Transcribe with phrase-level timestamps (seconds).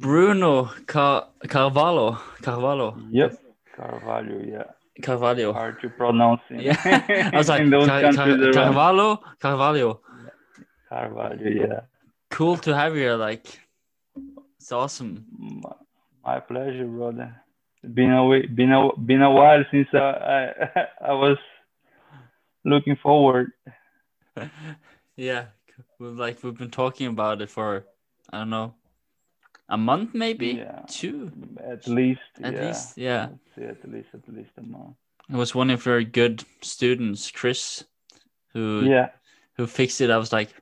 [0.00, 2.18] Bruno Car- Carvalho.
[2.42, 2.96] Carvalho.
[3.10, 3.38] Yep.
[3.76, 4.64] Carvalho, yeah.
[5.02, 5.52] Carvalho.
[5.52, 6.40] Hard to pronounce.
[6.50, 6.76] In, Yeah.
[7.32, 9.20] I was like Car- Car- Carvalho.
[9.38, 10.00] Carvalho.
[10.88, 11.80] Carvalho, yeah.
[12.30, 13.14] Cool to have you.
[13.14, 13.60] Like,
[14.58, 15.26] it's awesome.
[15.38, 15.72] My,
[16.24, 17.34] my pleasure, brother.
[17.82, 21.38] Been a been a been a while since I I, I was
[22.64, 23.52] looking forward.
[25.16, 25.46] yeah,
[26.00, 27.84] like we've been talking about it for
[28.32, 28.74] I don't know
[29.68, 30.82] a month maybe Yeah.
[30.88, 32.66] two At least, at yeah.
[32.66, 33.28] least yeah.
[33.56, 34.96] At least at least a month.
[35.28, 37.84] It was one of your good students, Chris,
[38.52, 39.08] who Yeah.
[39.56, 40.10] who fixed it.
[40.10, 40.54] I was like,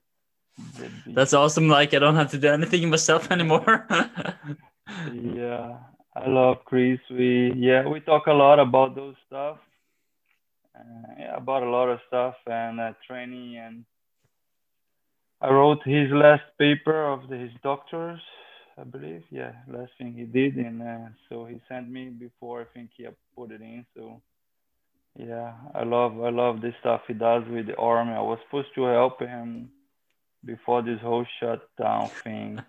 [1.06, 1.68] that's awesome.
[1.68, 3.86] Like I don't have to do anything myself anymore.
[5.12, 5.78] yeah.
[6.16, 7.00] I love Chris.
[7.10, 9.58] We yeah we talk a lot about those stuff.
[10.76, 13.84] Uh, yeah, about a lot of stuff and uh, training and
[15.40, 18.20] I wrote his last paper of the, his doctors,
[18.78, 19.22] I believe.
[19.30, 23.06] Yeah, last thing he did, and uh, so he sent me before I think he
[23.36, 23.86] put it in.
[23.96, 24.20] So
[25.16, 28.12] yeah, I love I love this stuff he does with the army.
[28.12, 29.70] I was supposed to help him
[30.44, 32.60] before this whole shutdown thing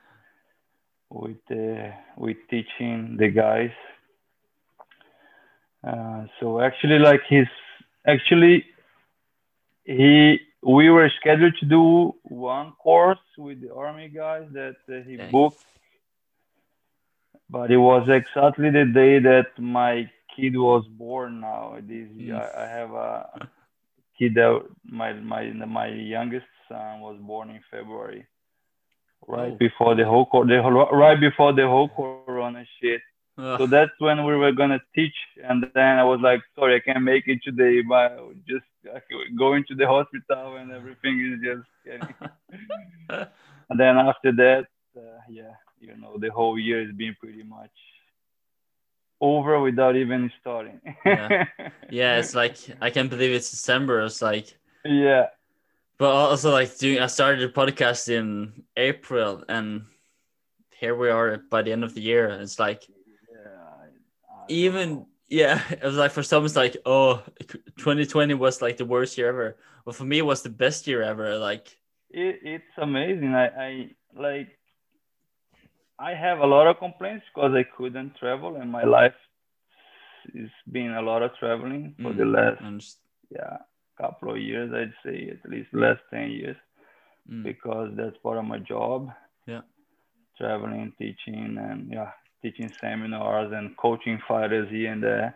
[1.09, 3.71] with uh, with teaching the guys.
[5.83, 7.47] Uh, so actually, like his
[8.05, 8.63] actually
[9.85, 15.17] he we were scheduled to do one course with the army guys that uh, he
[15.17, 15.63] booked
[17.49, 22.33] but it was exactly the day that my kid was born now this Mm.
[22.41, 23.49] I, I have a
[24.17, 24.53] kid that
[24.85, 28.25] my my my youngest son was born in february
[29.27, 29.57] right Oh.
[29.67, 33.01] before the whole cor- the whole, right before the whole corona shit
[33.37, 33.57] Ugh.
[33.59, 37.03] so that's when we were gonna teach, and then I was like, sorry, I can't
[37.03, 38.09] make it today, but
[38.47, 38.63] just
[39.37, 42.15] going to the hospital and everything is just getting.
[43.69, 44.63] and then after that,
[44.95, 47.71] uh, yeah, you know, the whole year has been pretty much
[49.21, 50.79] over without even starting.
[51.05, 51.45] Yeah.
[51.89, 54.01] yeah, it's like I can't believe it's December.
[54.01, 55.27] It's like, yeah,
[55.97, 56.99] but also like doing.
[56.99, 59.85] I started a podcast in April, and
[60.79, 62.27] here we are by the end of the year.
[62.29, 63.49] It's like yeah.
[63.49, 65.07] I- I don't even know.
[65.29, 67.23] yeah, it was like for some it's like oh,
[67.77, 69.57] 2020 was like the worst year ever.
[69.85, 71.37] But for me, it was the best year ever.
[71.37, 71.77] Like
[72.09, 73.33] it, it's amazing.
[73.33, 74.57] I, I like
[75.99, 79.13] I have a lot of complaints because I couldn't travel and my life
[80.33, 82.61] has been a lot of traveling for Mm, the last
[83.29, 83.57] yeah
[83.97, 86.57] couple of years I'd say at least last 10 years
[87.29, 89.09] mm, because that's part of my job.
[89.47, 89.61] Yeah.
[90.37, 95.35] traveling teaching and yeah teaching seminars and coaching fighters here and there.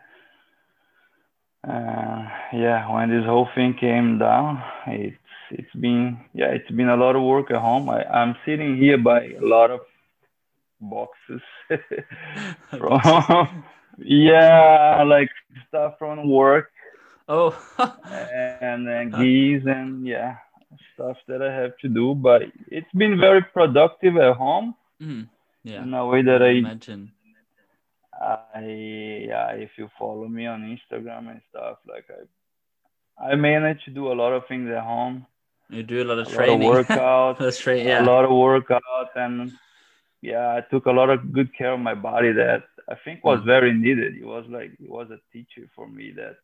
[1.68, 5.18] Uh, yeah when this whole thing came down it's
[5.52, 7.90] it's been yeah it's been a lot of work at home.
[7.90, 9.80] I, i'm sitting here by a lot of
[10.82, 11.42] boxes
[12.70, 13.64] from
[13.98, 15.30] yeah like
[15.68, 16.72] stuff from work
[17.28, 17.52] oh,
[18.62, 20.36] and then gis and yeah
[20.94, 25.30] stuff that i have to do but it's been very productive at home Mm,
[25.64, 25.82] yeah.
[25.84, 27.12] in a way that i Imagine.
[28.22, 28.60] I
[29.32, 34.12] yeah, if you follow me on Instagram and stuff, like I I manage to do
[34.12, 35.26] a lot of things at home,
[35.70, 36.70] You do a lot of a of lot of training.
[36.74, 37.86] workouts, That's right.
[37.86, 38.04] yeah.
[38.04, 39.54] a lot of workouts, and
[40.22, 43.40] yeah, I took a lot of good care of my body that I think was
[43.42, 43.46] Mm.
[43.46, 44.16] very needed.
[44.18, 46.36] It was like it was a teacher for me that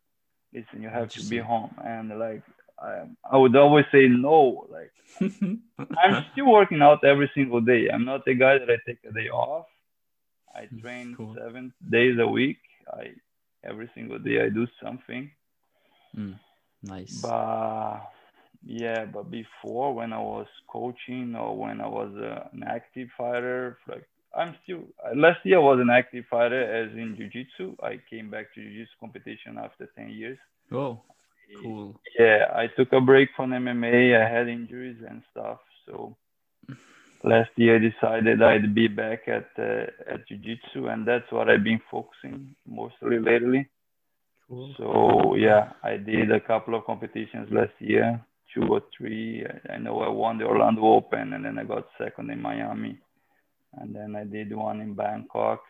[0.52, 2.42] listen, you have to be home, and like
[2.80, 4.92] I I would always say no, like
[6.02, 7.88] I'm still working out every single day.
[7.92, 9.66] I'm not the guy that I take a day off.
[10.54, 11.34] I train cool.
[11.38, 12.58] seven days a week.
[12.92, 13.12] I
[13.64, 15.30] every single day I do something.
[16.16, 16.38] Mm,
[16.82, 17.12] nice.
[17.22, 18.00] But
[18.66, 23.78] yeah, but before when I was coaching or when I was uh, an active fighter,
[23.88, 24.82] like I'm still
[25.14, 27.76] last year I was an active fighter as in jiu-jitsu.
[27.80, 30.38] I came back to jiu-jitsu competition after 10 years.
[30.72, 31.00] Oh,
[31.62, 32.00] cool.
[32.18, 34.20] Yeah, I took a break from MMA.
[34.20, 36.16] I had injuries and stuff, so
[37.22, 41.62] last year I decided I'd be back at uh, at jiu-jitsu, and that's what I've
[41.64, 43.68] been focusing mostly lately.
[44.48, 44.74] Cool.
[44.76, 48.20] So yeah, I did a couple of competitions last year,
[48.56, 49.44] two or three.
[49.46, 52.98] I- I know I won the Orlando Open, and then I got second in Miami,
[53.74, 55.62] and then I did one in Bangkok.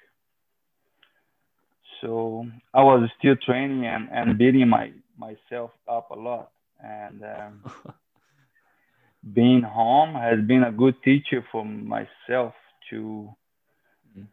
[2.00, 7.72] So I was still training and, and beating my myself up a lot, and um,
[9.34, 12.54] being home has been a good teacher for myself
[12.90, 13.34] to.
[14.16, 14.28] Mm.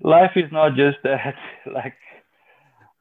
[0.00, 1.34] Life is not just that,
[1.66, 1.98] like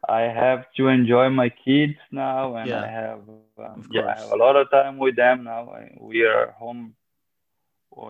[0.08, 3.22] I have to enjoy my kids now, and Yeah, I have
[3.60, 5.70] um, yeah, I have a lot of time with them now.
[5.72, 6.96] I, we are home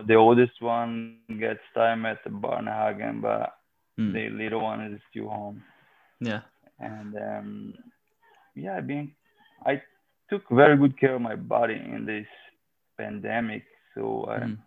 [0.08, 3.52] the oldest one gets time at the Barnehagen, but
[4.00, 4.12] Mm.
[4.12, 5.64] the little one is still home.
[6.20, 6.42] Yeah.
[6.80, 7.74] And um,
[8.56, 9.12] yeah, I've been
[9.66, 9.82] I
[10.30, 12.28] took very good care of my body in this
[12.98, 13.64] pandemic,
[13.96, 14.58] so I, Mm.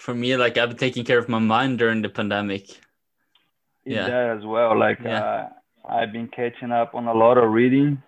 [0.00, 2.64] for me, like I've been taking care of my mind during the pandemic.
[3.84, 4.08] Yeah.
[4.08, 4.78] that as well.
[4.78, 5.24] Like Yeah.
[5.24, 5.48] uh,
[5.88, 8.02] I've been catching up on a lot of reading.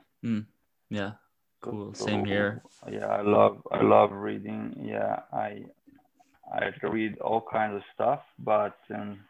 [0.93, 1.13] Yeah.
[1.61, 1.95] Cool.
[1.95, 2.63] So, Same here.
[2.91, 4.75] Yeah, I love I love reading.
[4.85, 5.65] Yeah, I
[6.53, 9.21] I read all kinds of stuff, but um,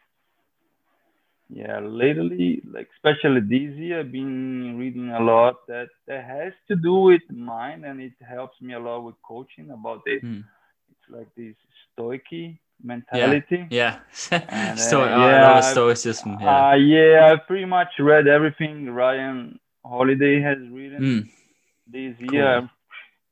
[1.48, 6.74] yeah, lately, like especially this year, I've been reading a lot that that has to
[6.74, 10.24] do with mind, and it helps me a lot with coaching about it.
[10.24, 10.44] Mm.
[11.08, 11.54] Like this
[11.92, 12.24] stoic
[12.82, 13.66] mentality.
[13.70, 13.98] Yeah.
[14.30, 16.38] And, so uh, I yeah, I've- stoicism.
[16.40, 16.68] Yeah.
[16.70, 21.30] Uh, yeah, I pretty much read everything Ryan Holiday has written Mm.
[21.86, 22.34] this Cool.
[22.34, 22.70] year.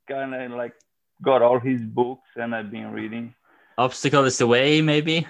[0.07, 0.73] Kind of like
[1.21, 3.33] got all his books and I've been reading.
[3.77, 5.27] Obstacle is the way, maybe.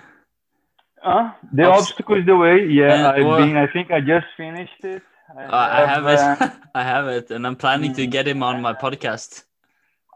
[1.03, 2.65] Uh, the Obst- obstacle is the way.
[2.67, 3.57] Yeah, Uh, I've well- been.
[3.57, 5.01] I think I just finished it.
[5.37, 6.11] I Uh, I have uh,
[6.45, 6.51] it.
[6.75, 8.11] I have it, and I'm planning to Mm.
[8.11, 9.43] get him on my podcast.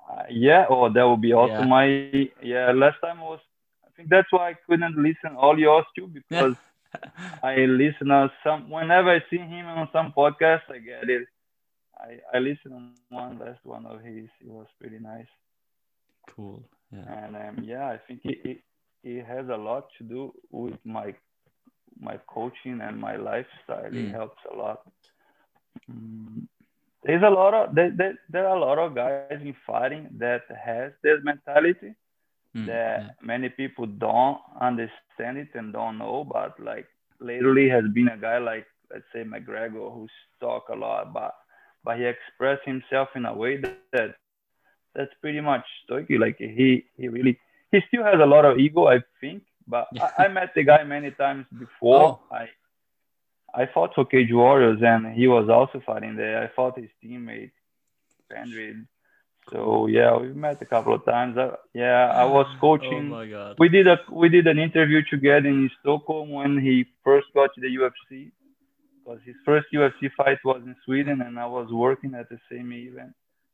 [0.09, 0.65] Uh, yeah.
[0.69, 1.65] Oh, that would be awesome.
[1.65, 1.69] Yeah.
[1.69, 2.71] My yeah.
[2.71, 3.39] Last time was.
[3.83, 6.55] I think that's why I couldn't listen all yours too because
[7.43, 8.69] I listen on some.
[8.69, 11.27] Whenever I see him on some podcast, I get it.
[11.97, 14.29] I I listen on one last one of his.
[14.41, 15.27] It was pretty nice.
[16.35, 16.63] Cool.
[16.91, 17.25] Yeah.
[17.25, 18.57] and um, yeah, I think it, it
[19.03, 21.13] it has a lot to do with my
[21.99, 23.89] my coaching and my lifestyle.
[23.89, 24.09] Mm.
[24.09, 24.81] It helps a lot.
[25.89, 26.47] Mm,
[27.05, 30.41] there's a lot of there, there, there are a lot of guys in fighting that
[30.63, 31.95] has this mentality
[32.55, 33.09] Mm, that yeah.
[33.21, 36.23] many people don't understand it and don't know.
[36.31, 36.87] But like
[37.19, 41.35] lately has been a guy like let's say McGregor who's talk a lot, but
[41.83, 44.15] but he expressed himself in a way that, that
[44.95, 46.07] that's pretty much stoic.
[46.17, 47.37] Like he he really
[47.71, 49.43] he still has a lot of ego, I think.
[49.67, 52.19] But I, I met the guy many times before.
[52.31, 52.35] Oh.
[52.35, 52.47] I
[53.55, 56.43] I fought for Cage Warriors and he was also fighting there.
[56.43, 57.51] I fought his teammate
[58.31, 58.85] Pendrid.
[59.51, 61.37] So yeah, we met a couple of times.
[61.37, 62.87] Uh, yeah, I was coaching.
[62.87, 63.55] Oh coaching my god.
[63.59, 67.61] we did a we did an interview together in Stockholm when he first got to
[67.61, 68.31] the UFC.
[69.03, 72.71] Because his first UFC fight was in Sweden, and I was working at the same
[72.73, 73.13] event.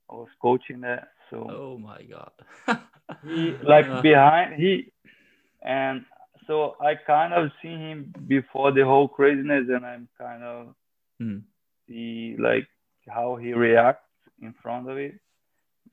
[0.10, 2.32] I was coaching that, so Oh my god.
[3.26, 4.94] he like Uh, behind he,
[5.62, 6.06] and
[6.48, 10.76] so I kind of seen him before the whole craziness, and I'm kind of
[11.22, 11.42] mm,
[11.88, 12.68] see like
[13.08, 14.08] how he reacts
[14.42, 15.14] in front of it.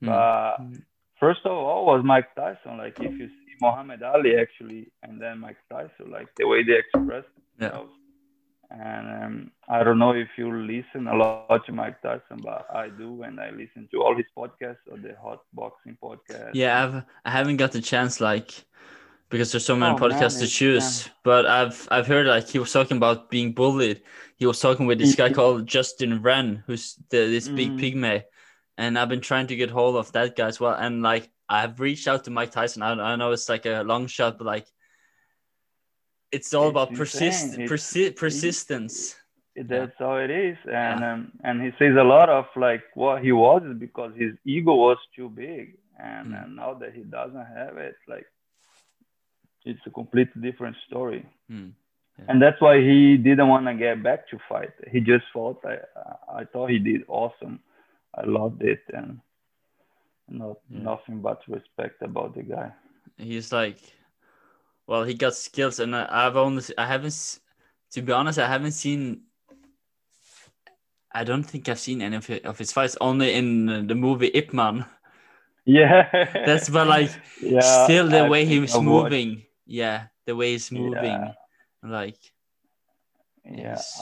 [0.01, 0.81] mm, But mm.
[1.19, 2.77] first of all was Mike Tyson.
[2.77, 6.77] Like if you see Muhammad Ali actually, and then Mike Tyson, like the way they
[6.77, 7.25] express
[7.59, 7.81] Yeah.
[8.71, 12.89] And um, I don't know if you listen a lot to Mike Tyson, but I
[12.89, 16.51] do, and I listen to all his podcasts or the Hot Boxing podcast.
[16.53, 18.63] Yeah, I've I haven't got the chance like
[19.29, 21.09] because there's so many Oh, man, podcasts to it's- choose.
[21.23, 24.01] But I've I've heard like he was talking about being bullied.
[24.37, 25.35] He was talking with this guy Mhm.
[25.35, 27.79] called Justin Wren, who's the, this big Mhm.
[27.79, 28.23] pygmy,
[28.77, 30.73] and I've been trying to get hold of that guy as well.
[30.73, 32.81] And like I've reached out to Mike Tyson.
[32.81, 34.67] I, I know it's like a long shot, but like
[36.31, 39.15] it's all It's about persist persi- persistence.
[39.55, 43.31] That's how it is, and um, and he says a lot of like what he
[43.33, 46.43] was is because his ego was too big, and, Mm.
[46.43, 48.25] and now that he doesn't have it, like
[49.69, 51.25] it's a completely different story.
[51.49, 51.69] Hmm.
[52.27, 54.73] and that's why he didn't want to get back to fight.
[54.91, 55.59] He just fought.
[55.65, 55.77] I
[56.41, 57.55] I thought he did awesome.
[58.19, 59.19] I loved it, and
[60.29, 60.91] not Yeah.
[60.91, 62.71] nothing but respect about the guy.
[63.17, 63.79] he's like
[64.87, 67.39] well he got skills and I, i've only i haven't
[67.91, 69.23] to be honest i haven't seen
[71.13, 74.31] i don't think i've seen any of his, of his fights only in the movie
[74.33, 74.85] ip man
[75.65, 76.07] Yeah,
[76.45, 77.11] that's but like
[77.41, 77.85] yeah.
[77.85, 81.33] still the I way he was moving yeah the way he's moving Yeah.
[81.97, 82.19] like
[83.45, 84.01] Yeah, he's-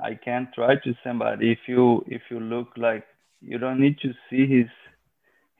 [0.00, 3.06] I I can't try to somebody if you if you look like
[3.40, 4.68] you don't need to see his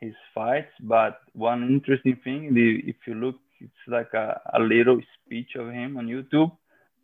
[0.01, 5.01] his fights, but one interesting thing, the, if you look, it's like a, a little
[5.15, 6.53] speech of him on YouTube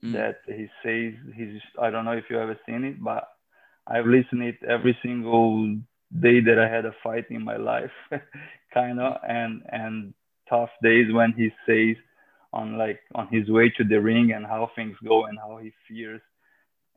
[0.04, 0.12] Mm.
[0.14, 3.24] that he says he's I don't know if you ever seen it, but
[3.86, 5.74] I've listened it every single
[6.26, 7.96] day that I had a fight in my life,
[8.74, 10.14] kind of, and and
[10.48, 11.96] tough days when he says
[12.52, 15.72] on like on his way to the ring and how things go and how he
[15.88, 16.20] fears,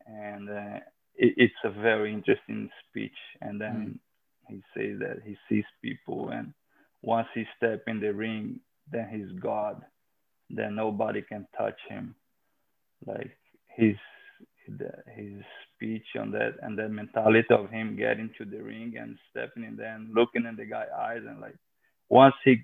[0.08, 0.79] and uh,
[1.15, 3.17] it, it's a very interesting speech.
[3.41, 4.00] And then
[4.48, 6.53] he says that he sees people, and
[7.01, 8.60] once he step in the ring,
[8.91, 9.81] then he's God,
[10.50, 12.15] then nobody can touch him.
[13.05, 13.38] Like
[13.75, 13.96] his
[15.15, 15.43] his
[15.75, 19.75] speech on that and that mentality of him getting to the ring and stepping in
[19.75, 21.55] there and looking in the guy's eyes and like
[22.10, 22.58] once he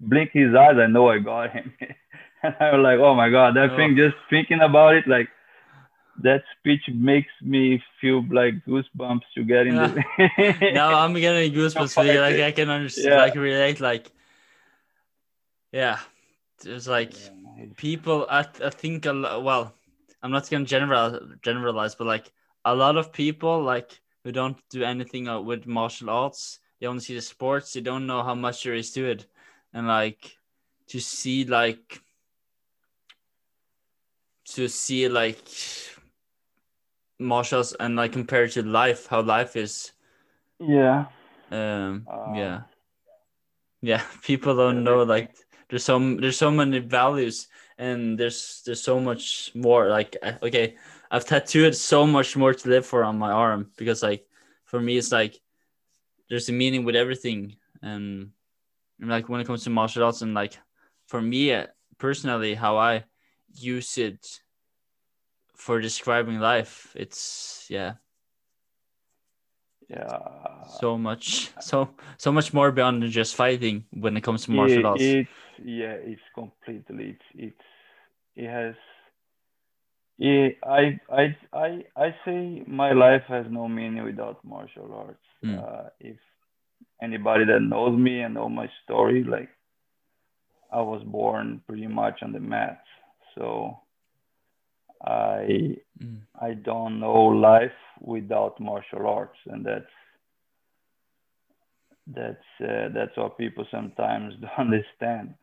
[0.00, 1.72] blink his eyes, I know I got him.
[2.42, 3.76] and I was like, oh my god, that oh.
[3.76, 3.96] thing.
[3.96, 5.28] Just thinking about it, like
[6.22, 9.86] that speech makes me feel like goosebumps to get in yeah.
[10.18, 10.72] the.
[10.72, 11.96] now I'm getting goosebumps.
[11.96, 13.18] like I can understand, yeah.
[13.18, 14.10] like relate, like
[15.72, 15.98] yeah,
[16.62, 17.66] there's like yeah.
[17.76, 18.26] people.
[18.28, 19.42] I I think a lot.
[19.42, 19.74] Well,
[20.22, 22.32] I'm not gonna general generalize, but like
[22.64, 27.00] a lot of people like who don't do anything uh, with martial arts, they only
[27.00, 27.72] see the sports.
[27.72, 29.26] They don't know how much there is to it,
[29.72, 30.36] and like
[30.88, 32.02] to see like
[34.46, 35.48] to see like
[37.18, 39.92] martials and like compare to life, how life is.
[40.58, 41.06] Yeah.
[41.50, 42.06] Um.
[42.10, 42.60] Uh, yeah.
[43.82, 44.02] Yeah.
[44.22, 45.34] People don't know like
[45.70, 47.48] there's so there's so many values
[47.78, 50.76] and there's there's so much more like okay
[51.10, 54.26] i've tattooed so much more to live for on my arm because like
[54.64, 55.40] for me it's like
[56.28, 58.30] there's a meaning with everything and
[59.00, 60.58] like when it comes to martial arts and like
[61.06, 61.66] for me uh,
[61.98, 63.04] personally how i
[63.54, 64.40] use it
[65.54, 67.94] for describing life it's yeah.
[69.88, 70.18] Yeah.
[70.78, 75.02] So much so so much more beyond just fighting when it comes to martial arts.
[75.02, 75.28] it's
[75.64, 77.66] yeah it's completely it's it's
[78.36, 78.74] it has
[80.18, 85.26] it, I, I i i say my life has no meaning without martial arts.
[85.44, 85.58] Mm.
[85.58, 86.18] uh, if
[87.02, 89.48] anybody that knows me and know my story like
[90.72, 92.86] i was born pretty much on the mats.
[93.36, 93.78] So
[95.04, 96.20] i mm.
[96.40, 99.94] i don't know life without martial arts and that's
[102.14, 105.34] that's uh, that's what people sometimes don't understand.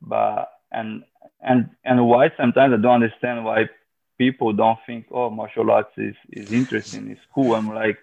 [0.00, 1.04] But and
[1.40, 3.68] and and why sometimes I don't understand why
[4.18, 7.54] people don't think oh martial arts is is interesting it's cool.
[7.54, 7.98] I'm like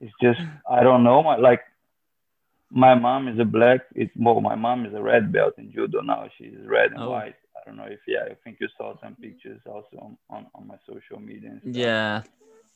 [0.00, 0.40] it's just
[0.70, 1.60] I don't know my like
[2.70, 6.00] my mom is a black it's well my mom is a red belt in judo
[6.00, 7.10] now she's red and oh.
[7.10, 10.46] white I don't know if yeah I think you saw some pictures also on on,
[10.54, 12.22] on my social media yeah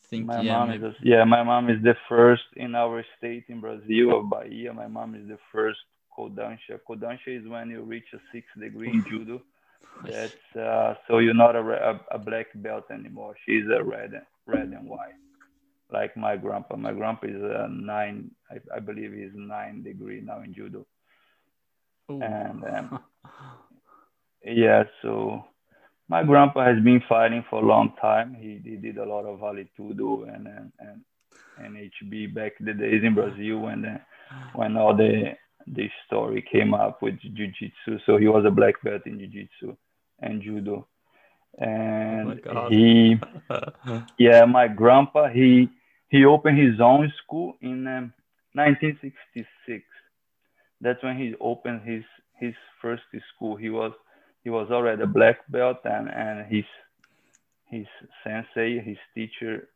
[0.08, 3.60] think my yeah, mom is yeah my mom is the first in our state in
[3.60, 5.80] Brazil of Bahia my mom is the first
[6.16, 6.78] Kodansha.
[6.88, 9.42] Kodansha is when you reach a six degree in judo.
[10.04, 13.34] That's uh, so you're not a, a, a, black belt anymore.
[13.44, 15.14] She's a red and red and white,
[15.92, 16.76] like my grandpa.
[16.76, 18.30] My grandpa is a nine.
[18.50, 20.86] I, I believe he's nine degree now in judo.
[22.10, 22.20] Ooh.
[22.22, 23.00] And um,
[24.44, 25.44] yeah, so
[26.08, 28.34] my grandpa has been fighting for a long time.
[28.34, 31.00] He, he did a lot of vale tudo and and and,
[31.58, 34.00] and HB back the days in Brazil when the,
[34.54, 35.34] when all the
[35.66, 39.76] this story came up with jiu-jitsu so he was a black belt in jiu-jitsu
[40.20, 40.86] and judo
[41.58, 43.16] and oh he
[44.18, 45.68] yeah my grandpa he
[46.12, 48.14] he opened his own school in um,
[48.54, 49.84] 1966
[50.82, 52.04] that's when he opened his
[52.40, 53.02] his first
[53.34, 53.92] school he was
[54.44, 56.66] he was already a black belt and and his
[57.70, 57.86] his
[58.24, 59.68] sensei his teacher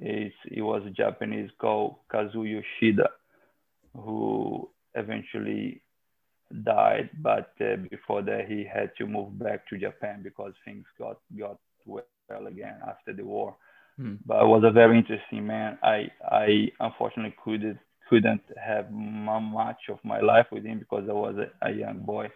[0.00, 3.10] is he was a japanese called kazuo yoshida
[3.94, 5.82] who eventually
[6.64, 11.18] died, but uh, before that he had to move back to Japan because things got
[11.38, 13.56] got well again after the war.
[14.00, 14.18] Mm.
[14.24, 15.78] But was a very interesting man.
[15.82, 17.78] I I unfortunately couldn't
[18.08, 22.30] couldn't have much of my life with him because I was a, a young boy,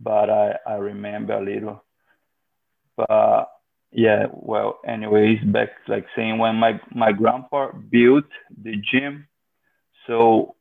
[0.00, 1.82] but I I remember a little.
[2.96, 3.50] But
[3.92, 8.26] yeah, well, anyways, back like saying when my my grandpa built
[8.62, 9.28] the gym,
[10.06, 10.56] so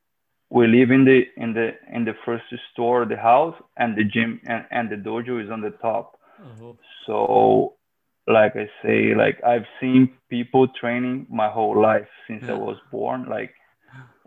[0.49, 4.39] we live in the in the in the first store the house and the gym
[4.45, 6.73] and, and the dojo is on the top uh-huh.
[7.05, 7.73] so
[8.27, 12.53] like i say like i've seen people training my whole life since yeah.
[12.53, 13.53] i was born like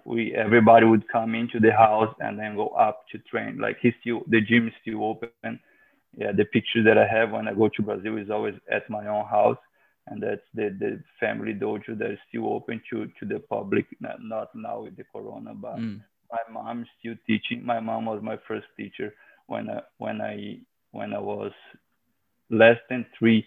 [0.05, 3.93] we everybody would come into the house and then go up to train like he's
[4.01, 5.61] still the gym is still open
[6.17, 9.07] yeah the picture that i have when i go to brazil is always at my
[9.07, 9.59] own house
[10.07, 14.17] and that's the, the family dojo that is still open to, to the public, not,
[14.21, 17.65] not now with the corona, but mm my mom still teaching.
[17.65, 19.15] My mom was my first teacher
[19.47, 20.59] when I, when I
[20.93, 21.53] when I was
[22.51, 23.47] less than three.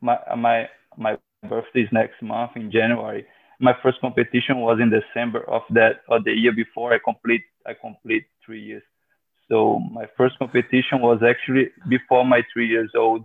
[0.00, 1.16] My uh, my my
[1.48, 3.26] birthday is next month in January.
[3.60, 7.74] My first competition was in December of that or the year before I complete I
[7.74, 8.82] complete three years.
[9.48, 13.24] So my first competition was actually before my three years old.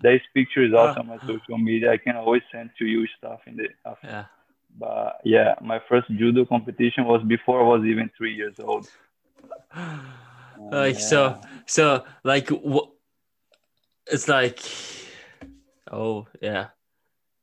[0.00, 0.78] This picture is ah.
[0.78, 1.92] also on my social media.
[1.92, 4.06] I can always send to you stuff in the after.
[4.06, 4.24] Yeah
[4.76, 8.88] but yeah, my first judo competition was before I was even three years old.
[10.70, 11.00] like yeah.
[11.00, 12.90] so, so like what?
[14.10, 14.60] It's like,
[15.92, 16.68] oh yeah,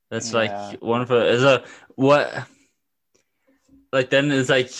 [0.09, 0.39] That's Yeah.
[0.39, 1.63] like one of the is a
[1.95, 2.47] what
[3.91, 4.71] like then it's like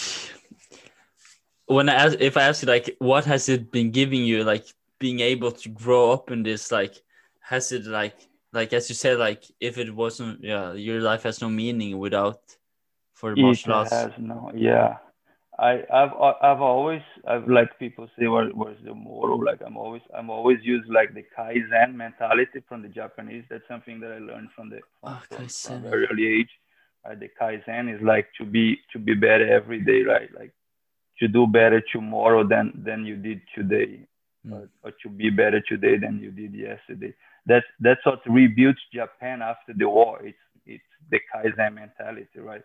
[1.67, 4.65] when I ask if I ask you like what has it been giving you like
[4.99, 6.95] being able to grow up in this like
[7.41, 8.15] has it like
[8.53, 12.39] like as you said like if it wasn't yeah your life has no meaning without
[13.13, 14.97] for martial arts has no, yeah.
[15.59, 19.35] I, I've, I've always, I've like people say, what, what's the motto?
[19.37, 23.45] Like I'm always, I'm always use like the kaizen mentality from the Japanese.
[23.49, 24.79] That's something that I learned from the
[25.29, 26.49] from, Oh, from, early age.
[27.05, 30.29] Uh, the kaizen is like to be, to be better every day, right?
[30.37, 30.51] Like
[31.19, 33.99] to do better tomorrow than than you did today,
[34.47, 34.53] Mm.
[34.53, 37.13] or, or to be better today than you did yesterday.
[37.47, 40.21] That's that's what rebuilt Japan after the war.
[40.23, 42.61] It's it's the kaizen mentality, right?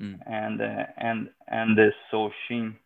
[0.00, 0.18] Mm.
[0.26, 2.76] and uh, and and the Soshin.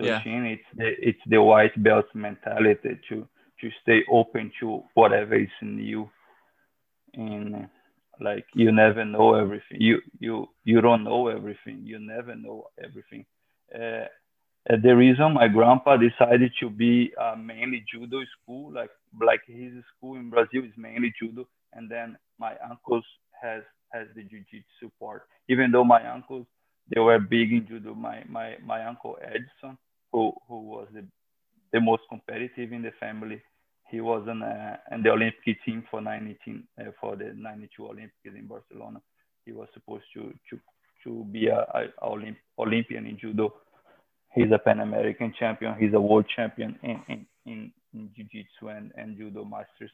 [0.00, 0.20] Yeah.
[0.20, 3.28] Soshin, it's the it's the white belt mentality to
[3.60, 6.08] to stay open to whatever is new.
[7.14, 7.58] And uh,
[8.20, 9.78] like you never know everything.
[9.80, 11.80] You you you don't know everything.
[11.84, 13.26] You never know everything.
[13.74, 14.06] Uh,
[14.70, 18.90] uh, the reason my grandpa decided to be uh, mainly judo school, like
[19.20, 23.04] like his school in Brazil is mainly judo, and then my uncles
[23.42, 25.22] has has the jiu-jitsu part.
[25.48, 26.46] Even though my uncles
[26.94, 29.78] they were big in judo, my my my uncle Edson,
[30.12, 31.04] who who was the
[31.72, 33.42] the most competitive in the family,
[33.90, 38.12] he was in, uh, in the Olympic team for 19 uh, for the 92 Olympics
[38.24, 39.00] in Barcelona.
[39.44, 40.60] He was supposed to to
[41.04, 43.54] to be a, a Olymp- Olympian in judo.
[44.34, 45.74] He's a Pan American champion.
[45.78, 49.90] He's a world champion in in, in, in jiu-jitsu and, and judo masters.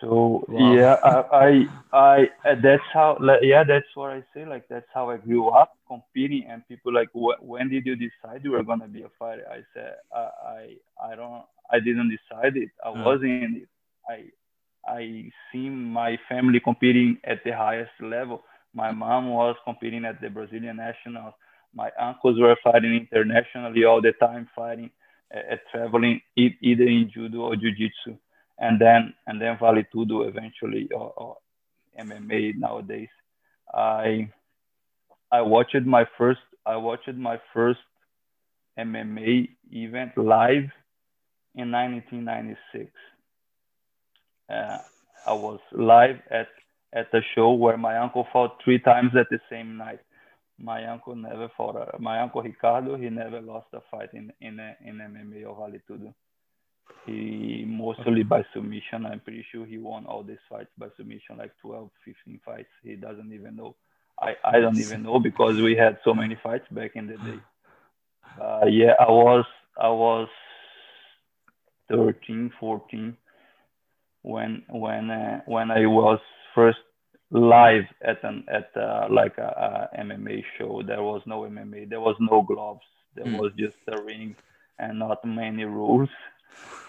[0.00, 0.56] So Wow.
[0.56, 4.44] yeah, I, I, I, that's how, like, yeah, that's what I say.
[4.44, 6.44] Like, that's how I grew up competing.
[6.48, 9.44] And people like, "Wh- when did you decide you were gonna be a fighter?
[9.50, 10.28] I said, I,
[11.00, 12.70] I, I don't, I didn't decide it.
[12.84, 13.02] I Mm.
[13.02, 13.60] wasn't in it.
[14.08, 14.20] I,
[14.80, 15.22] I
[15.52, 18.42] seen my family competing at the highest level.
[18.74, 21.34] My mom was competing at the Brazilian nationals.
[21.74, 24.90] My uncles were fighting internationally all the time, fighting,
[25.34, 28.16] uh, uh, traveling either in judo or jiu-jitsu
[28.58, 31.36] and then and then Vale Tudo eventually uh, uh, or, or
[32.00, 33.08] MMA nowadays.
[33.72, 34.30] I
[35.30, 37.80] I watched my first I watched my first
[38.78, 40.70] MMA event live
[41.54, 42.90] in 1996.
[44.48, 44.78] Uh,
[45.26, 46.48] I was live at
[46.94, 50.00] at a show where my uncle fought three times at the same night.
[50.58, 51.76] My uncle never fought.
[51.76, 55.80] A, my uncle Ricardo, he never lost a fight in in in MMA or Vale
[55.88, 56.14] Tudo
[57.06, 59.06] he mostly by submission.
[59.06, 62.68] I'm pretty sure he won all these fights by submission, like 12, 15 fights.
[62.82, 63.74] He doesn't even know.
[64.20, 67.42] I, I don't even know because we had so many fights back in the day.
[68.40, 69.44] Uh, yeah, I was
[69.80, 70.28] I was
[71.88, 73.16] 13, 14
[74.22, 76.18] when when uh, when I was
[76.54, 76.78] first
[77.30, 80.82] live at an at uh, like a, a MMA show.
[80.86, 81.86] There was no MMA.
[81.88, 82.82] There was no gloves.
[83.14, 83.34] There Hmm.
[83.38, 84.36] was just a ring
[84.78, 86.08] and not many rules.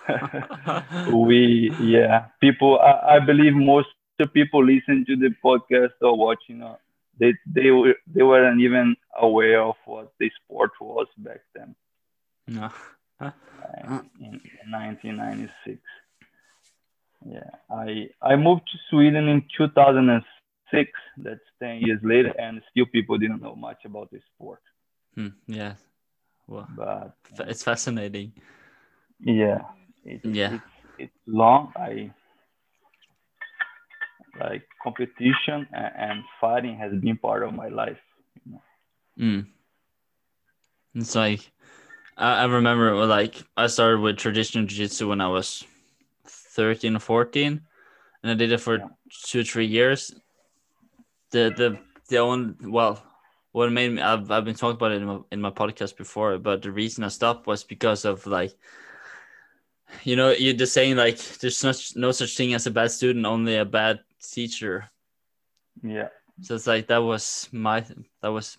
[1.12, 6.62] we yeah people I, I believe most the people listen to the podcast or watching
[6.64, 6.78] uh,
[7.20, 11.76] they they were they weren't even aware of what the sport was back then
[12.48, 12.72] no.
[13.20, 13.32] uh,
[14.20, 15.80] in, in 1996
[17.26, 23.18] yeah i i moved to sweden in 2006 that's 10 years later and still people
[23.18, 24.62] didn't know much about the sport
[25.18, 25.74] Hmm, yeah.
[26.48, 28.34] Well, but it's fascinating.
[29.20, 29.60] Yeah
[30.04, 30.54] it's, Yeah.
[30.54, 30.64] it's,
[31.00, 32.12] it's long i
[34.40, 37.98] like competition and, and fighting has been part of my life
[38.46, 38.62] you know?
[39.20, 39.48] Mm.
[40.96, 41.52] It's like
[42.18, 45.64] I, I remember well, like I started with traditional jiu-jitsu when I was
[46.26, 47.62] 13 or 14
[48.24, 48.86] and I did it for Yeah.
[49.26, 50.14] two three years.
[51.32, 53.04] The the the only well
[53.52, 56.38] what made me I've, I've been talking about it in my, in my podcast before
[56.38, 58.54] but the reason I stopped was because of like
[60.04, 63.26] you know you're just saying like there's such no such thing as a bad student
[63.26, 64.90] only a bad teacher
[65.84, 66.10] yeah
[66.42, 67.84] so it's like that was my
[68.22, 68.58] that was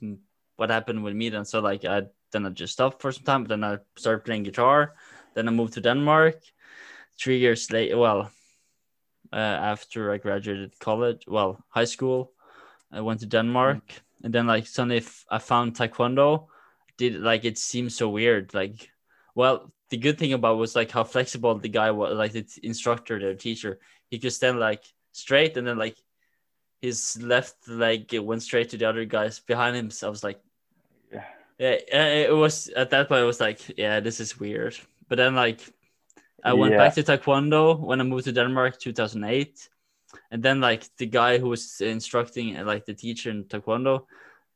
[0.58, 1.44] what happened with me then.
[1.44, 4.42] So like I then I just stopped for some time, but then I started playing
[4.42, 4.94] guitar.
[5.34, 6.40] Then I moved to Denmark.
[7.18, 8.30] Three years later, well,
[9.32, 12.32] uh, after I graduated college, well, high school,
[12.92, 13.82] I went to Denmark,
[14.22, 16.46] and then like suddenly I found Taekwondo.
[16.96, 18.54] Did like it seems so weird.
[18.54, 18.90] Like,
[19.34, 22.60] well, the good thing about was like how flexible the guy was, like the t-
[22.62, 23.78] instructor, the teacher.
[24.10, 25.98] He could stand like straight, and then like
[26.80, 29.90] his left leg went straight to the other guys behind him.
[29.90, 30.40] So I was like,
[31.12, 31.24] yeah
[31.58, 33.20] yeah, uh, it was at that point.
[33.20, 34.76] I was like, yeah, this is weird.
[35.08, 35.60] But then like,
[36.44, 36.76] I went Yeah.
[36.76, 39.68] back to Taekwondo when I moved to Denmark, 2008,
[40.30, 44.06] and then like the guy who was instructing like the teacher in taekwondo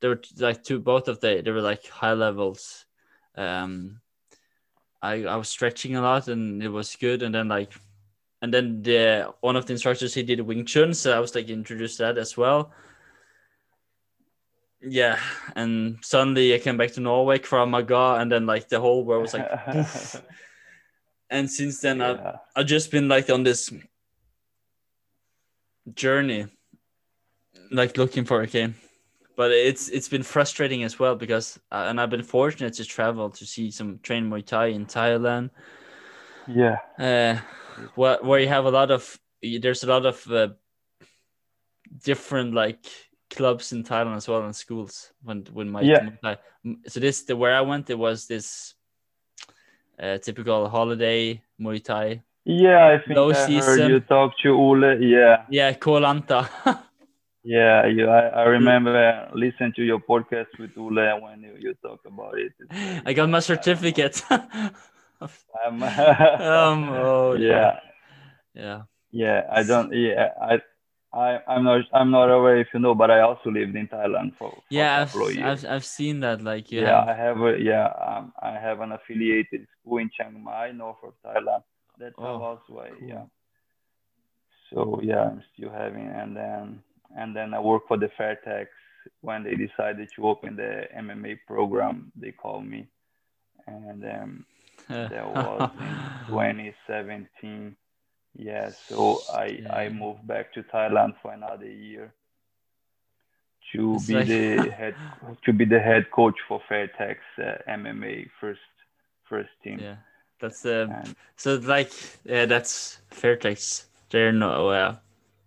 [0.00, 2.86] there were like two both of the they were like high levels
[3.36, 4.00] um
[5.02, 7.22] i i was stretching a lot and it was good.
[7.22, 7.72] And then like
[8.40, 11.48] and then the one of the instructors he did wing chun so i was like
[11.48, 12.72] introduced that as well.
[14.80, 15.18] Yeah
[15.54, 19.22] and suddenly i came back to norway Krav Maga, and then like the whole world
[19.22, 19.48] was like
[21.30, 22.10] and since then yeah.
[22.10, 23.72] i've i've just been like on this
[25.94, 26.46] journey
[27.70, 28.74] like looking for a game
[29.36, 33.30] but it's it's been frustrating as well because uh, and i've been fortunate to travel
[33.30, 35.50] to see some train muay thai in thailand.
[36.46, 36.78] Yeah.
[36.98, 37.38] Uh
[37.94, 40.48] where, where you have a lot of there's a lot of uh,
[42.04, 42.84] different like
[43.30, 46.00] clubs in thailand as well and schools when when my Yeah.
[46.00, 46.36] Muay Thai.
[46.86, 48.74] so this the where i went it was this
[50.02, 52.22] uh, typical holiday muay thai.
[52.44, 55.46] Yeah i think Low i heard you talk to ule yeah.
[55.48, 56.48] Yeah kolanta
[57.44, 62.00] yeah you i, I remember listening to your podcast with ule when you, you talk
[62.07, 65.83] about it It's- i got my certificate um, um
[66.90, 67.78] oh yeah
[68.55, 69.92] yeah Yeah, I don't.
[69.92, 70.61] Yeah, I,
[71.12, 71.85] I, I'm not.
[71.92, 75.02] I'm not aware if you know, but I also lived in Thailand for, for yeah
[75.02, 75.14] a I've.
[75.44, 77.37] I've i've seen that like you yeah, I have.
[77.40, 81.62] A, yeah, um, I have an affiliated school in Chiang Mai, north of Thailand.
[81.98, 82.88] That's Oh, how also I.
[82.98, 83.09] cool.
[83.09, 83.24] Yeah.
[84.70, 86.83] So yeah, I'm still having, and then
[87.16, 88.66] and then I work for the Fairtex.
[89.20, 92.87] When they decided to open the MMA program, they called me,
[93.66, 94.46] and um,
[94.88, 97.77] that was in 2017.
[98.38, 102.14] Yeah, so I I moved back to Thailand for another year
[103.72, 104.94] to It's be like- the head
[105.44, 108.61] to be the head coach for Fairtex uh, MMA first
[109.29, 109.79] first team.
[109.81, 109.96] yeah
[110.40, 111.92] that's uh, And so like
[112.25, 114.96] yeah that's fairtex they're no uh,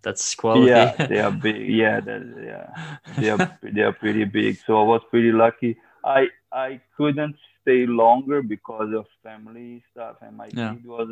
[0.06, 1.68] that's quality yeah, they are big.
[1.70, 2.02] Yeah,
[2.44, 2.70] yeah,
[3.18, 4.58] they are they are pretty big.
[4.68, 5.78] So I was pretty lucky.
[6.06, 10.76] I I couldn't stay longer because of family stuff, and my Yeah.
[10.76, 11.10] kid was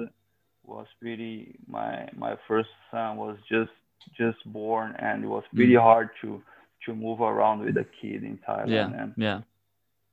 [0.64, 1.56] was pretty.
[1.68, 3.72] My my first son was just
[4.18, 5.82] just born, and it was pretty mm.
[5.90, 6.42] hard to
[6.86, 8.72] to move around with a kid in Thailand.
[8.72, 9.42] yeah And yeah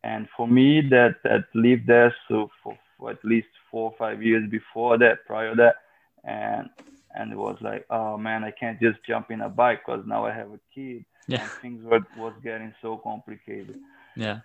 [0.05, 4.23] and for me that that lived there so for, for at least four or five
[4.23, 5.77] years before that prior to that
[6.25, 6.69] and
[7.15, 10.25] and it was like oh man i can't just jump in a bike because now
[10.27, 11.05] i have a kid.
[11.29, 11.43] Yeah.
[11.43, 13.79] And things were was getting so complicated.
[14.17, 14.39] Yeah.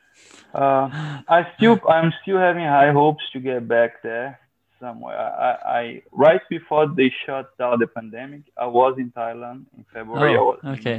[0.53, 0.89] Uh,
[1.27, 4.39] i still i'm still having high hopes to get back there
[4.79, 5.17] somewhere.
[5.17, 9.85] I, I, I right before they shut down the pandemic i was in thailand in
[9.93, 10.33] february.
[10.35, 10.97] I Oh, was okay.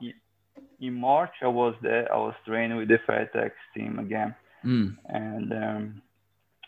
[0.00, 0.14] in,
[0.80, 2.04] in march i was there.
[2.12, 4.34] I was training with the fairtex team again.
[4.64, 4.96] Mm.
[5.06, 6.02] and um,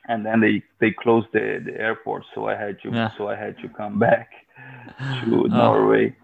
[0.08, 3.10] and then they they closed the, the airport, so I had to Yeah.
[3.16, 4.28] so I had to come back
[4.98, 6.16] to oh, Norway.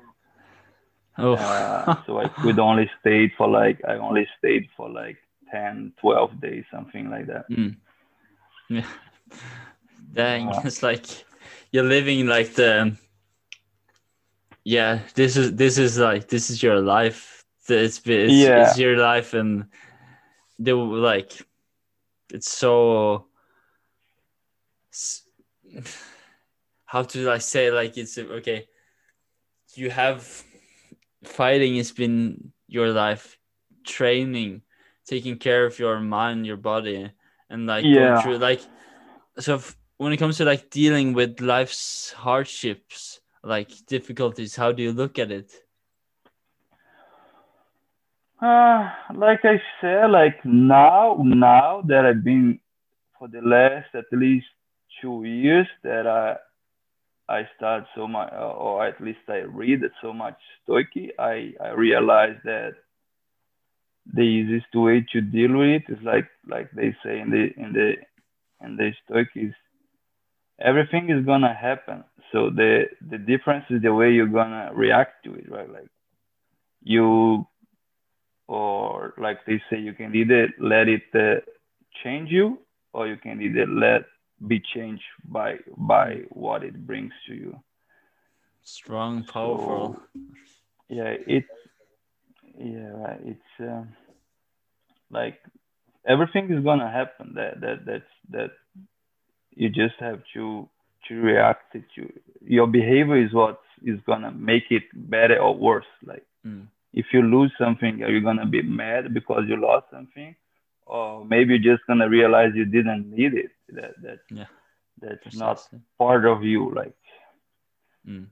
[1.18, 1.34] oh.
[1.34, 5.16] Uh, so I could only stay for like I only stayed for like
[5.52, 7.48] 10, 12 days, something like that.
[7.50, 7.76] Mm.
[8.68, 8.86] Yeah.
[10.12, 11.06] Dang, Uh, it's like
[11.70, 12.96] you're living like the
[14.64, 17.44] yeah, this is this is like this is your life.
[17.68, 18.62] It's it's, Yeah.
[18.62, 19.66] it's your life and
[20.58, 21.32] they were like
[22.32, 23.26] it's so
[26.87, 28.66] how to like say like it's okay
[29.74, 30.22] you have
[31.24, 33.38] fighting has been your life
[33.85, 34.62] training
[35.06, 37.11] taking care of your mind your body
[37.50, 38.20] and like going Yeah.
[38.20, 38.61] through like
[39.38, 44.82] so f- when it comes to like dealing with life's hardships like difficulties how do
[44.82, 45.52] you look at it
[48.40, 52.61] Uh, like I said, like now, now that I've been
[53.18, 54.46] for the last at least
[55.00, 56.37] two years that I
[57.28, 62.42] I start so much, or at least I read so much Stoic, I I realized
[62.44, 62.74] that
[64.14, 67.72] the easiest way to deal with it is like like they say in the in
[67.72, 67.94] the
[68.64, 69.52] in the Stoic is
[70.61, 72.04] everything is gonna happen.
[72.32, 75.70] So the the difference is the way you're gonna react to it, right?
[75.70, 75.88] Like
[76.82, 77.46] you
[78.48, 81.40] or like they say you can either let it uh,
[82.02, 82.59] change you
[82.92, 84.02] or you can either let
[84.46, 87.61] be changed by by what it brings to you.
[88.62, 89.94] Strong powerful.
[89.94, 89.96] So,
[90.88, 91.44] yeah it
[92.59, 93.88] yeah it's um,
[95.11, 95.38] like
[96.07, 97.33] everything is gonna happen.
[97.35, 98.51] That that that's that
[99.55, 100.68] you just have to
[101.09, 102.12] to react to
[102.44, 105.87] your behavior is what is gonna make it better or worse.
[106.05, 106.68] Like Mm.
[106.92, 110.35] if you lose something are you gonna be mad because you lost something
[110.87, 114.46] or maybe you're just gonna realize you didn't need it that that Yeah,
[115.01, 115.62] that's not
[115.99, 116.94] part of you like
[118.09, 118.27] Mm.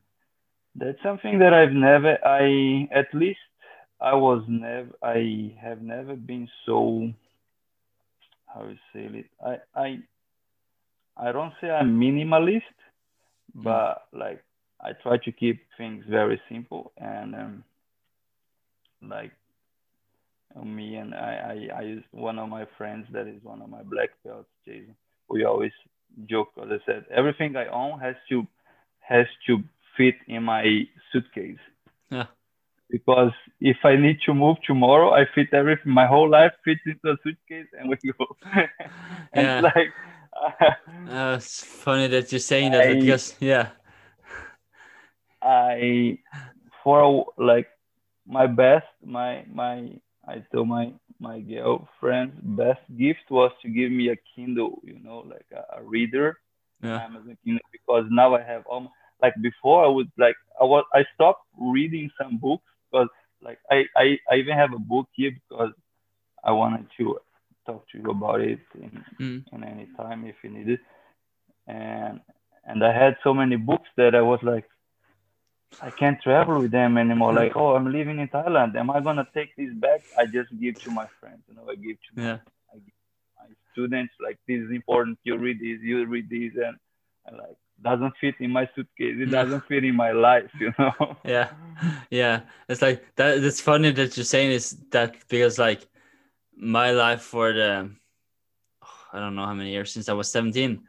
[0.76, 3.40] That's something that I've never, I, at least
[4.00, 7.12] I was never, I have never been so,
[8.46, 9.26] how you say it?
[9.44, 9.98] I, I,
[11.16, 12.62] I don't say I'm minimalist,
[13.54, 14.42] but like
[14.80, 17.64] I try to keep things very simple and um,
[19.02, 19.32] like
[20.62, 23.82] me and I, I, I use one of my friends that is one of my
[23.82, 24.94] black belts, Jason.
[25.28, 25.72] We always
[26.28, 28.46] joke, as I said, everything I own has to
[29.00, 29.58] has to
[29.96, 30.64] fit in my
[31.12, 31.58] suitcase.
[32.10, 32.26] Yeah.
[32.90, 35.92] Because if I need to move tomorrow, I fit everything.
[35.92, 38.26] My whole life fits into a suitcase, and we go.
[39.32, 39.60] and Yeah.
[39.60, 39.92] like,
[41.06, 43.70] Uh, it's funny that you're saying that I- because yeah,
[45.42, 46.18] I
[46.82, 47.68] for like
[48.26, 54.08] my best my my I told my my girlfriend's best gift was to give me
[54.10, 56.36] a Kindle, you know, like a, a reader,
[56.82, 58.90] yeah, Amazon Kindle, because now I have all my,
[59.22, 63.08] like before I would like I was I stopped reading some books because
[63.42, 65.72] like I, I I even have a book here because
[66.44, 67.18] I wanted to
[67.66, 69.44] talk to you about it in, Mm.
[69.52, 70.80] in any time if you need it.
[71.66, 72.20] And
[72.64, 74.64] and I had so many books that I was like,
[75.80, 77.32] I can't travel with them anymore.
[77.32, 78.76] Like, oh, I'm living in Thailand.
[78.76, 80.02] Am I gonna take this back?
[80.18, 81.42] I just give to my friends.
[81.48, 82.38] You know, I give to yeah.
[82.72, 84.14] my, yeah, my students.
[84.20, 85.18] Like, this is important.
[85.24, 85.78] You read this.
[85.82, 86.76] You read this, and,
[87.26, 89.16] and like doesn't fit in my suitcase.
[89.18, 90.50] It doesn't fit in my life.
[90.60, 91.16] You know.
[91.24, 91.50] yeah,
[92.10, 92.40] yeah.
[92.68, 93.38] It's like that.
[93.38, 95.86] It's funny that you're saying is that because like
[96.56, 97.90] my life for the
[99.12, 100.82] I don't know how many years since I was 17,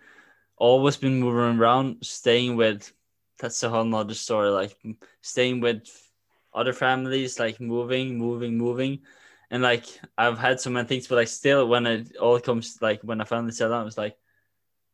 [0.58, 2.92] always been moving around, staying with.
[3.40, 4.50] That's a whole nother story.
[4.50, 4.78] Like
[5.22, 5.88] staying with
[6.54, 9.02] other families, like moving, moving, moving,
[9.52, 9.86] and like
[10.18, 13.26] I've had so many things, but like still, when it all comes, like when I
[13.26, 14.16] finally settled down, it's like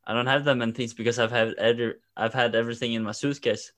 [0.05, 3.11] I don't have that many things because I've had every, I've had everything in my
[3.11, 3.71] suitcase.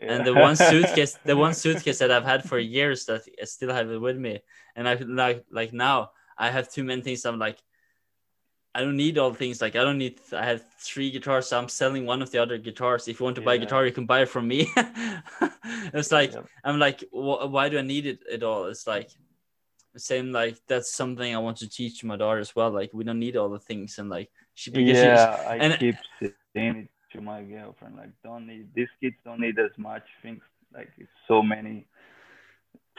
[0.00, 3.72] And the one suitcase the one suitcase that i've had for years that i still
[3.72, 4.40] have it with me.
[4.76, 7.24] And i like like now i have too many things.
[7.24, 7.62] I'm like
[8.74, 11.58] i don't need all the things like i don't need i have three guitars so
[11.58, 13.92] i'm selling one of the other guitars if you want to buy a guitar you
[13.92, 14.68] can buy it from me
[15.94, 16.46] it's like Yep.
[16.64, 19.10] i'm like wh- why do i need it at all it's like
[19.96, 23.20] same like that's something i want to teach my daughter as well like we don't
[23.20, 26.88] need all the things and like she because she- yeah, I and- keep saying it
[27.12, 27.94] to my girlfriend.
[27.96, 30.42] Like, don't need these kids don't need as much things.
[30.72, 31.86] Like, it's so many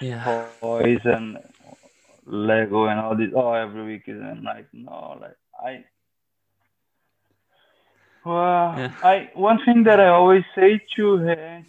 [0.02, 1.38] yeah toys and
[2.26, 3.32] Lego and all this.
[3.36, 5.86] Oh, every week is and like no, like I.
[8.26, 8.92] Well, Yeah.
[9.04, 11.02] I one thing that I always say to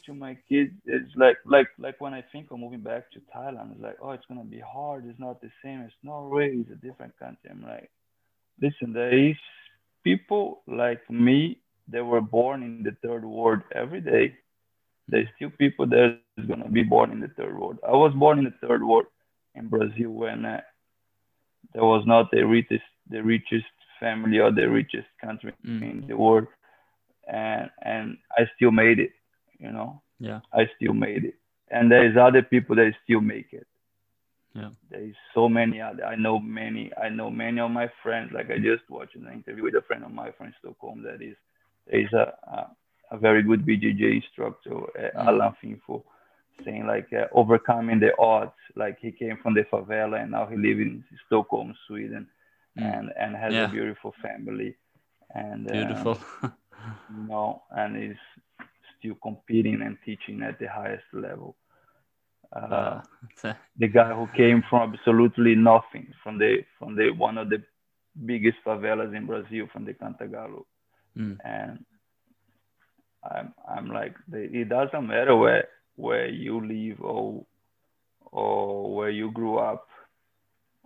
[0.06, 3.72] to my kids is like like like when I think of moving back to Thailand,
[3.72, 5.04] it's like oh it's gonna be hard.
[5.06, 6.56] It's not the same as Norway.
[6.56, 7.50] It's a different country.
[7.50, 7.90] I'm like,
[8.60, 9.36] listen, there is
[10.04, 14.34] people like me that were born in the third world every day.
[15.08, 17.78] There's still people that is gonna be born in the third world.
[17.86, 19.06] I was born in the third world
[19.54, 20.60] in Brazil when uh,
[21.74, 23.66] there was not the richest the richest
[24.00, 25.82] family or the richest country Mm.
[25.90, 26.46] in the world,
[27.28, 29.12] and and I still made it.
[29.58, 31.34] You know, yeah I still made it.
[31.70, 33.66] And there is other people that still make it.
[34.54, 34.70] Yeah.
[34.90, 36.04] There is so many other.
[36.04, 36.90] I know many.
[37.02, 38.32] I know many of my friends.
[38.32, 41.02] Like I just watched an interview with a friend of my mine from Stockholm.
[41.02, 41.36] That is,
[41.86, 42.70] there is a a,
[43.12, 45.26] a very good BJJ instructor, uh, Mm.
[45.28, 46.02] Alan Finfou,
[46.64, 48.52] saying like uh, overcoming the odds.
[48.76, 52.26] Like he came from the favela and now he lives in Stockholm, Sweden.
[52.82, 53.62] And and has Yeah.
[53.62, 54.76] a beautiful family.
[55.34, 56.42] And um, beautiful
[57.08, 58.16] you know, and is
[58.98, 61.56] still competing and teaching at the highest level.
[62.54, 63.00] Uh,
[63.78, 67.62] the guy who came from absolutely nothing, from the from the one of the
[68.26, 70.64] biggest favelas in Brazil, from the Cantagalo,
[71.16, 71.40] Mm.
[71.44, 71.78] and
[73.24, 77.44] I'm I'm like, the, it doesn't matter where where you live or
[78.32, 79.86] or where you grew up.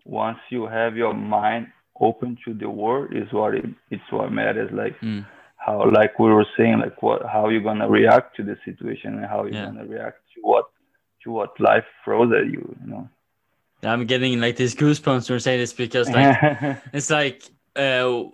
[0.04, 1.68] Once you have your mind
[2.00, 4.70] open to the world, is what it, it's what matters.
[4.72, 5.26] Like Mm.
[5.56, 9.26] how like we were saying like what how you're gonna react to the situation and
[9.26, 9.66] how you're Yeah.
[9.66, 10.64] gonna react to what
[11.22, 13.08] to what life throws at you you know
[13.82, 16.36] I'm getting like these goosebumps when you say this because like
[16.92, 17.42] it's like
[17.76, 18.24] uh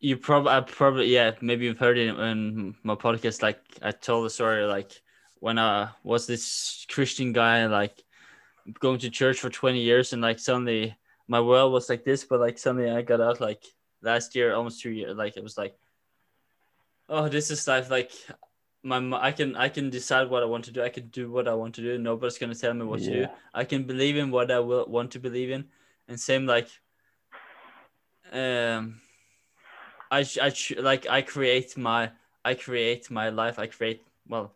[0.00, 4.26] you probably I probably yeah maybe you've heard it in my podcast like I told
[4.26, 4.92] the story like
[5.40, 8.02] when I was this Christian guy like
[8.80, 10.96] going to church for 20 years and like suddenly
[11.28, 13.64] my world was like this but like suddenly I got out like
[14.02, 15.76] last year almost two years like it was like
[17.08, 18.12] oh this is life like
[18.82, 21.48] my I can I can decide what I want to do I can do what
[21.48, 24.30] I want to do nobody's gonna tell me what to do I can believe in
[24.30, 25.64] what I will want to believe in,
[26.08, 26.68] and same like,
[28.32, 29.00] um,
[30.10, 32.10] I I like I create my
[32.44, 33.58] I create my life.
[33.58, 34.52] I create well.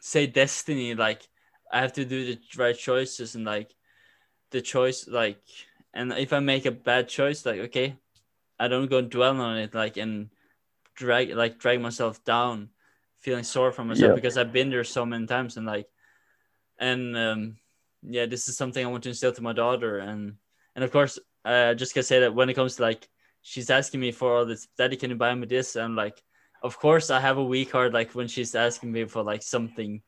[0.00, 1.28] say destiny like
[1.72, 3.74] I have to do the right choices and like
[4.50, 5.40] the choice like
[5.94, 7.96] and if I make a bad choice like okay
[8.58, 10.30] I don't go dwell on it like and
[10.94, 12.70] drag like drag myself down
[13.20, 14.14] feeling sore for myself Yeah.
[14.14, 15.86] because I've been there so many times and like
[16.78, 17.56] and um
[18.02, 19.98] yeah this is something I want to instill to my daughter.
[19.98, 20.34] And
[20.74, 23.08] and of course uh just gonna say that when it comes to like
[23.42, 25.76] she's asking me for all this daddy can you buy me this?
[25.76, 26.22] And like
[26.62, 30.02] of course I have a weak heart like when she's asking me for like something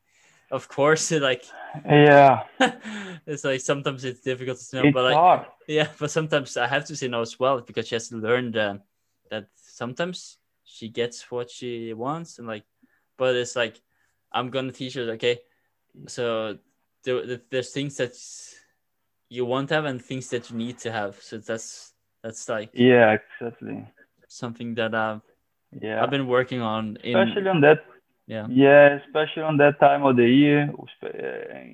[0.50, 1.44] of course like
[1.84, 2.42] Yeah,
[3.26, 5.46] it's like sometimes it's difficult to know it's but like hard.
[5.68, 8.52] yeah but sometimes I have to say no as well because she has to learn
[8.52, 8.82] that
[9.30, 12.64] that sometimes she gets what she wants and like
[13.16, 13.80] but it's like
[14.32, 15.40] I'm gonna teach her okay
[16.06, 16.58] so
[17.04, 18.14] there, there- there's things that
[19.28, 22.70] you want to have and things that you need to have so that's that's like
[22.74, 23.86] Yeah, exactly.
[24.28, 25.22] something that I've
[25.80, 27.84] Yeah, I've been working on in especially on that.
[28.34, 28.46] Yeah.
[28.64, 30.60] Yeah, especially on that time of the year,
[31.02, 31.08] uh,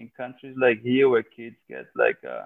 [0.01, 2.39] in countries like here where kids get like a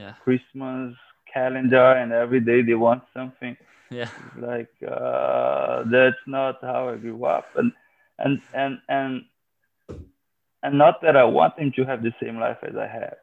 [0.00, 0.12] yeah.
[0.24, 0.94] Christmas
[1.32, 3.54] calendar and every day they want something.
[4.00, 4.10] yeah.
[4.50, 7.70] Like uh, that's not how I grew up, and
[8.24, 9.12] and and and
[10.64, 13.18] and not that I want him to have the same life as I have.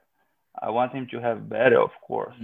[0.61, 2.35] I want him to have better, of course,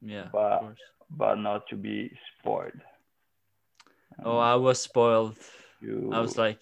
[0.00, 0.84] yeah But- of course.
[1.22, 1.96] but not to be
[2.32, 2.80] spoiled.
[4.24, 5.36] oh I was spoiled.
[5.80, 6.60] You, I was like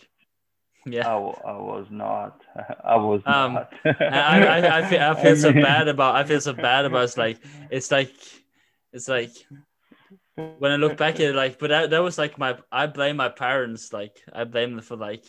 [0.87, 2.41] yeah I, I was not.
[2.85, 3.73] I was Um, not.
[4.09, 7.17] I, I, I feel, I feel so bad about I feel so bad about it's
[7.17, 7.39] like
[7.71, 8.13] it's like
[8.93, 9.33] it's like
[10.35, 13.17] when I look back at it like but that, that was like my I blame
[13.17, 15.25] my parents like I blame them for like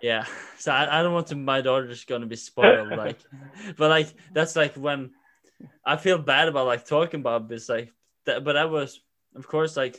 [0.00, 0.24] yeah
[0.58, 3.18] so I, I don't want to my daughter just gonna be spoiled like
[3.76, 5.10] but like that's like when
[5.84, 7.92] I feel bad about like talking about this like
[8.26, 9.00] that but that was
[9.34, 9.96] of course like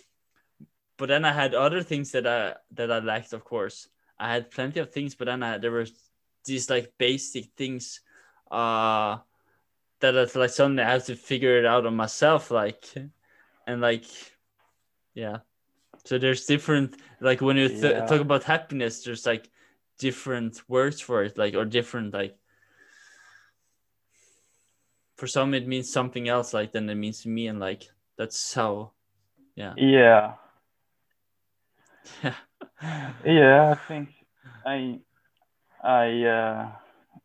[0.99, 3.88] but then I had other things that I that I lacked of course.
[4.19, 5.88] I had plenty of things but then I there were
[6.45, 8.01] these like basic things
[8.51, 9.17] uh
[10.01, 12.85] that I like suddenly I have to figure it out on myself like
[13.65, 14.05] and like
[15.15, 15.38] yeah.
[16.05, 18.05] So there's different like when you th- Yeah.
[18.05, 19.49] talk about happiness there's like
[19.97, 22.38] different words for it like or different like
[25.15, 28.53] for some it means something else like than it means to me and like that's
[28.53, 28.91] how
[29.55, 29.73] yeah.
[29.75, 30.35] Yeah,
[32.23, 32.33] yeah
[33.25, 33.75] yeah.
[33.75, 34.09] I think
[34.65, 34.99] I,
[35.83, 36.71] I, uh,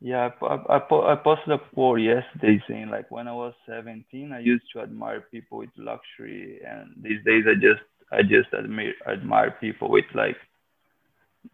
[0.00, 0.30] yeah.
[0.42, 4.64] I, I, I posted a quote yesterday saying like when I was 17, I used
[4.74, 7.82] to admire people with luxury, and these days I just,
[8.12, 10.36] I just admire admire people with like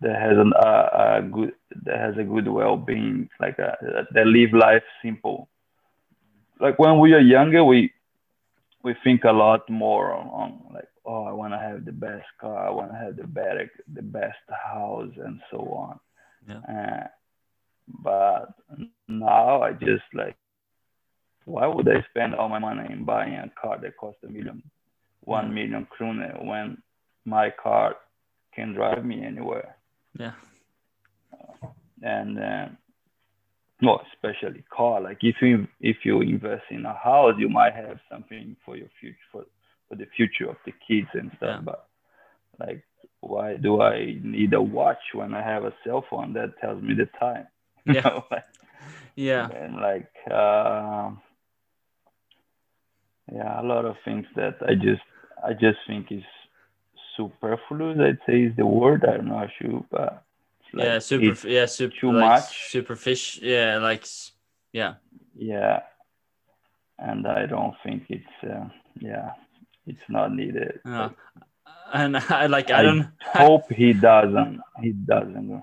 [0.01, 1.53] that has an, a good,
[1.85, 3.77] that has a good well-being, like a,
[4.13, 5.49] that live life simple.
[6.61, 7.93] Like when we are younger, we
[8.83, 12.29] we think a lot more on, on like oh i want to have the best
[12.41, 16.01] car i want to have the better the best house and so on
[16.49, 16.63] Yeah.
[16.69, 17.07] uh,
[18.03, 18.55] but
[18.99, 20.19] now i just like
[20.97, 21.27] why would
[21.89, 24.63] i spend all my money in buying a car that costs a million
[25.23, 25.51] one Yeah.
[25.53, 26.77] million kroner when
[27.25, 27.97] my car
[28.55, 29.77] can drive me anywhere
[30.19, 30.33] yeah
[32.03, 32.67] and uh,
[33.83, 35.01] well, especially car.
[35.01, 38.89] Like if you if you invest in a house, you might have something for your
[39.01, 39.45] future for,
[39.91, 41.59] for the future of the kids and stuff.
[41.59, 41.61] Yeah.
[41.65, 41.87] But
[42.59, 42.85] like,
[43.21, 46.95] why do I need a watch when I have a cell phone that tells me
[46.95, 47.47] the time?
[47.87, 48.21] Yeah.
[48.31, 48.45] like,
[49.17, 51.11] yeah and like, uh,
[53.33, 55.03] yeah, a lot of things that I just
[55.43, 56.23] I just think is
[57.17, 57.99] superfluous.
[57.99, 59.05] I'd say is the word.
[59.05, 60.23] I'm not sure, but
[60.73, 62.71] like yeah super yeah super too like, much.
[62.71, 64.07] superficial yeah like
[64.73, 64.95] yeah
[65.37, 65.81] yeah
[66.99, 68.69] and i don't think it's uh,
[69.01, 69.31] yeah
[69.87, 70.81] it's not needed.
[70.85, 71.11] Yeah.
[71.35, 71.45] But
[71.93, 75.63] and I like I I don't hope he doesn't he doesn't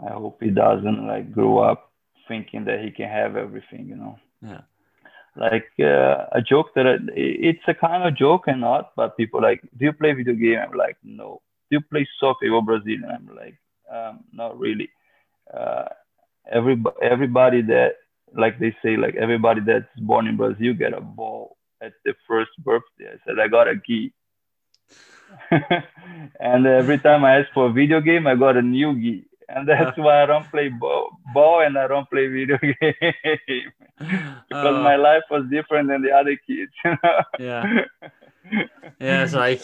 [0.00, 1.92] i hope he doesn't like grow up
[2.28, 4.18] thinking that he can have everything you know?
[4.40, 4.60] Yeah.
[5.36, 9.42] like uh, a joke that I, it's a kind of joke and not but people
[9.42, 10.58] like do you play video game?
[10.58, 11.42] I'm like no.
[11.70, 12.48] Do you play soccer?
[12.50, 13.58] Or brazilian i'm like
[13.90, 14.90] um, not really.
[15.52, 15.86] Uh,
[16.52, 17.94] everybody everybody that
[18.36, 22.50] like they say like everybody that's born in brazil get a ball at the first
[22.64, 24.12] birthday i said i got a gi
[26.40, 29.68] and every time i ask for a video game i got a new gi and
[29.68, 33.72] that's why i don't play ball, ball and i don't play video game
[34.48, 37.20] because Oh, my life was different than the other kids You know?
[37.38, 37.68] yeah
[39.00, 39.62] yeah it's like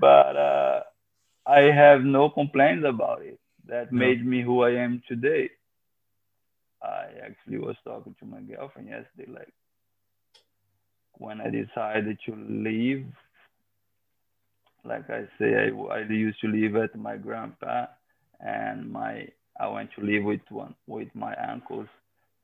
[0.00, 0.80] but uh,
[1.46, 3.38] I have no complaints about it.
[3.66, 3.92] That No.
[3.92, 5.50] made me who I am today.
[6.82, 9.52] I actually was talking to my girlfriend yesterday, like
[11.18, 13.06] when I decided to leave
[14.84, 17.86] like I say, I, I used to live at my grandpa,
[18.40, 19.28] and my
[19.60, 21.88] I went to live with one with my uncles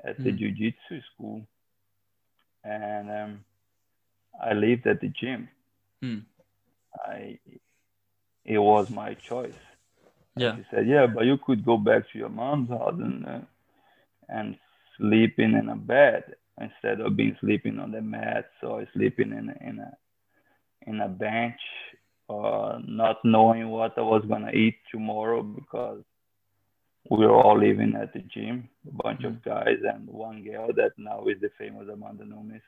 [0.05, 0.39] at the Mm.
[0.39, 1.43] jiu-jitsu school,
[2.65, 3.45] and um,
[4.43, 5.49] I lived at the gym.
[6.03, 6.25] Mm.
[7.07, 7.39] I
[8.45, 9.53] it was my choice.
[10.37, 10.57] Yeah.
[10.57, 13.41] She said, "Yeah, but you could go back to your mom's house and uh,
[14.29, 14.57] and
[14.97, 16.25] sleeping in a bed
[16.61, 19.93] instead of being sleeping on the mats or sleeping in a, in a
[20.87, 21.61] in a bench
[22.29, 26.03] or not knowing what I was gonna eat tomorrow because
[27.11, 30.93] we were all living at the gym, a bunch of guys and one girl that
[30.99, 32.63] now is the famous Amanda Nunes,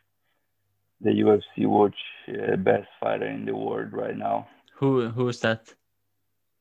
[1.00, 1.94] the UFC world
[2.28, 4.48] uh, best fighter in the world right now.
[4.76, 5.74] Who who is that?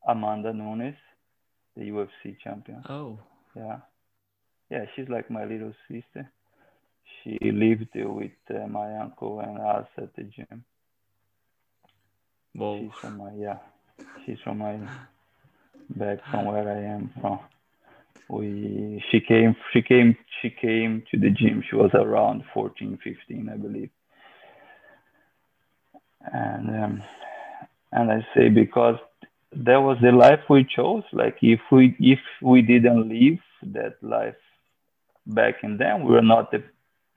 [0.08, 0.96] Amanda Nunes,
[1.76, 2.84] the UFC champion.
[2.90, 3.20] Oh.
[3.56, 3.80] Yeah,
[4.70, 6.32] yeah, she's like my little sister.
[7.24, 10.64] She lived with uh, my uncle and us at the gym.
[12.54, 12.80] Whoa.
[12.82, 13.58] She's from my yeah,
[14.26, 14.80] she's from my
[15.90, 17.40] back from where I am from.
[18.30, 21.64] We she came she came she came to the gym.
[21.70, 23.90] She was around 14, 15, I believe.
[26.22, 27.04] And um,
[27.92, 28.98] and I say because
[29.52, 31.04] that was the life we chose.
[31.12, 33.40] Like if we if we didn't live
[33.74, 34.36] that life
[35.26, 36.64] back in then, we were not the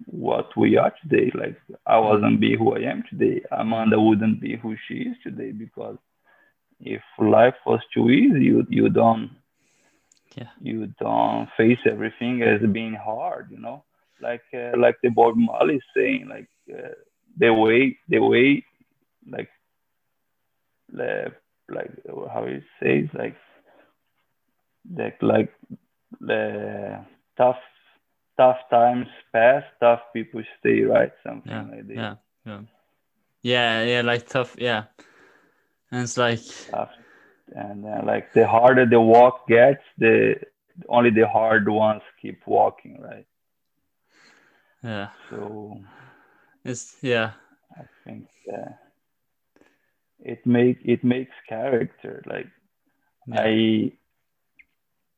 [0.06, 1.30] what we are today.
[1.34, 3.42] Like I wasn't be who I am today.
[3.50, 5.96] Amanda wouldn't be who she is today because
[6.80, 9.30] if life was too easy, you you don't
[10.36, 10.50] Yeah.
[10.60, 13.48] you don't face everything as being hard.
[13.50, 13.84] You know,
[14.20, 16.94] like uh, like the Bob Marley saying, like uh,
[17.38, 18.64] the way the way
[19.30, 19.50] like
[20.92, 21.32] the
[21.68, 21.90] like
[22.32, 23.36] how he says like
[24.94, 25.52] that like
[26.20, 27.04] the
[27.36, 27.56] tough
[28.36, 31.12] tough times pass, tough people stay, right?
[31.24, 31.62] Something Yeah.
[31.70, 31.94] like that.
[31.94, 32.14] Yeah.
[32.44, 32.60] Yeah.
[33.42, 33.82] Yeah.
[33.84, 34.00] Yeah.
[34.02, 34.56] Like tough.
[34.58, 34.84] Yeah.
[35.90, 36.90] And it's like Tough.
[37.54, 40.36] And uh, like the harder the walk gets, the
[40.88, 43.26] only the hard ones keep walking, right?
[44.82, 45.08] yeah.
[45.30, 45.80] So
[46.64, 47.32] It's yeah.
[47.76, 48.70] I think uh,
[50.20, 52.22] it make it makes character.
[52.26, 52.48] Like
[53.26, 53.40] Yeah.
[53.40, 53.92] I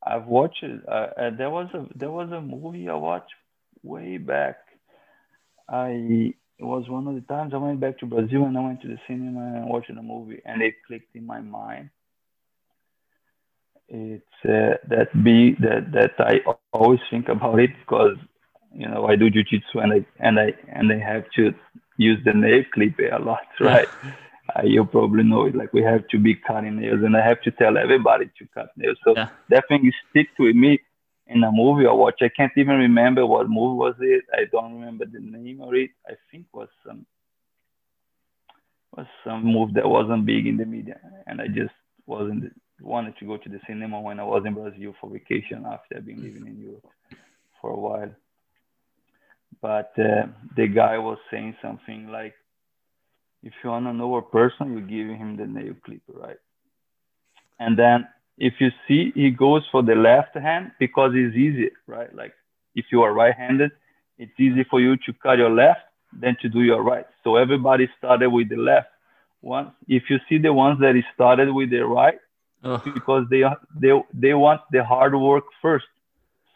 [0.05, 0.63] I've watched.
[0.63, 3.33] Uh, uh, there was a there was a movie I watched
[3.83, 4.57] way back.
[5.69, 8.81] I it was one of the times I went back to Brazil and I went
[8.81, 11.89] to the cinema and watched a movie and it clicked in my mind.
[13.89, 17.95] It's uh, that be that that I always think about it because
[18.51, 21.53] you know I do jujitsu and I and I and I have to
[21.97, 23.87] use the nail clipper a lot, right?
[24.53, 25.55] Uh, you probably know it.
[25.55, 28.69] Like we have to be cutting nails, and I have to tell everybody to cut
[28.77, 28.97] nails.
[29.03, 29.29] So Yeah.
[29.49, 30.79] that thing sticks with me
[31.27, 32.21] in a movie I watch.
[32.21, 34.23] I can't even remember what movie was it.
[34.33, 35.91] I don't remember the name of it.
[36.07, 37.05] I think was some
[38.95, 41.73] was some movie that wasn't big in the media, and I just
[42.05, 45.97] wasn't wanted to go to the cinema when I was in Brazil for vacation after
[45.97, 46.87] I've been living in Europe
[47.61, 48.11] for a while.
[49.61, 52.35] But uh, the guy was saying something like
[53.45, 56.41] if you want to know a person, you give him the nail clipper, right?
[57.59, 62.13] And then if you see, he goes for the left hand because it's easier, right?
[62.13, 62.33] Like
[62.75, 63.71] if you are right-handed,
[64.17, 65.81] it's easy for you to cut your left
[66.21, 67.05] than to do your right.
[67.23, 68.89] So everybody started with the left.
[69.41, 72.19] Once, if you see the ones that started with the right,
[72.63, 72.81] Oh.
[72.83, 73.43] because they
[73.79, 75.85] they they want the hard work first,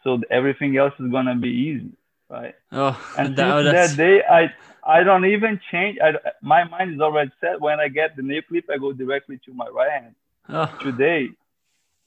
[0.02, 1.92] so everything else is gonna be easy,
[2.28, 2.56] right?
[2.72, 2.98] Oh.
[3.16, 4.52] And that, since that day, I
[4.84, 5.98] I don't even change.
[6.02, 6.12] I,
[6.42, 7.60] my mind is already set.
[7.60, 10.14] When I get the nail clip, I go directly to my right hand
[10.48, 10.72] oh.
[10.82, 11.28] today,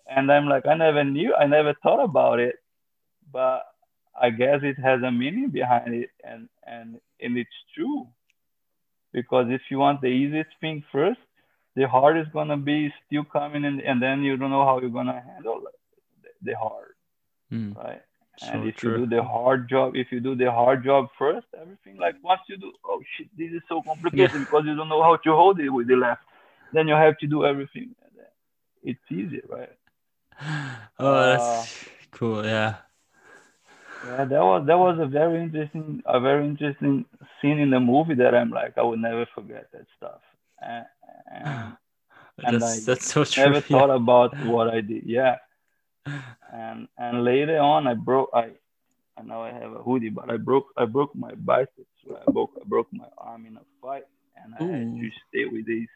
[0.07, 2.55] and I'm like, I never knew, I never thought about it,
[3.31, 3.63] but
[4.19, 8.07] I guess it has a meaning behind it, and and and it's true,
[9.11, 11.19] because if you want the easiest thing first,
[11.75, 14.89] the hard is gonna be still coming, and and then you don't know how you're
[14.89, 16.93] gonna handle the, the hard,
[17.49, 17.73] Hmm.
[17.73, 18.01] right?
[18.37, 18.91] So and if true.
[18.93, 22.41] you do the hard job, if you do the hard job first, everything like once
[22.47, 24.39] you do, oh shit, this is so complicated Yeah.
[24.39, 26.21] because you don't know how to hold it with the left.
[26.73, 27.95] Then you have to do everything.
[28.83, 29.69] It's easier, right?
[30.99, 31.65] Oh, that's uh,
[32.11, 32.45] cool.
[32.45, 32.75] Yeah.
[34.05, 37.05] Yeah, that was that was a very interesting, a very interesting
[37.39, 40.21] scene in the movie that I'm like, I would never forget that stuff.
[40.61, 40.85] And,
[41.31, 41.73] and
[42.37, 43.43] That's I that's so true.
[43.43, 43.79] never yeah.
[43.79, 45.03] thought about what I did.
[45.05, 45.37] Yeah.
[46.51, 48.29] And and later on, I broke.
[48.33, 48.51] I
[49.17, 51.97] I know I have a hoodie, but I broke I broke my biceps.
[52.27, 54.03] I broke I broke my arm in a fight,
[54.35, 55.87] and I had to stay with this,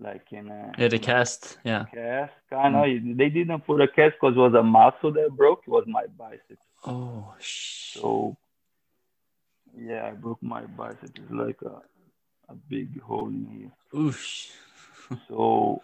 [0.00, 1.58] like in a Yeah, the cast.
[1.64, 1.84] Yeah.
[1.92, 2.32] cast.
[2.50, 2.84] Kind of.
[2.84, 3.16] Mm.
[3.16, 5.62] They didn't put a cast because it was a muscle that broke.
[5.66, 6.64] It was my biceps.
[6.86, 8.36] Oh, sh- So
[9.76, 11.12] yeah, I broke my biceps.
[11.14, 11.82] It's like a
[12.52, 13.72] a big hole in here.
[14.02, 14.50] Oosh.
[15.28, 15.80] So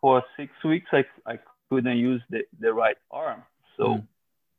[0.00, 3.24] for six weeks, I I couldn't use the, the right arm.
[3.58, 4.02] So Mm.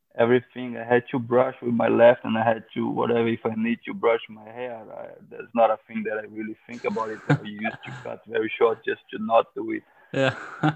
[0.09, 3.53] everything I had to brush with my left, and I had to whatever if I
[3.55, 4.75] need to brush my hair.
[5.01, 7.21] I, that's not a thing that I really think about it.
[7.37, 9.83] I used to cut very short just to not do it.
[10.13, 10.35] Yeah.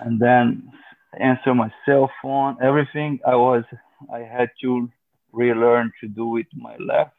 [0.00, 0.70] And then
[1.18, 3.64] answer my cell phone, everything I was
[4.12, 4.88] I had to
[5.32, 7.14] relearn to do with my left.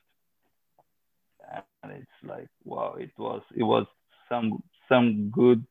[1.63, 3.85] And it's like wow, it was it was
[4.29, 5.65] some some good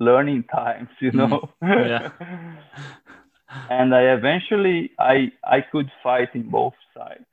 [0.00, 1.48] learning times, you know.
[1.62, 2.10] Yeah.
[3.70, 7.26] and I eventually I I could fight in both sides.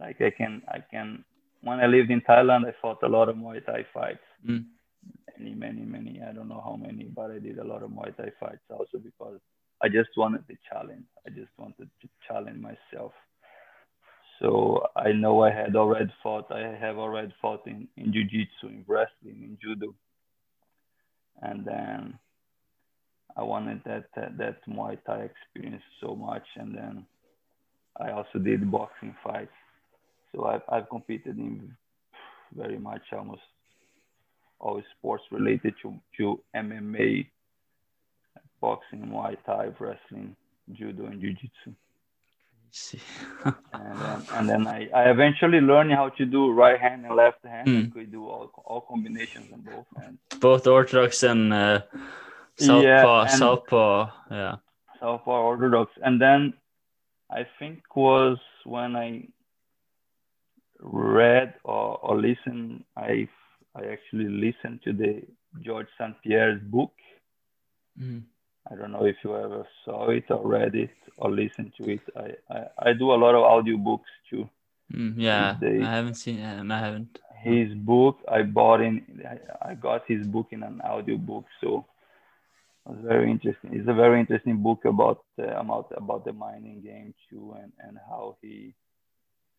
[0.00, 1.24] Like I can I can
[1.62, 4.26] when I lived in Thailand I fought a lot of Muay Thai fights.
[4.48, 4.64] Mm.
[5.38, 6.22] Many, many, many.
[6.26, 8.98] I don't know how many, but I did a lot of Muay Thai fights also
[8.98, 9.38] because
[9.82, 11.04] I just wanted the challenge.
[11.26, 13.12] I just wanted to challenge myself.
[14.40, 16.50] So I know I had already fought.
[16.50, 19.94] I have already fought in, in jiu-jitsu, in wrestling, in judo,
[21.42, 22.18] and then
[23.36, 26.46] I wanted that, that that Muay Thai experience so much.
[26.56, 27.06] And then
[28.00, 29.50] I also did boxing fights.
[30.32, 31.76] So I've I've competed in
[32.54, 33.42] very much almost
[34.58, 37.26] all sports related to to MMA,
[38.60, 40.34] boxing, Muay Thai, wrestling,
[40.72, 41.74] judo, and jiu-jitsu.
[42.70, 43.00] See.
[43.44, 43.54] And
[44.00, 47.68] then, and then I, I eventually learned how to do right hand and left hand.
[47.68, 47.92] I Mm.
[47.92, 50.18] could do all, all combinations on both hands.
[50.40, 51.80] Both Orthodox and uh,
[52.58, 53.20] Southpaw.
[53.22, 54.10] and- Southpaw.
[54.30, 54.56] Yeah.
[55.00, 55.92] Southpaw Orthodox.
[56.02, 56.54] And then
[57.30, 59.28] I think was when I
[60.80, 63.28] read or, or listened, I
[63.74, 65.22] I actually listened to the
[65.62, 66.14] George St.
[66.22, 66.92] Pierre's book.
[68.00, 68.22] Mm.
[68.70, 72.00] I don't know if you ever saw it or read it or listened to it.
[72.16, 74.48] I, I, I do a lot of audiobooks too.
[74.92, 75.56] Mm, yeah.
[75.60, 76.44] They- I haven't seen.
[76.44, 77.18] Um, I haven't.
[77.42, 81.84] His book I bought in I, I got his book in an audiobook, so
[82.86, 83.70] it was very interesting.
[83.74, 87.98] It's a very interesting book about uh, about about the mining game too and, and
[88.08, 88.74] how he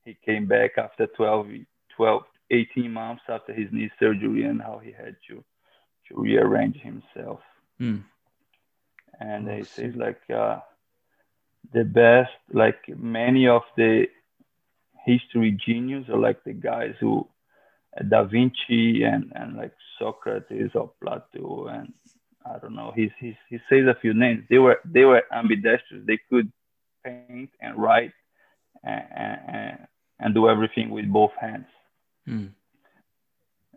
[0.03, 1.47] he came back after 12,
[1.95, 5.43] 12 18 months after his knee surgery and how he had to
[6.07, 7.39] to rearrange himself.
[7.79, 8.03] Mm.
[9.19, 9.89] And I he see.
[9.89, 10.59] says like uh,
[11.73, 14.05] the best like many of the
[15.05, 17.25] history genius or like the guys who
[17.99, 21.93] uh, da vinci and and like socrates or plato and
[22.45, 26.03] i don't know he's, he's he says a few names they were they were ambidextrous
[26.07, 26.51] they could
[27.03, 27.93] paint and write
[28.65, 29.77] and, and,
[30.19, 31.65] and do everything with both hands
[32.27, 32.53] Mm.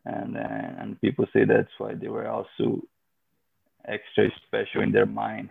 [0.05, 0.41] and uh,
[0.81, 2.81] and people say that's why they were also
[3.87, 5.51] extra special in their mind.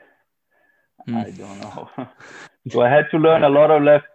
[1.06, 1.16] Hmm.
[1.16, 1.90] I don't know.
[2.70, 4.06] so I had to learn a lot of left,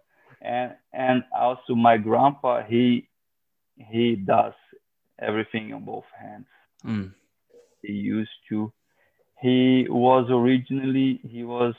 [0.43, 3.09] and and also my grandpa he
[3.77, 4.55] he does
[5.19, 6.47] everything on both hands.
[6.85, 7.12] Mm.
[7.83, 8.73] He used to.
[9.41, 11.75] He was originally he was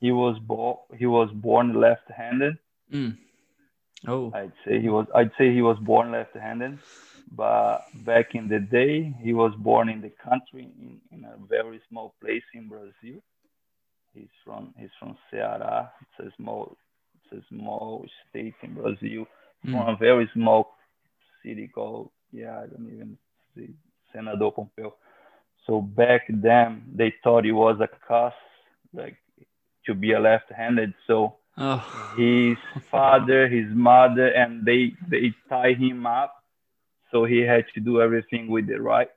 [0.00, 2.58] he was born he was born left-handed.
[2.92, 3.16] Mm.
[4.06, 4.30] Oh.
[4.34, 6.78] I'd say he was I'd say he was born left-handed,
[7.32, 11.80] but back in the day he was born in the country in, in a very
[11.88, 13.20] small place in Brazil.
[14.14, 15.90] He's from he's from Ceará.
[16.02, 16.76] It's a small
[17.32, 19.26] it's a small state in Brazil.
[19.70, 19.94] From Mm.
[19.94, 20.68] a very small
[21.42, 23.16] city called yeah, I don't even
[23.54, 23.74] see
[24.12, 24.92] Senador Pompeu.
[25.66, 28.34] So back then they thought he was a cuss,
[28.92, 29.16] like
[29.86, 30.94] to be a left-handed.
[31.06, 31.82] So Oh.
[32.16, 32.56] his
[32.90, 36.34] father, his mother, and they they tie him up,
[37.16, 39.08] so he had to do everything with the right,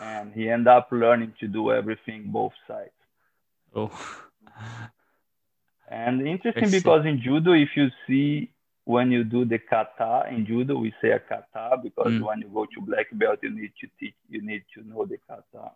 [0.00, 3.00] and he ended up learning to do everything both sides.
[3.76, 3.92] Oh.
[5.90, 8.48] And interesting because in judo, if you see
[8.84, 12.22] when you do the kata in judo, we say a kata because Mm.
[12.26, 15.18] when you go to black belt, you need to teach, you need to know the
[15.28, 15.72] kata,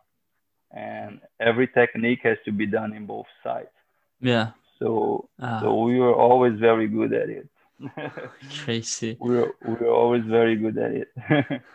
[0.71, 3.77] and every technique has to be done in both sides.
[4.21, 4.49] Yeah.
[4.79, 7.49] So Ah, so we were always very good at it.
[8.65, 9.17] crazy.
[9.21, 11.63] We're, we were always very good at it.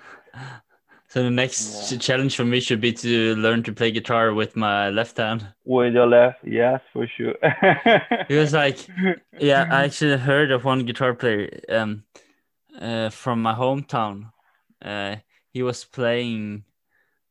[1.07, 1.97] So the next Yeah.
[1.97, 5.45] challenge for me should be to learn to play guitar with my left hand.
[5.65, 7.35] With your left, yes, for sure.
[8.29, 8.77] It was like,
[9.41, 12.03] yeah, I actually heard of one guitar player um,
[12.79, 14.31] uh, from my hometown.
[14.81, 15.17] Uh,
[15.51, 16.63] he was playing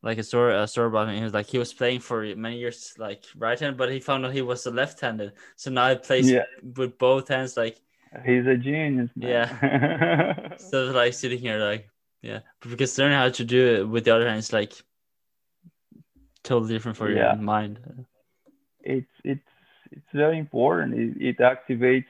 [0.03, 1.17] like a story, a story about him.
[1.17, 4.27] He was like, he was playing for many years, like right hand, but he found
[4.27, 5.33] out he was a left handed.
[5.57, 6.45] So now he plays Yeah.
[6.77, 7.81] with both hands, like,
[8.25, 9.11] He's a genius.
[9.15, 9.31] Man.
[9.31, 10.57] Yeah.
[10.57, 11.89] so like sitting here, like,
[12.23, 14.73] yeah, because learning how to do it with the other hand is like
[16.43, 17.35] totally different for Yeah.
[17.35, 17.79] your mind.
[18.83, 19.41] it's it's
[19.93, 20.95] it's very important.
[20.95, 22.07] It, it activates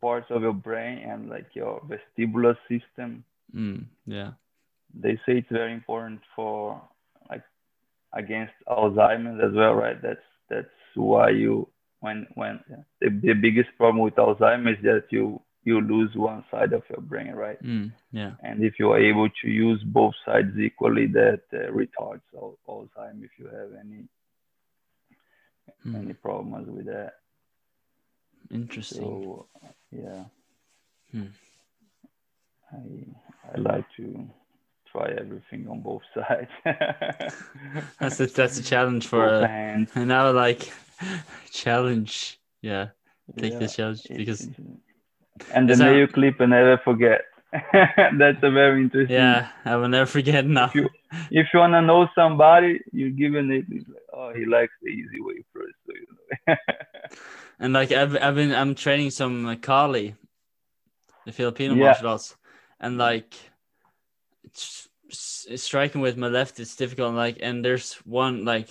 [0.00, 3.24] parts of your brain and like your vestibular system.
[3.54, 4.32] Mm, yeah.
[4.94, 6.80] They say it's very important for
[7.28, 7.42] like
[8.12, 10.00] against Alzheimer's as well, right?
[10.02, 11.68] That's that's why you
[12.00, 12.60] when when
[13.00, 17.00] the, the biggest problem with Alzheimer's is that you you lose one side of your
[17.00, 17.62] brain, right?
[17.62, 18.32] Mm, yeah.
[18.42, 23.30] And if you are able to use both sides equally, that uh, retards Alzheimer's if
[23.38, 24.08] you have any
[25.86, 26.02] mm.
[26.02, 27.14] any problems with that.
[28.50, 29.02] Interesting.
[29.02, 29.46] So
[29.92, 30.24] yeah,
[31.12, 31.26] Hmm.
[32.72, 32.76] I
[33.52, 34.28] I like to
[34.92, 36.50] try everything on both sides.
[37.98, 40.72] That's a that's a challenge for uh, and now like
[41.50, 42.38] challenge.
[42.62, 42.88] Yeah,
[43.38, 44.48] take Yeah, the challenge because
[45.54, 47.22] and the nail clip I never forget.
[47.72, 49.16] That's a very interesting.
[49.16, 50.66] yeah, I will never forget now.
[50.66, 50.88] If you
[51.30, 53.64] if you wanna know somebody, you give a it.
[53.68, 56.06] Like, oh, he likes the easy way first, so you
[56.48, 56.56] know.
[57.58, 60.14] And like I've I've been I'm training some uh, Kali,
[61.26, 61.76] the Filipino Yeah.
[61.76, 62.36] martial arts,
[62.80, 63.34] and like
[64.44, 64.88] it's,
[65.48, 67.08] it's striking with my left is difficult.
[67.08, 68.68] And like and there's one like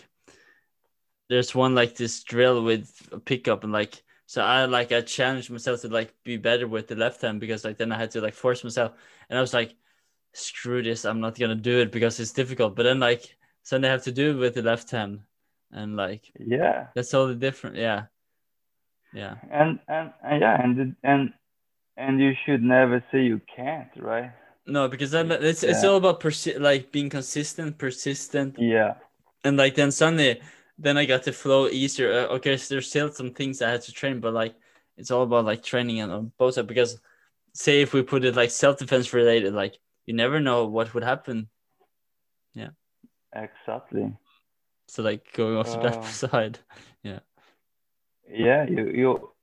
[1.30, 5.50] there's one like this drill with a pickup and like so I like I challenged
[5.50, 8.22] myself to like be better with the left hand because like then I had to
[8.22, 8.94] like force myself
[9.30, 9.76] and I was like
[10.34, 13.92] screw this I'm not gonna do it because it's difficult but then like suddenly I
[13.94, 15.22] have to do it with the left hand
[15.72, 16.88] and like yeah.
[16.96, 18.06] that's all the different yeah
[19.14, 21.34] yeah And and, and yeah, and and
[21.98, 24.32] and you should never say you can't, right?
[24.66, 28.94] No, because then it's it's all about persi- like being consistent, persistent, Yeah.
[29.44, 30.40] and like then suddenly,
[30.82, 32.12] then I got to flow easier.
[32.12, 34.56] Uh, okay, so there's still some things I had to train, but like
[34.98, 36.68] it's all about like training and on both sides.
[36.68, 37.00] Because
[37.54, 39.76] say if we put it like self defense related, like
[40.06, 41.50] you never know what would happen.
[42.54, 42.70] Yeah.
[43.36, 44.16] Exactly.
[44.88, 46.08] So like going off to that Oh.
[46.08, 46.60] side,
[47.04, 47.20] Yeah,
[48.28, 49.34] Yeah, you you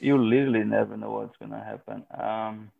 [0.00, 2.04] you literally never know what's gonna happen.
[2.10, 2.70] Um,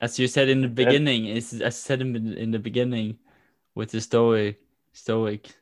[0.00, 3.18] as you said in the beginning, is I said in, the- in the beginning
[3.74, 4.60] with the stoic,
[4.92, 5.54] stoic,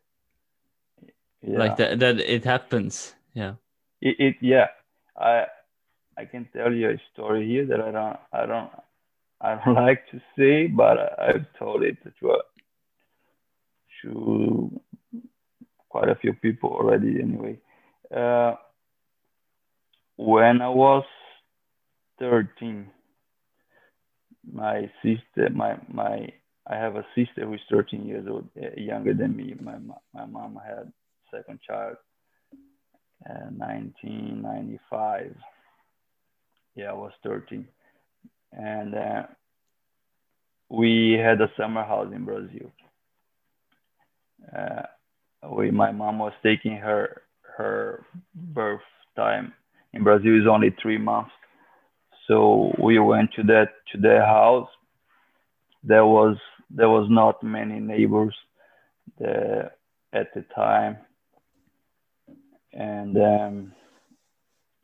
[1.43, 1.59] yeah.
[1.59, 3.15] like that that it happens.
[3.35, 3.55] Yeah.
[4.01, 4.69] It, it yeah.
[5.17, 5.47] I
[6.17, 8.71] I can tell you a story here that I don't I don't
[9.41, 12.37] I don't like to say, but I, I've told it to uh,
[14.03, 14.81] to
[15.89, 17.59] quite a few people already anyway.
[18.15, 18.55] Uh,
[20.17, 21.05] when I was
[22.19, 22.91] 13,
[24.53, 26.29] my sister, my my,
[26.67, 29.55] I have a sister who's 13 years old, uh, younger than me.
[29.61, 29.77] My
[30.15, 30.93] my mom had
[31.31, 31.97] second child,
[33.29, 35.35] uh, 1995.
[36.77, 37.67] Yeah, I was 13,
[38.53, 39.23] and uh,
[40.69, 42.73] we had a summer house in Brazil.
[44.57, 44.83] Uh,
[45.51, 47.23] we, my mom was taking her
[47.57, 48.05] her
[48.35, 48.81] birth
[49.17, 49.53] time
[49.93, 51.33] in Brazil is only three months.
[52.29, 54.69] So we went to that to their house.
[55.83, 56.37] There was
[56.71, 58.35] there was not many neighbors
[59.19, 59.73] there
[60.13, 60.99] at the time,
[62.73, 63.73] and um,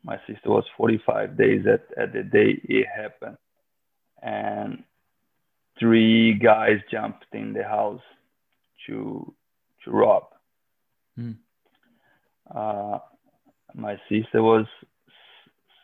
[0.03, 3.37] my sister was 45 days at, at the day it happened,
[4.21, 4.83] and
[5.79, 8.01] three guys jumped in the house
[8.87, 9.33] to
[9.83, 10.23] to rob.
[11.15, 11.31] Hmm.
[12.53, 12.99] Uh,
[13.73, 14.65] my sister was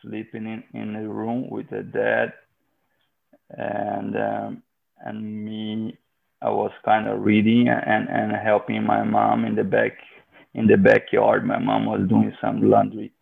[0.02, 2.34] sleeping in, in a room with her dad,
[3.50, 4.64] and um,
[5.00, 5.98] and me.
[6.42, 9.94] I was kind of reading and, and helping my mom in the back
[10.54, 11.46] in the backyard.
[11.46, 13.14] My mom was doing some laundry,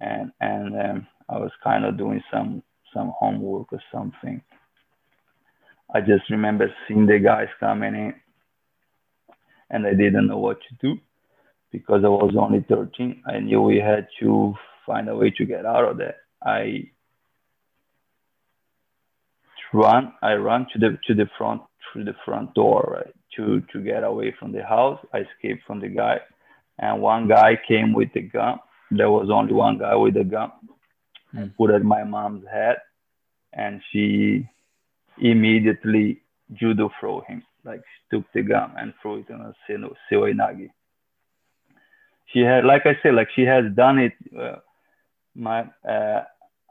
[0.00, 2.62] and and um, I was kind of doing some
[2.94, 4.42] some homework or something.
[5.94, 8.14] I just remember seeing the guys coming in,
[9.70, 11.00] and I didn't know what to do
[11.70, 13.22] because I was only 13.
[13.26, 14.54] I knew we had to
[14.86, 16.16] find a way to get out of that.
[16.44, 16.90] I
[19.72, 21.62] run, I run to the to the front
[21.92, 24.98] through the front door, right, to to get away from the house.
[25.12, 26.18] I escaped from the guy,
[26.78, 28.58] and one guy came with the gun.
[28.90, 30.52] There was only one guy with a gun.
[31.32, 31.46] Hmm.
[31.56, 32.76] Put at my mom's head,
[33.52, 34.48] and she
[35.18, 37.42] immediately judo throw him.
[37.64, 40.70] Like she took the gun and threw it on a seoi nage
[42.32, 44.56] she had like i said like she has done it uh,
[45.34, 46.22] my uh,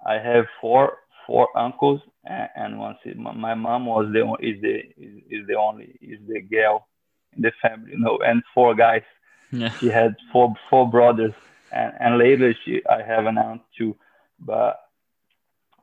[0.05, 0.97] i have four
[1.27, 5.47] four uncles and, and one si- my, my mom was the is the is, is
[5.47, 6.87] the only is the girl
[7.35, 9.03] in the family you know and four guys
[9.51, 9.73] Yeah.
[9.79, 11.33] she had four four brothers
[11.71, 13.95] and and later she i have an aunt too
[14.39, 14.77] but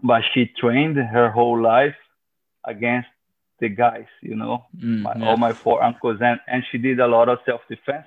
[0.03, 1.95] but she trained her whole life
[2.66, 3.09] against
[3.61, 5.23] the guys you know Mm, my, yeah.
[5.23, 8.07] all my four uncles and and she did a lot of self-defense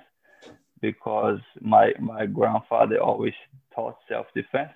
[0.80, 3.34] because my my grandfather always
[3.74, 4.72] taught self-defense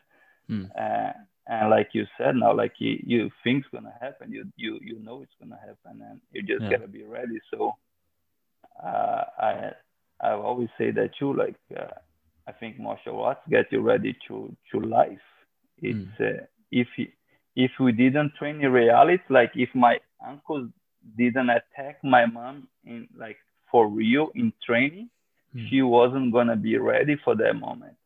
[0.49, 0.65] Hmm.
[0.79, 1.13] Uh,
[1.49, 5.23] and like you said now, like you, you think's gonna happen, you you you know
[5.23, 6.73] it's gonna happen, and you just Yeah.
[6.73, 7.39] gotta be ready.
[7.51, 7.75] So
[8.83, 9.73] uh, I
[10.21, 11.33] I always say that too.
[11.35, 11.93] Like uh,
[12.47, 15.27] I think martial arts get you ready to to life.
[15.79, 16.89] It's uh, if
[17.55, 20.69] if we didn't train in reality, like if my uncle
[21.17, 23.39] didn't attack my mom in like
[23.71, 25.09] for real in training,
[25.53, 25.67] Hmm.
[25.69, 27.97] she wasn't gonna be ready for that moment.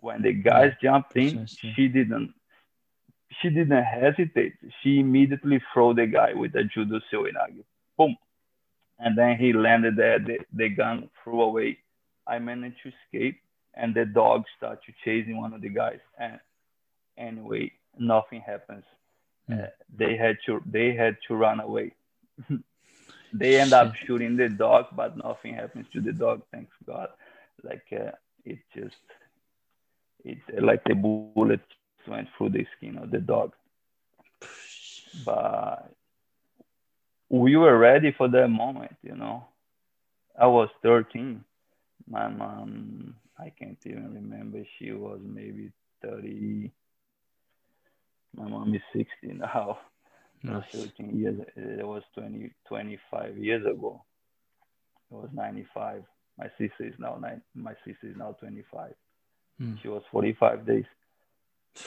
[0.00, 2.34] When the guys jumped in, she didn't
[3.40, 4.54] she didn't hesitate.
[4.82, 7.64] She immediately threw the guy with the judo seoinage.
[7.96, 8.16] Boom.
[9.04, 11.78] And then he landed there, the, the gun flew away.
[12.26, 13.40] I managed to escape
[13.74, 16.00] and the dog started chasing one of the guys.
[16.18, 16.38] And
[17.16, 18.84] anyway, nothing happens.
[19.46, 19.54] Hmm.
[19.54, 21.94] Uh, they had to they had to run away.
[23.32, 26.42] they end up shooting the dog, but nothing happens to the dog.
[26.52, 27.08] Thanks God.
[27.62, 28.12] Like uh,
[28.44, 28.96] it just
[30.24, 31.60] it like the bullet
[32.06, 33.52] went through the skin of the dog.
[35.24, 35.92] But
[37.32, 39.44] we were ready for that moment, you know.
[40.38, 41.44] I was 13.
[42.08, 44.64] My mom, I can't even remember.
[44.78, 45.72] She was maybe
[46.02, 46.72] 30.
[48.36, 49.78] My mom is 60 now.
[50.44, 50.64] Nice.
[50.74, 51.40] 13 years.
[51.56, 54.04] It was 20, 25 years ago.
[55.10, 56.04] It was 95.
[56.38, 57.42] My sister is now nine.
[57.54, 58.92] My sister is now 25.
[59.58, 59.74] Hmm.
[59.82, 60.84] She was 45 days.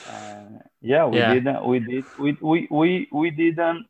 [0.08, 1.34] Uh, yeah, we Yeah.
[1.34, 1.66] didn't.
[1.66, 2.06] We did.
[2.18, 3.86] We, we we we didn't.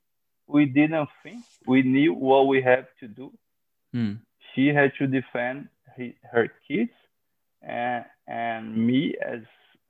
[0.46, 1.42] We didn't think.
[1.66, 3.32] We knew what we had to do.
[3.92, 4.12] Hmm.
[4.54, 6.92] She had to defend he, her kids,
[7.62, 9.40] and and me as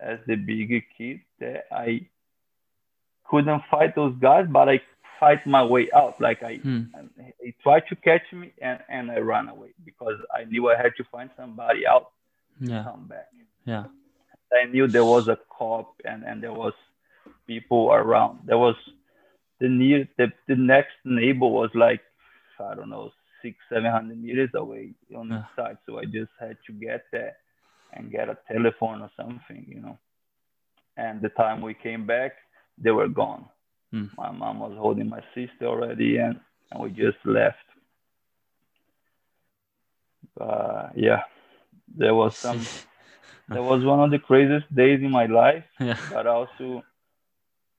[0.00, 2.06] as the bigger kid that I
[3.24, 4.80] couldn't fight those guys, but I
[5.18, 6.20] fight my way out.
[6.20, 6.60] Like I,
[7.42, 10.92] he tried to catch me, and and I ran away because I knew I had
[10.96, 12.10] to find somebody out
[12.62, 12.84] to Yeah.
[12.84, 13.28] come back.
[13.64, 13.84] Yeah.
[14.52, 16.72] I knew there was a cop and, and there was
[17.46, 18.40] people around.
[18.44, 18.76] There was
[19.60, 22.00] the near the, the next neighbor was like
[22.60, 23.10] I don't know
[23.42, 25.44] six seven hundred meters away on the Yeah.
[25.56, 25.78] side.
[25.86, 27.36] So I just had to get there
[27.92, 29.98] and get a telephone or something, you know.
[30.96, 32.32] And the time we came back,
[32.78, 33.46] they were gone.
[33.92, 34.06] Hmm.
[34.16, 36.40] My mom was holding my sister already, and
[36.70, 37.56] and we just left.
[40.40, 41.22] Uh, yeah,
[41.96, 42.68] there was some
[43.48, 45.96] that was one of the craziest days in my life, yeah.
[46.08, 46.84] but also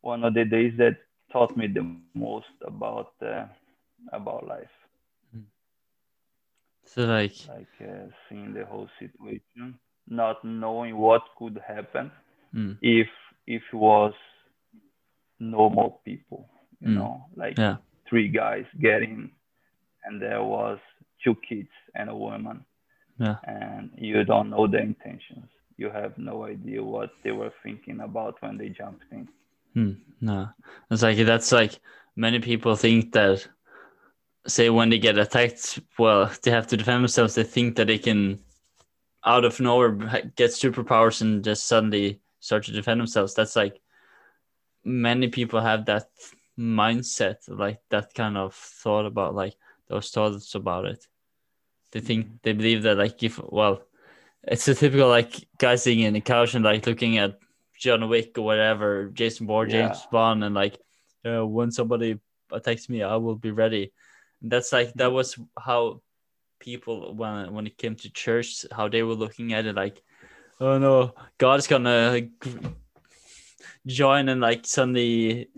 [0.01, 0.97] one of the days that
[1.31, 3.23] taught me the most about uh,
[3.89, 4.53] about life,
[6.83, 12.11] So like like uh, seeing the whole situation, not knowing what could happen
[12.53, 12.71] hmm.
[12.81, 13.07] if
[13.47, 14.13] if it was
[15.39, 16.47] normal people,
[16.79, 16.91] you Mm.
[16.91, 17.77] know, like Yeah.
[18.09, 19.29] three guys getting,
[20.05, 20.77] and there was
[21.23, 22.65] two kids and a woman,
[23.19, 23.37] Yeah.
[23.45, 25.49] and you don't know the intentions.
[25.77, 29.27] You have no idea what they were thinking about when they jumped in.
[29.77, 29.91] Hmm.
[30.19, 30.49] No.
[30.89, 31.79] It's like that's like
[32.15, 33.47] many people think that
[34.47, 37.35] say when they get attacked, well, they have to defend themselves.
[37.35, 38.39] They think that they can
[39.23, 39.91] out of nowhere
[40.35, 43.35] get superpowers and just suddenly start to defend themselves.
[43.35, 43.79] That's like
[44.83, 46.09] many people have that
[46.57, 49.53] mindset, like that kind of thought about like
[49.89, 51.05] those thoughts about it.
[51.91, 53.83] They think they believe that like if well,
[54.41, 57.37] it's a typical like guy sitting in the couch and like looking at
[57.79, 59.87] John Wick or whatever, Jason Bourne, Yeah.
[59.87, 60.77] James Bond, and like
[61.25, 62.19] uh, when somebody
[62.51, 63.91] attacks me, I will be ready.
[64.41, 66.01] And that's like that was how
[66.59, 70.01] people when when it came to church, how they were looking at it, like,
[70.59, 72.27] oh no, God's gonna
[73.85, 75.49] join and like suddenly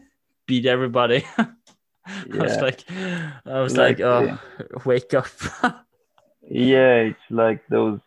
[0.45, 1.25] beat everybody.
[1.37, 2.83] I was like,
[3.45, 4.39] I was like, Like, oh,
[4.85, 5.27] wake up.
[6.51, 7.99] Yeah, it's like those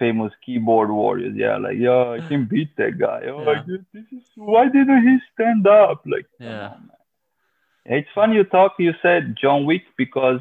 [0.00, 1.34] famous keyboard warriors.
[1.36, 3.20] Yeah, like yeah, I can beat that guy.
[3.32, 3.62] Oh, Yeah.
[3.70, 6.02] this this is why didn't he stand up?
[6.14, 6.70] Like, Yeah.
[6.74, 6.90] on.
[7.98, 8.72] It's funny you talk.
[8.78, 10.40] You said John Wick because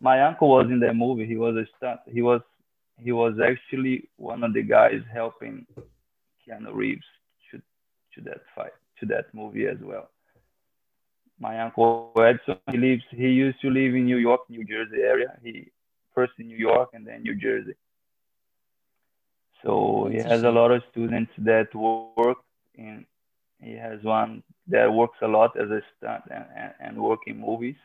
[0.00, 1.26] my uncle was in that movie.
[1.26, 2.00] He was a stunt.
[2.16, 2.40] He was
[3.06, 5.66] he was actually one of the guys helping
[6.40, 7.08] Keanu Reeves
[7.50, 7.54] to
[8.14, 10.06] to that fight to that movie as well.
[11.40, 13.04] My uncle Edson, he lives.
[13.22, 15.30] He used to live in New York, New Jersey area.
[15.44, 15.52] He
[16.14, 17.74] first in New York and then New Jersey.
[19.64, 22.38] So he has a lot of students that work
[22.74, 23.06] in.
[23.60, 27.40] He has one that works a lot as a stunt and, and, and work in
[27.40, 27.76] movies.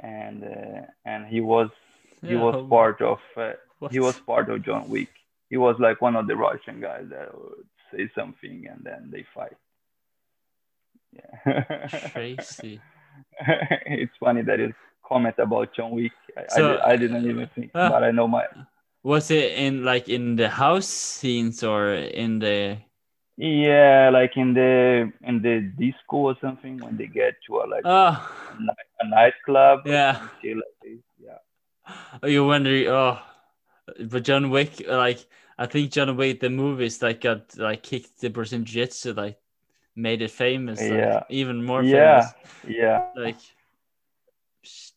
[0.00, 1.70] And uh, and he was
[2.20, 3.52] he Yeah, was part of uh,
[3.90, 5.08] he was part of John Wick.
[5.50, 9.24] He was like one of the Russian guys that would say something and then they
[9.34, 9.56] fight.
[11.12, 11.86] Yeah.
[12.12, 12.80] crazy.
[13.86, 14.74] it's funny that you
[15.06, 16.12] comment about John Wick.
[16.36, 17.88] I, I So- di- I, didn't even think, Ah.
[17.90, 18.44] but I know my
[19.06, 22.78] Was it in like in the house scenes or in the
[23.38, 27.86] Yeah, like in the in the disco or something when they get to a like
[27.86, 29.86] Oh, a, night, a nightclub.
[29.86, 30.26] Yeah.
[30.42, 30.98] like.
[31.22, 31.38] Yeah.
[32.20, 33.22] oh, you wonder, oh,
[34.10, 35.22] but John Wick, like,
[35.56, 39.38] I think John Wick, the movies, like, got, like, kicked the Brazilian Jiu Jitsu, like,
[39.94, 41.22] made it famous, like, Yeah.
[41.28, 42.22] even more Yeah.
[42.22, 42.34] famous.
[42.66, 43.06] Yeah.
[43.14, 43.38] Like,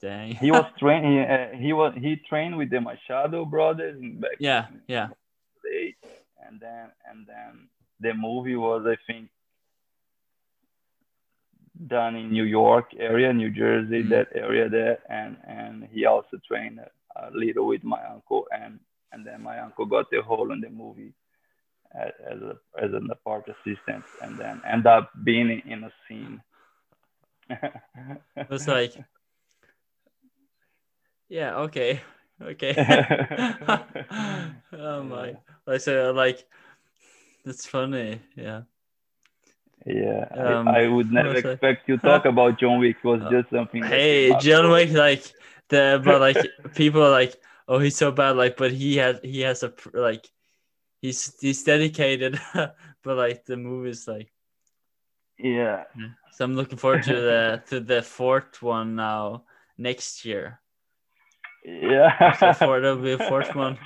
[0.02, 0.36] dang.
[0.36, 1.06] He was trained.
[1.06, 5.10] He, uh, he was he trained with the Machado brothers back yeah, yeah,
[5.66, 5.93] 80s.
[6.47, 7.70] and then and then
[8.00, 9.30] the movie was I think
[11.88, 14.10] done in New York area, New Jersey, Mhm.
[14.10, 18.80] that area there, and and he also trained a, a little with my uncle, and
[19.12, 21.14] and then my uncle got the role in the movie
[21.95, 26.41] as, as a as an part assistant, and then end up being in a scene.
[28.36, 28.93] It's like,
[31.30, 32.02] yeah, okay,
[32.42, 32.74] okay.
[34.74, 36.46] oh my, like, so, like,
[37.46, 38.62] that's funny, yeah.
[39.86, 42.98] Yeah, Um, I, I would never expect you to talk about John Wick.
[43.04, 43.84] It was Uh, just something.
[43.84, 44.36] Hey.
[44.36, 45.24] John Wick, like
[45.70, 46.38] the but like
[46.76, 47.36] people are like,
[47.68, 50.28] oh, he's so bad, like, but he has he has a like,
[51.02, 54.32] he's he's dedicated, but like the movie's like,
[55.38, 55.86] Yeah,
[56.32, 59.46] so I'm looking forward to the to the fourth one now
[59.78, 60.60] next year.
[61.82, 62.34] Yeah.
[62.34, 63.78] So for there'll be a fourth one.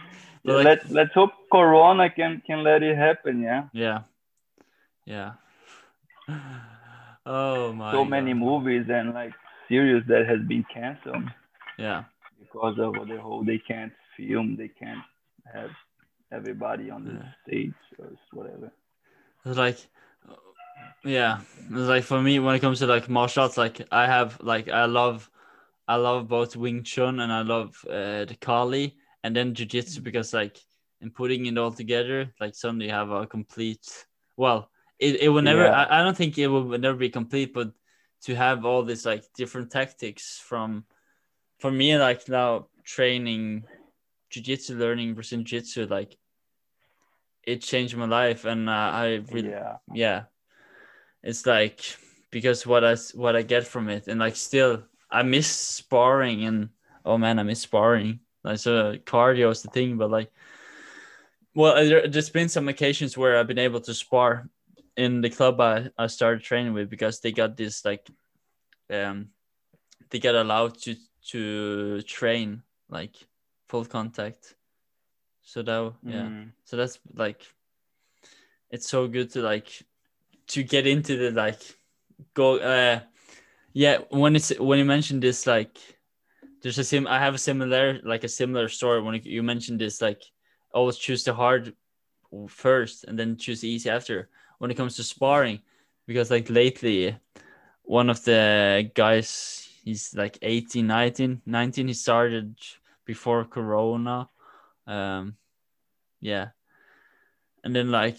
[0.44, 3.42] Yeah, like, let's let's hope Corona can can let it happen.
[3.42, 4.02] Yeah, yeah,
[5.06, 5.34] yeah.
[7.26, 7.92] Oh my.
[7.92, 8.40] so many God.
[8.40, 9.34] movies and like
[9.70, 11.30] series that has been canceled
[11.78, 12.04] Yeah,
[12.40, 15.04] because of the whole they can't film, they can't
[15.54, 15.72] have
[16.32, 17.32] everybody on the Yeah.
[17.48, 18.72] stage or whatever.
[19.46, 19.78] It's like,
[21.04, 24.40] yeah, it's like for me when it comes to like martial arts, like I have
[24.42, 25.30] like I love,
[25.88, 30.02] I love both Wing Chun and I love uh, the Kali and then Jiu Jitsu
[30.02, 30.58] because like
[31.02, 34.06] in putting it all together, like suddenly you have a complete.
[34.38, 34.70] Well,
[35.00, 35.66] it, it will never.
[35.66, 35.84] Yeah.
[35.84, 37.72] I, I don't think it will never be complete, but
[38.24, 40.86] to have all these like different tactics from,
[41.60, 43.66] for me like now training,
[44.30, 46.18] Jiu Jitsu, learning Brazilian Jiu Jitsu, like.
[47.46, 50.24] It changed my life, and uh, I really Yeah, yeah
[51.24, 51.82] it's like
[52.32, 56.70] because what I what i get from it and like still i miss sparring and
[57.05, 58.20] oh man i miss sparring.
[58.43, 60.30] Like so cardio is the thing but like
[61.55, 64.49] well there, there's been some occasions where i've been able to spar
[64.97, 68.05] in the club i, I started training with because they got this like
[68.89, 69.30] um
[70.09, 70.95] they get allowed to
[71.30, 73.16] to train like
[73.68, 74.55] full contact.
[75.41, 76.22] So that yeah.
[76.22, 76.51] Mm.
[76.64, 77.41] so that's like
[78.70, 79.70] it's so good to like
[80.47, 81.61] to get into the like
[82.34, 82.99] go uh
[83.74, 85.78] yeah when it's when you mentioned this like
[86.61, 90.01] there's a sim i have a similar like a similar story when you mentioned this
[90.01, 90.21] like
[90.74, 91.74] always choose the hard
[92.47, 95.59] first and then choose the easy after when it comes to sparring.
[96.07, 97.15] Because like lately
[97.84, 102.55] one of the guys he's like 18 19 19 he started
[103.05, 104.30] before corona.
[104.88, 105.36] Um
[106.19, 106.49] yeah.
[107.63, 108.17] And then like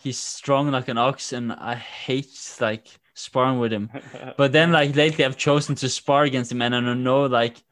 [0.00, 2.88] he's strong like an ox and i hate like
[3.18, 3.90] sparring with him
[4.36, 7.62] but then like lately i've chosen to spar against him and i don't know like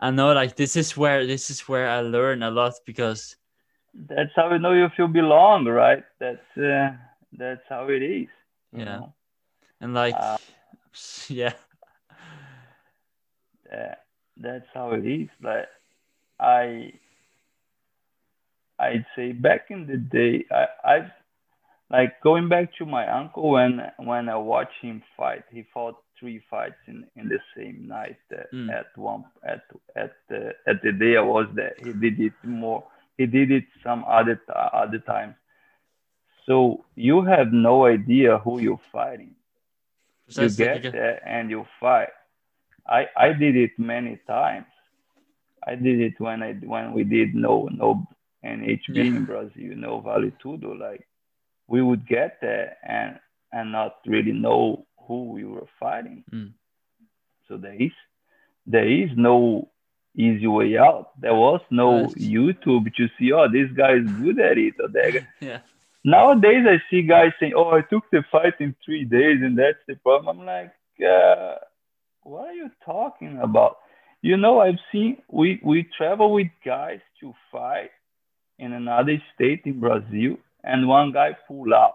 [0.00, 3.36] i know like this is where this is where i learn a lot because
[4.08, 6.02] that's how you know you feel belong, right?
[6.18, 6.90] That's uh,
[7.32, 8.28] that's how it is.
[8.72, 8.84] Yeah.
[8.84, 9.14] know?
[9.80, 10.36] and like Uh,
[11.28, 11.54] yeah
[13.70, 14.04] that
[14.36, 15.28] that's how it is.
[15.42, 15.68] Like
[16.40, 16.92] I
[18.78, 21.12] I'd say back in the day, I I
[21.90, 25.44] like going back to my uncle when when I watched him fight.
[25.50, 28.70] He fought three fights in, in the same night uh, Mm.
[28.72, 29.62] at one at
[29.96, 31.74] at the at the day I was there.
[31.82, 32.84] He did it more.
[33.18, 34.40] He did it some other
[34.72, 35.34] other times.
[36.46, 39.34] So you have no idea who you're fighting
[40.28, 42.08] you get there and you fight.
[42.86, 44.66] I I did it many times.
[45.66, 48.06] I did it when I when we did no no
[48.44, 49.04] NHB Yeah.
[49.04, 50.78] in Brazil, no Vale Tudo.
[50.78, 51.06] Like
[51.66, 53.18] we would get there and
[53.52, 56.24] and not really know who we were fighting.
[56.32, 56.52] Mm.
[57.48, 57.92] So there is
[58.66, 59.68] there is no
[60.16, 61.10] easy way out.
[61.20, 62.06] There was no.
[62.06, 65.58] YouTube to see, oh, this guy is good at it or that yeah
[66.04, 69.82] nowadays I see guys saying, "Oh, I took the fight in three days, and that's
[69.88, 71.56] the problem." I'm like, uh,
[72.22, 73.78] "What are you talking about?"
[74.22, 77.90] You know, I've seen we we travel with guys to fight
[78.58, 81.94] in another state in Brazil, and one guy pull out.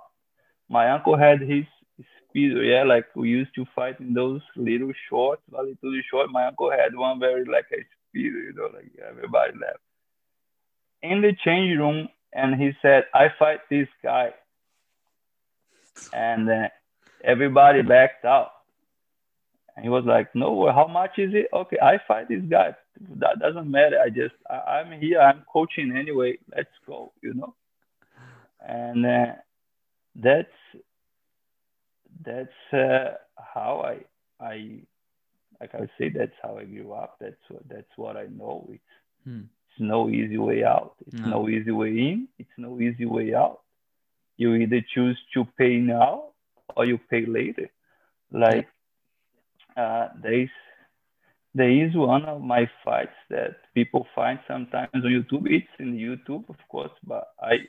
[0.69, 1.65] My uncle had his
[2.01, 6.31] speedo, yeah, like we used to fight in those little shorts, vale tudo short.
[6.31, 9.79] My uncle had one very like a speedo, you know, like everybody left
[11.01, 14.33] in the change room and he said, I fight this guy.
[16.13, 16.69] and then
[17.23, 18.51] everybody backed out.
[19.75, 21.47] And he was like, "No, how much is it?
[21.53, 22.75] Okay, I fight this guy.
[23.17, 23.99] That doesn't matter.
[23.99, 25.21] I just I, am here.
[25.21, 26.37] I'm coaching anyway.
[26.55, 27.13] Let's go.
[27.21, 27.55] You know."
[28.67, 29.33] And uh,
[30.15, 30.47] that's
[32.25, 34.79] that's uh, how I I
[35.59, 37.17] like I say that's how I grew up.
[37.19, 38.67] That's what that's what I know.
[38.71, 38.83] It's
[39.25, 39.41] hmm.
[39.41, 40.95] it's no easy way out.
[41.07, 41.29] It's no.
[41.29, 42.27] no easy way in.
[42.37, 43.61] It's no easy way out.
[44.37, 46.29] You either choose to pay now
[46.75, 47.69] or you pay later.
[48.31, 48.67] Like
[49.75, 50.49] uh, there is
[51.55, 55.49] there is one of my fights that people find sometimes on YouTube.
[55.49, 57.67] It's in YouTube, of course, but I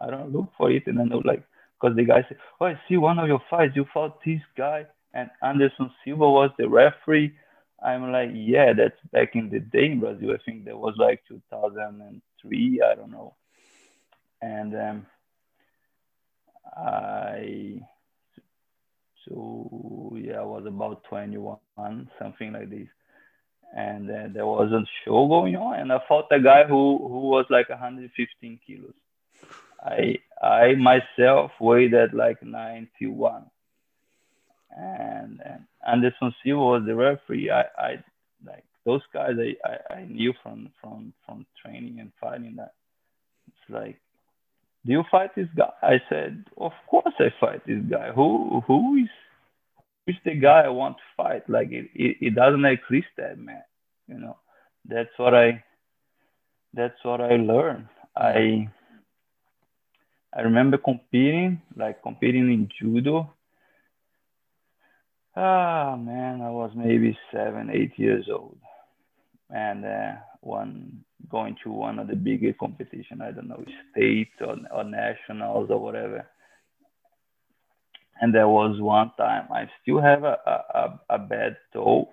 [0.00, 1.42] I don't look for it, and know like
[1.80, 3.76] because the guy said, "Oh, I see one of your fights.
[3.76, 7.34] You fought this guy, and Anderson Silva was the referee."
[7.84, 10.32] I'm like, "Yeah, that's back in the day in Brazil.
[10.32, 12.80] I think that was like 2003.
[12.82, 13.34] I don't know."
[14.42, 15.06] And um,
[16.76, 17.80] I
[19.28, 21.58] so yeah, I was about 21,
[22.18, 22.88] something like this.
[23.76, 27.28] And uh, there was a show going on, and I fought a guy who who
[27.28, 28.94] was like 115 kilos.
[29.82, 33.44] I I myself weighed at like 91,
[34.76, 37.50] and, and Anderson Silva was the referee.
[37.50, 38.04] I I
[38.44, 39.36] like those guys.
[39.38, 42.74] I, I, I knew from from from training and fighting that
[43.48, 44.00] it's like
[44.86, 45.70] do you fight this guy?
[45.82, 48.12] I said, of course I fight this guy.
[48.14, 49.08] Who who is
[50.06, 51.48] who's the guy I want to fight?
[51.50, 53.64] Like it, it, it doesn't exist that man.
[54.06, 54.36] You know,
[54.88, 55.64] that's what I
[56.72, 57.88] that's what I learned.
[58.16, 58.68] I
[60.36, 63.32] I remember competing, like competing in judo.
[65.34, 68.58] Ah man, I was maybe seven, eight years old,
[69.48, 73.22] and uh, one going to one of the bigger competition.
[73.22, 76.26] I don't know, state or, or nationals or whatever.
[78.20, 82.10] And there was one time I still have a, a, a bad toe.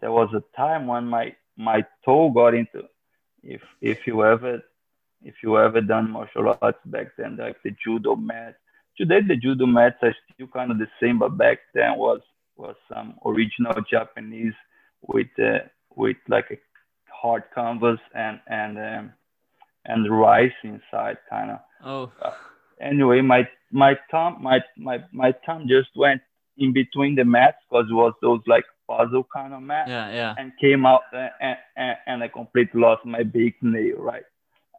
[0.00, 2.84] There was a time when my my toe got into
[3.42, 4.62] if if you ever
[5.26, 8.56] if you ever done martial arts back then, like the judo mat.
[8.96, 12.20] Today the judo mats are still kind of the same, but back then was
[12.56, 14.54] was some original Japanese
[15.02, 15.58] with uh,
[15.96, 16.58] with like a
[17.10, 19.12] hard canvas and and um,
[19.84, 21.58] and rice inside, kind of.
[21.84, 22.12] Oh.
[22.22, 22.32] Uh,
[22.80, 26.22] anyway, my my thumb my my my thumb just went
[26.56, 29.88] in between the mats because it was those like puzzle kind of mat.
[29.88, 30.34] Yeah, yeah.
[30.38, 34.22] And came out uh, and, and, and I completely lost my big nail, right?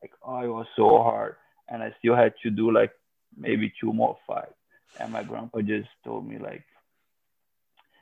[0.01, 1.35] Like oh, it was so hard,
[1.67, 2.91] and I still had to do like
[3.35, 4.53] maybe two more fights.
[4.99, 6.63] And my grandpa just told me like,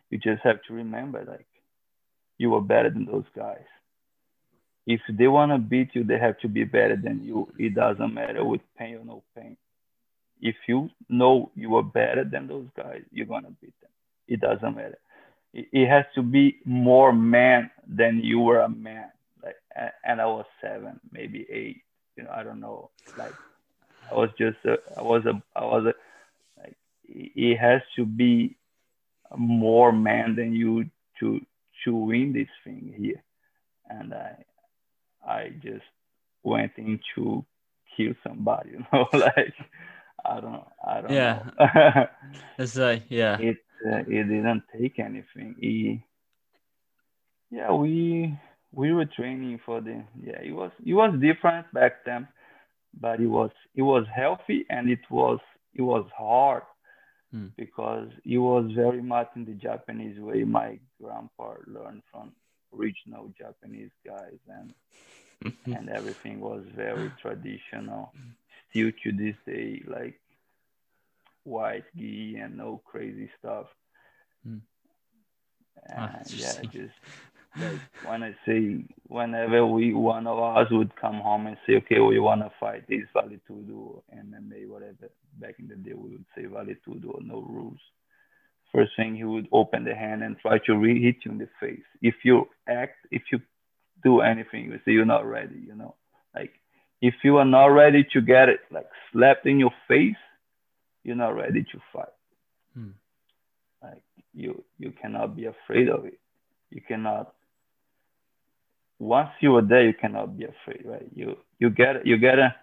[0.09, 1.47] you just have to remember like,
[2.37, 3.65] you were better than those guys
[4.85, 7.47] if they want to beat you, they have to be better than you.
[7.57, 9.57] It doesn't matter with pain or no pain.
[10.41, 13.89] If you know you are better than those guys, you're going to beat them.
[14.27, 14.97] It doesn't matter.
[15.53, 19.09] It, it has to be more man than you were a man.
[19.43, 19.55] Like,
[20.03, 21.81] and I was seven, maybe eight.
[22.15, 22.91] You know, I don't know.
[23.17, 23.33] Like,
[24.11, 28.57] I was just, a, I was a, I was a, like, it has to be
[29.37, 30.85] more man than you
[31.19, 31.41] to
[31.83, 33.23] to win this thing here.
[33.89, 34.43] And I,
[35.27, 35.83] I just
[36.43, 37.45] went in to
[37.95, 39.53] kill somebody, you know, like
[40.23, 41.43] I don't I don't yeah.
[41.59, 42.07] know.
[42.57, 43.37] it's like yeah.
[43.39, 45.55] It uh, it didn't take anything.
[45.59, 45.99] It,
[47.51, 48.37] yeah, we
[48.75, 52.27] we were training for the yeah, it was it was different back then,
[52.99, 55.39] but it was it was healthy and it was
[55.73, 56.63] it was hard
[57.31, 57.47] hmm.
[57.57, 62.33] because it was very much in the Japanese way my grandpa learned from
[62.77, 64.73] original Japanese guys and
[65.65, 68.11] and everything was very traditional.
[68.69, 70.19] Still to this day, like
[71.43, 73.67] white gi and no crazy stuff.
[74.45, 74.61] Mm.
[75.87, 76.93] And yeah, just
[77.57, 81.99] like when I say whenever we one of us would come home and say, okay,
[81.99, 85.09] we want to fight this Vale Tudo MMA, whatever.
[85.39, 87.79] Back in the day, we would say Vale Tudo or no rules
[88.75, 91.85] first thing he would open the hand and try to re-hit you in the face.
[92.01, 93.39] If you act, if you
[94.03, 95.95] do anything, you say you're not ready, you know.
[96.35, 96.51] Like
[97.01, 100.21] if you are not ready to get it like slapped in your face,
[101.03, 102.17] you're not ready to fight.
[102.73, 102.89] Hmm.
[103.81, 104.03] Like
[104.33, 106.19] you you cannot be afraid of it.
[106.69, 107.33] You cannot
[108.99, 111.07] once you are there, you cannot be afraid, right?
[111.13, 112.55] You you get you get a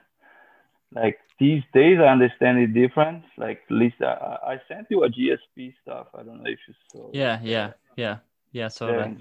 [0.94, 3.24] like these days I understand it different.
[3.38, 4.06] Like Lisa,
[4.44, 6.08] I, I sent you a GSP stuff.
[6.14, 7.10] I don't know if you saw.
[7.12, 8.18] Yeah, yeah, yeah,
[8.52, 8.68] yeah.
[8.68, 9.14] So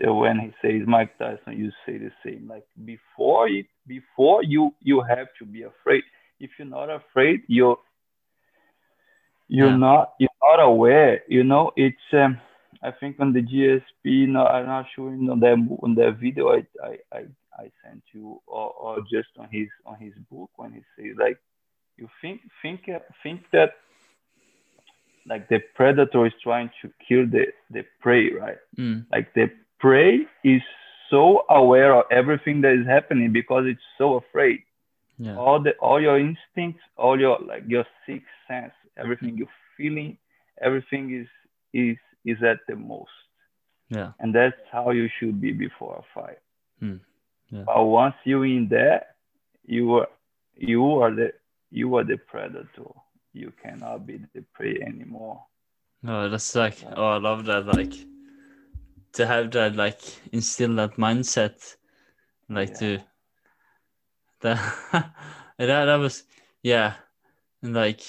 [0.00, 2.48] when he says Mike Tyson, you say the same.
[2.48, 6.04] Like before it, before you you have to be afraid.
[6.40, 7.78] If you're not afraid, you're
[9.48, 9.76] you're Yeah.
[9.78, 11.22] not you're not aware.
[11.28, 12.40] You know, it's um,
[12.84, 14.28] I think on the GSP.
[14.28, 15.10] No, I'm not sure.
[15.10, 17.20] Know, that on that video I I I,
[17.58, 21.38] I sent you, or, or just on his on his book when he says like,
[21.96, 22.80] you think think
[23.22, 23.70] think that
[25.26, 28.58] like the predator is trying to kill the the prey, right?
[28.78, 29.06] Mm.
[29.10, 30.62] Like the prey is
[31.10, 34.60] so aware of everything that is happening because it's so afraid
[35.18, 35.36] Yeah.
[35.36, 40.18] all the all your instincts, all your like your sixth sense, everything you're feeling,
[40.60, 41.28] everything is
[41.72, 43.10] is is at the most,
[43.88, 44.12] Yeah.
[44.20, 46.38] and that's how you should be before a fight.
[46.80, 46.96] Hmm.
[47.50, 47.64] Yeah.
[47.66, 49.06] But once you're in there,
[49.64, 50.08] you are
[50.56, 51.32] you are the
[51.70, 52.92] you are the predator.
[53.32, 55.32] You cannot be the prey anymore.
[56.02, 57.66] No, that's like oh, I love that.
[57.66, 57.94] Like
[59.12, 60.00] to have that, like
[60.32, 61.76] instill that mindset,
[62.48, 62.76] like Yeah.
[62.78, 63.00] to
[64.40, 64.58] that.
[65.58, 66.24] that that was
[66.62, 66.94] yeah,
[67.62, 68.00] and like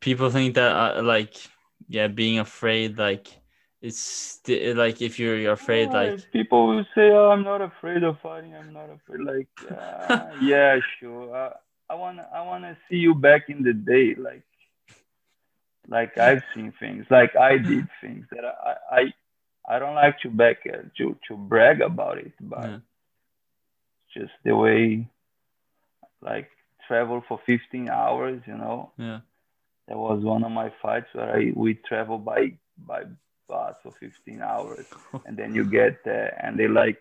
[0.00, 1.34] people think that uh, like
[1.88, 3.28] yeah, being afraid like
[3.80, 6.12] it's like if you're, you're afraid Right.
[6.12, 8.54] like people will say, "Oh, I'm not afraid of fighting.
[8.54, 11.34] I'm not afraid." Like, uh, yeah, sure.
[11.34, 11.52] Uh,
[11.88, 14.42] I wanna, I wanna see you back in the day, like,
[15.88, 19.14] like I've seen things, like I did things that I, I,
[19.76, 22.78] I don't like to back uh, to to brag about it, but yeah,
[24.14, 25.06] just the way,
[26.22, 26.50] like,
[26.88, 28.90] travel for 15 hours, you know.
[28.98, 29.20] yeah,
[29.88, 32.52] That was one of my fights where I we travel by
[32.86, 33.04] by
[33.48, 34.86] bus for 15 hours,
[35.26, 37.00] and then you get there, and they like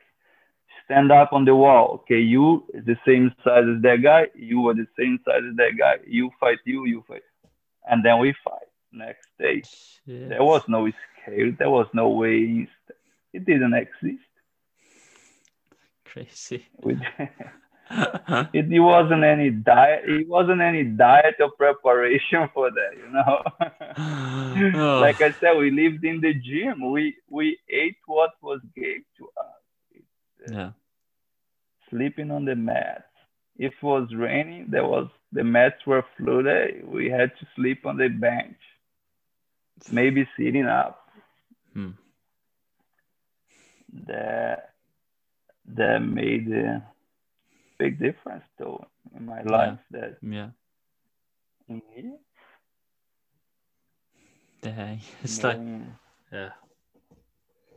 [0.85, 2.01] stand up on the wall.
[2.03, 4.27] Okay, you is the same size as that guy.
[4.35, 5.97] You are the same size as that guy.
[6.07, 7.23] You fight you, you fight,
[7.89, 9.63] and then we fight next day.
[9.63, 10.29] Shit.
[10.29, 11.51] There was no scale.
[11.57, 12.67] There was no way.
[13.33, 14.23] It didn't exist.
[16.05, 16.65] crazy.
[17.89, 20.03] It, it wasn't any diet.
[20.07, 23.43] It wasn't any diet or preparation for that, you know.
[24.75, 24.99] Oh.
[25.01, 26.91] like I said, we lived in the gym.
[26.91, 30.01] We we ate what was gave to us.
[30.51, 30.71] yeah,
[31.89, 33.03] Sleeping on the mats.
[33.57, 36.87] If it was raining, there was the mats were flooded.
[36.87, 38.57] We had to sleep on the bench,
[39.91, 41.09] maybe sitting up.
[41.73, 41.91] Hmm.
[44.07, 44.73] That
[45.67, 46.83] that made a
[47.77, 48.85] big difference though
[49.17, 49.79] in my life.
[49.91, 50.49] That yeah.
[51.67, 52.17] in here,
[54.61, 55.95] Dang, it's like knowing,
[56.31, 56.49] yeah,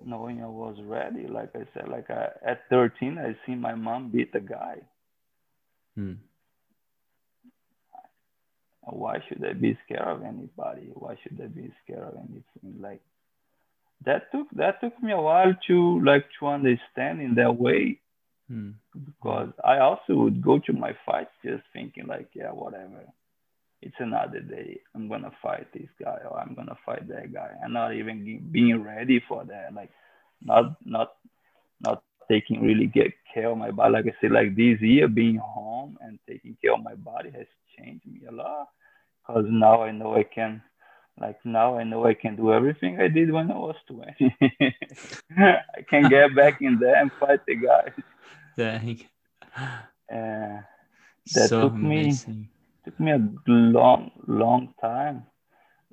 [0.05, 1.27] knowing I was ready.
[1.27, 4.79] Like I said, like I, at 13, I seen my mom beat a guy.
[5.95, 6.15] hmm.
[8.91, 10.89] Why should I be scared of anybody?
[10.95, 12.81] Why should I be scared of anything?
[12.81, 13.03] Like
[14.05, 18.01] that took that took me a while to like to understand in that way
[18.49, 18.71] Hmm.
[18.95, 23.05] because I also would go to my fights just thinking like, yeah, whatever.
[23.83, 24.81] It's another day.
[24.95, 27.51] I'm gonna fight this guy or I'm gonna fight that guy.
[27.63, 29.75] I'm not even being ready for that.
[29.75, 29.91] Like,
[30.43, 31.13] not not
[31.81, 33.93] not taking really get care of my body.
[33.93, 37.47] Like I said, like this year being home and taking care of my body has
[37.77, 38.69] changed me a lot.
[39.27, 40.63] Cause now I know I can.
[41.21, 44.37] Like now I know I can do everything I did when I was 20.
[45.39, 47.93] I can get back in there and fight the guys.
[48.59, 48.99] Dang.
[50.13, 50.61] Uh,
[51.35, 52.21] That so took me-
[52.85, 55.27] took me a long, long time.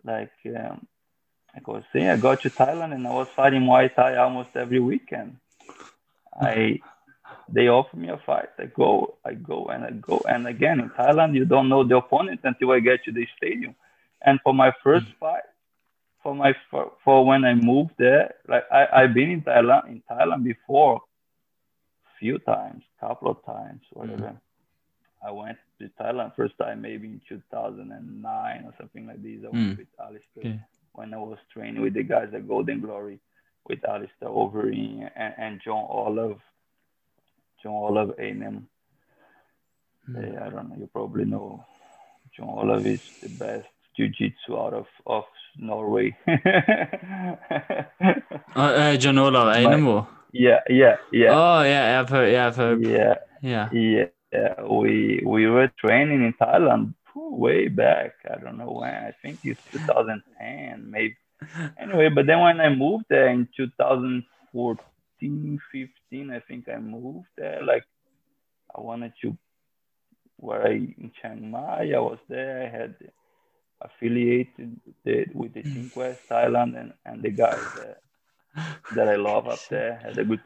[0.03, 0.87] Like, um,
[1.53, 4.55] like I was saying, I got to Thailand and I was fighting Muay Thai almost
[4.55, 5.37] every weekend.
[6.41, 6.81] I,
[7.49, 8.49] they offer me a fight.
[8.59, 10.21] I go, I go, and I go.
[10.27, 13.75] And again, in Thailand, you don't know the opponent until I get to the stadium.
[14.25, 15.43] And for my first fight,
[16.23, 20.03] for my for, for when I moved there, like I I've been in Thailand in
[20.09, 21.01] Thailand before,
[22.19, 24.35] few times, couple of times, whatever.
[25.25, 29.39] I went to Thailand first time maybe in 2009 or something like this.
[29.43, 29.77] I went Mm.
[29.77, 30.59] with Alistair Okay.
[30.93, 33.19] when I was training with the guys at Golden Glory
[33.67, 36.39] with Alistair Overeem and, and John Olav.
[37.63, 38.09] John Olav.
[38.19, 38.57] Hmm.
[40.15, 41.65] Eh, I don't know, you probably know
[42.37, 43.67] John Olav is the best
[43.97, 45.23] jiu-jitsu out of, of
[45.57, 46.15] Norway.
[46.27, 47.35] Oh,
[48.55, 50.07] uh, John Olav Einemo.
[50.35, 51.31] Yeah, yeah, yeah.
[51.31, 52.31] Oh yeah, I've heard.
[52.31, 52.83] Yeah, I've heard.
[52.83, 53.69] Yeah, Yeah.
[53.71, 54.61] yeah, yeah.
[54.63, 58.13] We we were training in Thailand way back.
[58.29, 58.93] I don't know when.
[58.93, 61.15] I think it's 2010, maybe.
[61.77, 67.61] Anyway, but then when I moved there in 2014, 15, I think I moved there.
[67.63, 67.83] Like
[68.75, 69.37] I wanted to,
[70.37, 72.63] where I in Chiang Mai, I was there.
[72.63, 72.95] I had
[73.81, 75.63] affiliated the, with the
[75.95, 77.97] West Thailand and, and the guys that,
[78.95, 79.99] that I love up there.
[80.03, 80.41] Had a good.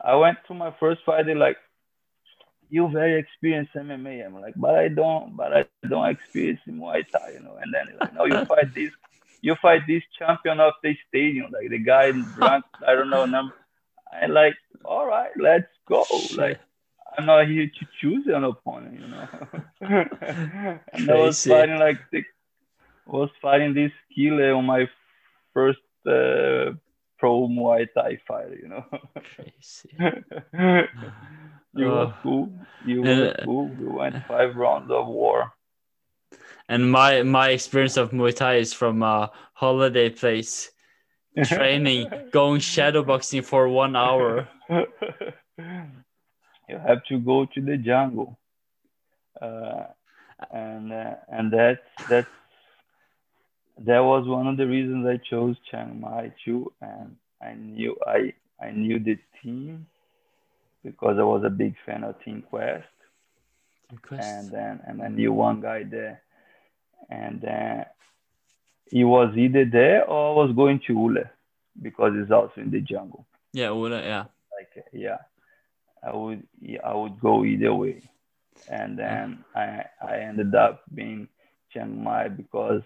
[0.00, 1.26] I went to my first fight.
[1.26, 1.56] They like
[2.70, 4.24] you very experienced MMA.
[4.24, 7.56] I'm like, but I don't, but I don't experience Muay Thai, you know.
[7.60, 8.90] And then like, no, you fight this,
[9.40, 13.54] you fight this champion of the stadium, like the guy drunk, I don't know number.
[14.12, 16.04] I like, all right, let's go.
[16.34, 16.58] Like,
[17.16, 19.28] I'm not here to choose an opponent, you know.
[20.92, 22.22] and I was fighting like the,
[23.06, 24.88] was fighting this killer on my
[25.52, 26.72] first uh,
[27.18, 28.84] pro Muay Thai fight, you know.
[29.34, 29.90] Crazy.
[31.74, 32.52] you was cool.
[32.84, 33.68] You was uh, cool.
[33.68, 35.52] We went five rounds of war.
[36.68, 40.70] And my my experience of Muay Thai is from a holiday place,
[41.44, 44.48] training, going shadow boxing for one hour.
[44.68, 44.84] you
[46.68, 48.38] have to go to the jungle,
[49.40, 49.84] uh,
[50.50, 52.28] and uh, and that's that's
[53.86, 58.32] that was one of the reasons I chose Chiang Mai too, and I knew I
[58.60, 59.86] I knew the team
[60.84, 62.86] because I was a big fan of Team Quest,
[64.02, 64.22] Quest.
[64.22, 66.22] and then and I knew one guy there,
[67.08, 67.86] and then
[68.90, 71.24] he was either there or I was going to Ule
[71.80, 73.26] because it's also in the jungle.
[73.52, 74.24] Yeah, Ule, yeah.
[74.56, 75.18] Like yeah,
[76.02, 76.42] I would
[76.84, 78.02] I would go either way,
[78.68, 81.28] and then I I ended up being
[81.72, 82.82] Chiang Mai because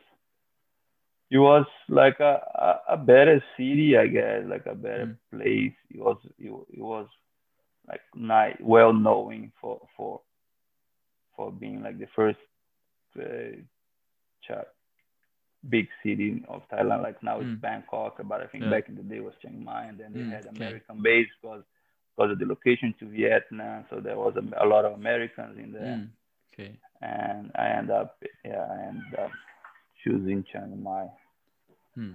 [1.33, 5.17] it was like a, a, a, better city, I guess, like a better mm.
[5.31, 5.73] place.
[5.91, 7.09] It was it, it was
[7.89, 10.21] like nice, well known for for
[11.35, 12.39] for being like the first
[13.19, 13.57] uh,
[15.71, 17.03] big city of Thailand.
[17.03, 17.51] Like now mm.
[17.51, 18.71] it's Bangkok, but I think yeah.
[18.71, 21.03] back in the day was Chiang Mai, and then they mm, had American okay.
[21.03, 21.63] base because
[22.15, 23.87] because of the location to Vietnam.
[23.89, 25.83] So there was a, a lot of Americans in there.
[25.83, 26.09] Mm.
[26.53, 26.79] Okay.
[27.01, 29.31] And I end up, yeah, I end up
[30.05, 31.09] choosing Chiang Mai.
[31.95, 32.13] Hmm.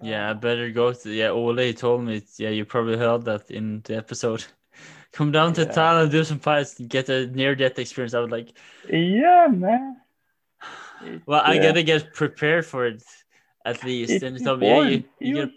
[0.00, 1.10] Yeah, I better go to.
[1.10, 2.22] Yeah, Ole told me.
[2.36, 4.44] Yeah, you probably heard that in the episode.
[5.12, 5.72] Come down to yeah.
[5.72, 8.14] Thailand, do some fights, get a near death experience.
[8.14, 8.52] I was like,
[8.88, 9.96] yeah, man.
[11.26, 13.02] well, I gotta get prepared for it
[13.64, 14.12] at least.
[14.12, 15.50] It's and me, yeah, you, you, get,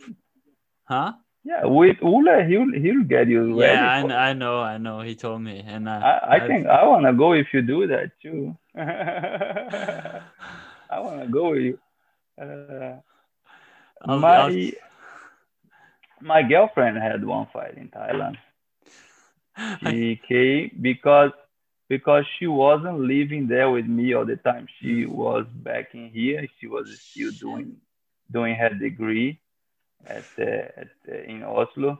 [0.85, 1.13] huh?
[1.43, 3.73] Yeah, with Ule, he'll he'll get you ready.
[3.73, 5.01] Yeah, I, I know, I know.
[5.01, 8.11] He told me, and uh, I, I think I wanna go if you do that
[8.21, 8.55] too.
[8.75, 10.21] I
[10.99, 11.79] wanna go with you.
[12.39, 12.99] Uh,
[14.05, 14.71] my
[16.21, 18.37] my girlfriend had one fight in Thailand.
[19.79, 21.31] She came because
[21.89, 24.67] because she wasn't living there with me all the time.
[24.81, 26.47] She was back in here.
[26.59, 27.77] She was still doing
[28.31, 29.39] doing her degree
[30.05, 30.89] at, at
[31.27, 31.99] in Oslo.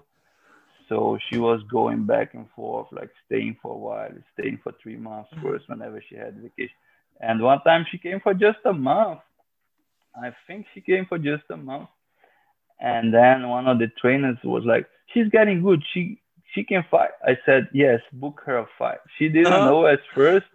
[0.90, 4.98] So she was going back and forth, like staying for a while, staying for three
[4.98, 6.76] months first whenever she had vacation.
[7.22, 9.20] And one time she came for just a month.
[10.16, 11.90] I think she came for just a month.
[12.80, 15.84] And then one of the trainers was like, "She's getting good.
[15.94, 16.22] She
[16.54, 19.66] she can fight." I said, "Yes, book her a fight." She didn't uh-huh.
[19.66, 20.48] know at first,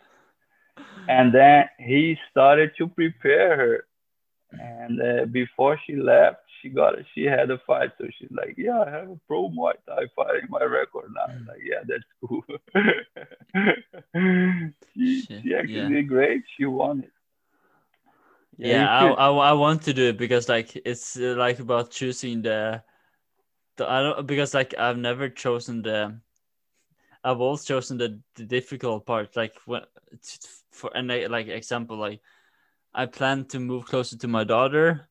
[1.09, 3.87] and then he started to prepare her.
[4.59, 7.07] And uh, before she left, she got it.
[7.15, 10.43] She had a fight, so she's like, "Yeah, I have a pro Muay Thai fight
[10.43, 12.43] in my record now." I'm like, yeah, that's cool.
[14.95, 15.89] she, she actually yeah.
[15.89, 16.43] did great.
[16.57, 17.13] She won it.
[18.59, 21.91] Yeah, yeah I, I, I want to do it because like it's uh, like about
[21.91, 22.83] choosing the,
[23.77, 26.19] the I don't because like I've never chosen the,
[27.23, 29.37] I've always chosen the, the difficult part.
[29.37, 29.83] Like when
[30.71, 32.21] for an like example, like
[32.95, 35.09] I plan to move closer to my daughter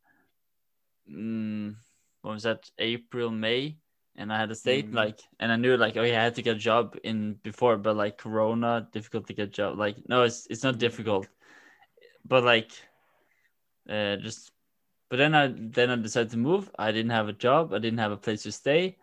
[1.10, 1.76] mm,
[2.22, 3.78] what was that April May
[4.16, 4.96] and I had a state mm.
[4.96, 7.78] like and I knew like oh yeah I had to get a job in before
[7.78, 11.28] but like Corona difficult to get a job like no it's it's not difficult
[12.26, 12.72] but like
[13.90, 14.52] uh just
[15.10, 16.70] but then I then I decided to move.
[16.78, 17.74] I didn't have a job.
[17.74, 18.98] I didn't have a place to stay.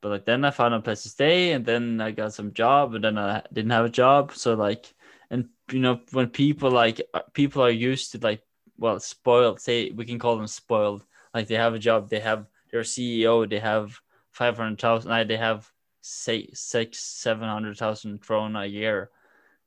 [0.00, 2.94] But like then I found a place to stay and then I got some job
[2.94, 4.34] and then I didn't have a job.
[4.34, 4.94] So like
[5.30, 8.42] and you know when people like uh, people are used to like
[8.78, 11.04] well spoiled say we can call them spoiled.
[11.34, 14.00] Like they have a job, they have their CEO, they have
[14.32, 15.70] five hundred thousand, they have
[16.02, 19.10] say six, seven hundred thousand krona a year,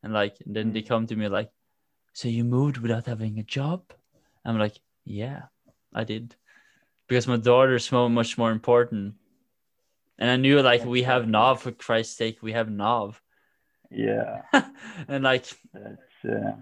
[0.04, 0.88] and like and then they mm.
[0.88, 1.52] come to me like,
[2.14, 3.84] so you moved without having a job?
[4.46, 5.44] I'm like, yeah,
[5.94, 6.36] I did,
[7.08, 9.16] because my daughter's so much more important,
[10.18, 13.22] and I knew like we have Nav for Christ's sake, we have Nav.
[13.90, 14.42] Yeah,
[15.08, 16.54] and like that's uh,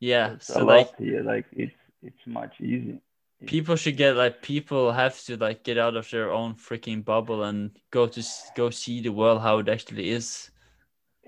[0.00, 3.00] yeah, that's so like here, like it's it's much easier
[3.44, 7.44] people should get like people have to like get out of their own freaking bubble
[7.44, 8.22] and go to
[8.54, 10.50] go see the world how it actually is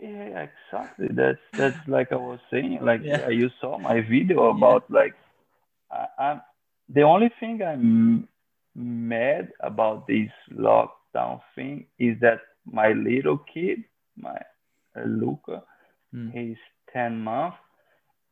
[0.01, 3.28] yeah exactly that's that's like i was saying like yeah.
[3.28, 5.01] you saw my video about yeah.
[5.01, 5.15] like
[5.90, 6.40] I, i'm
[6.89, 8.28] the only thing i'm
[8.74, 13.85] mad about this lockdown thing is that my little kid
[14.16, 14.36] my
[14.97, 15.62] uh, Luca.
[16.15, 16.32] Mm.
[16.32, 16.56] He's
[16.93, 17.56] 10 months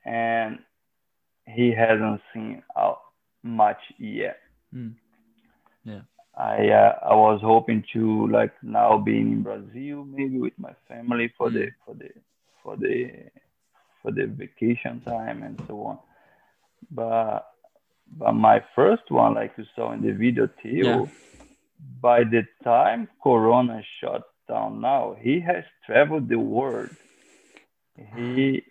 [0.04, 0.58] and
[1.46, 3.00] he hasn't seen out
[3.42, 4.38] much yet.
[4.74, 4.94] Mm.
[5.84, 6.00] Yeah.
[6.36, 11.32] I uh, I was hoping to like now being in Brazil maybe with my family
[11.36, 11.72] for the Mm.
[11.84, 12.10] for the
[12.62, 13.10] for the
[14.02, 15.98] for the vacation time and so on.
[16.90, 17.46] But
[18.18, 21.06] but my first one, like you saw in the video, Theo, Yeah.
[22.00, 26.90] by the time Corona shut down now, he has traveled the world.
[28.14, 28.62] He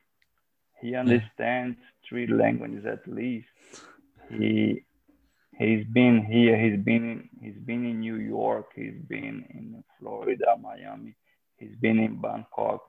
[0.81, 1.77] he understands
[2.07, 3.47] three languages at least.
[4.29, 4.83] He
[5.57, 6.57] he's been here.
[6.57, 8.67] He's been in, he's been in New York.
[8.75, 11.15] He's been in Florida, Miami.
[11.57, 12.81] He's been in Bangkok,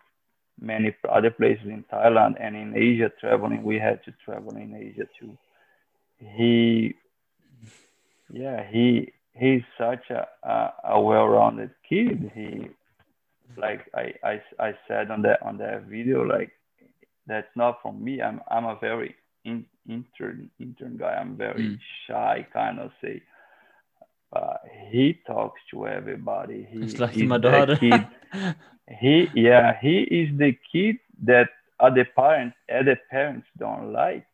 [0.60, 3.10] many other places in Thailand and in Asia.
[3.20, 5.36] Traveling, we had to travel in Asia too.
[6.18, 6.94] He,
[8.32, 12.30] yeah, he he's such a a, a well-rounded kid.
[12.34, 12.68] He,
[13.56, 16.50] like I, I I said on that on that video, like
[17.26, 18.22] that's not from me.
[18.22, 19.14] I'm I'm a very
[19.44, 21.14] in, intern intern guy.
[21.14, 21.78] I'm very Mm.
[22.06, 23.22] shy, kind of say.
[24.32, 24.60] But
[24.90, 26.66] he talks to everybody.
[26.70, 27.78] He, It's like he's my daughter.
[28.88, 31.48] He yeah, he is the kid that
[31.80, 34.26] other parents other parents don't like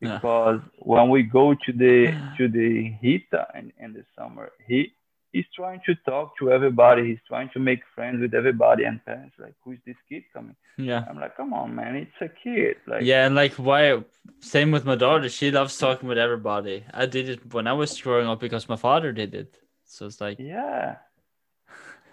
[0.00, 0.16] Yeah.
[0.16, 4.92] because when we go to the to the heater in, in the summer, he
[5.32, 7.02] he's trying to talk to everybody.
[7.10, 10.56] He's trying to make friends with everybody, and parents like, who's this kid coming?
[10.78, 11.04] yeah.
[11.08, 12.76] I'm like, come on, man, it's a kid.
[12.86, 14.02] Like, Yeah, and like why
[14.40, 16.84] same with my daughter, she loves talking with everybody.
[17.02, 19.58] I did it when I was growing up because my father did it.
[19.84, 20.96] So it's like yeah.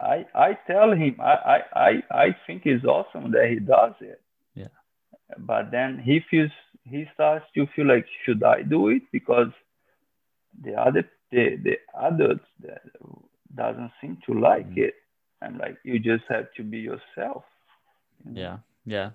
[0.01, 1.91] I I tell him I I I,
[2.25, 4.21] I think it's awesome that he does it.
[4.55, 4.69] Yeah.
[5.37, 6.51] But then he feels
[6.83, 9.51] he starts to feel like should I do it because
[10.63, 12.81] the other the, the adults that
[13.55, 14.77] doesn't seem to like Mhm.
[14.77, 14.93] it.
[15.41, 17.43] I'm like you just have to be yourself.
[18.33, 19.11] yeah, yeah,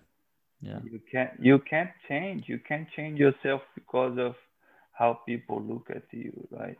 [0.60, 0.80] yeah.
[0.82, 2.44] You can't you can't change.
[2.48, 4.34] You can't change yourself because of
[4.92, 6.78] how people look at you, right?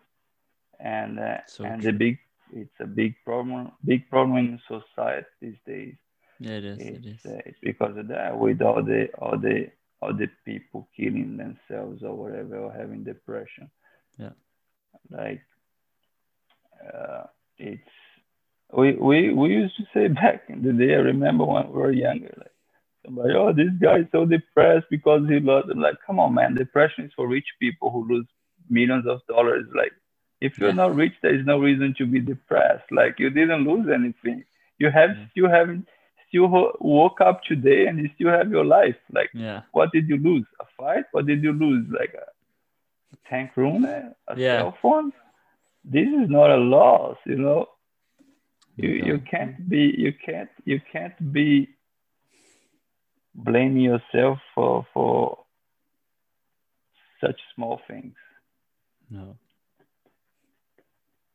[0.81, 1.85] And uh, So and true.
[1.85, 2.19] the big
[2.53, 5.95] it's a big problem big problem in society these days.
[6.39, 6.79] Yeah, it is.
[6.79, 9.71] It It's, uh, it's because of that with all the all the
[10.01, 13.71] all the people killing themselves or whatever or having depression.
[14.19, 14.33] Yeah.
[15.11, 15.43] Like
[16.95, 17.25] uh,
[17.59, 17.81] it's
[18.73, 21.93] we, we we used to say back in the day, I remember when we were
[21.93, 22.53] younger, like
[23.05, 26.55] somebody, oh this guy is so depressed because he lost I'm like, come on man,
[26.55, 28.27] depression is for rich people who lose
[28.69, 29.67] millions of dollars.
[29.75, 29.93] Like
[30.41, 30.75] if you're Yeah.
[30.75, 32.91] not rich, there is no reason to be depressed.
[32.91, 34.45] Like you didn't lose anything.
[34.79, 35.17] You have mm.
[35.17, 35.27] Yeah.
[35.31, 35.89] still haven't
[36.29, 36.49] still
[36.81, 38.97] woke up today and you still have your life.
[39.13, 40.47] Like Yeah, what did you lose?
[40.61, 41.05] A fight?
[41.13, 41.87] What did you lose?
[41.91, 42.27] Like a
[43.29, 44.59] tank room, a Yeah.
[44.59, 45.13] cell phone?
[45.85, 47.67] This is not a loss, you know.
[48.77, 49.07] You No.
[49.07, 51.69] you can't be you can't you can't be
[53.35, 55.39] blaming yourself for for
[57.21, 58.15] such small things.
[59.11, 59.37] no.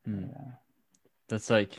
[0.04, 0.24] Hmm.
[0.30, 0.50] Yeah.
[1.28, 1.78] That's like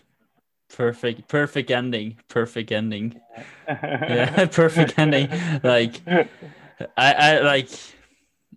[0.76, 2.18] perfect, perfect ending.
[2.28, 3.20] Perfect ending.
[3.68, 5.30] Yeah, perfect ending.
[5.64, 6.02] Like
[6.98, 7.70] I, I like.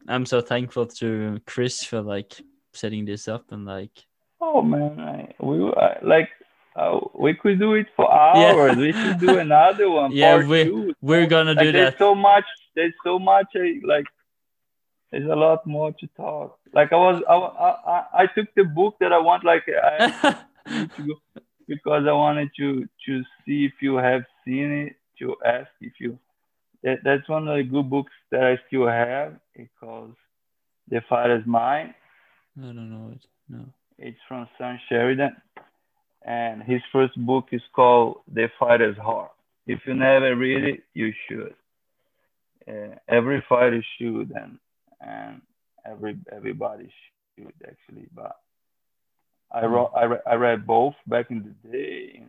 [0.09, 2.35] I'm so thankful to Chris for like
[2.73, 3.93] setting this up and like.
[4.41, 6.29] Oh man, I, we I, like
[6.77, 8.53] uh, we could do it for Yeah.
[8.53, 8.77] hours.
[8.77, 10.13] We should do another one.
[10.13, 10.95] Yeah, we-.
[11.01, 11.99] We're gonna like do there's that.
[11.99, 12.45] There's so much
[12.75, 14.07] there's so much I, like
[15.11, 18.65] there's a lot more to talk like i was i i, I- I took the
[18.65, 20.37] book that i want like i
[20.71, 21.15] need to go
[21.69, 26.19] because i wanted to to see if you have seen it to ask if you
[26.83, 30.15] that, that's one of the good books that i still have it calls
[30.89, 31.95] the fighter's mind
[32.59, 33.21] I don't know it.
[33.51, 33.65] No.
[33.99, 35.37] it's from Sam Sheridan,
[36.25, 39.31] and his first book is called The Fighter's Heart.
[39.67, 41.55] If you never read it, you should.
[42.67, 44.59] Uh, every fighter should, and
[45.07, 45.41] and
[45.85, 46.91] every everybody
[47.37, 48.09] should actually.
[48.15, 48.37] But
[49.53, 52.23] I wrote, I, re- I read both back in the day,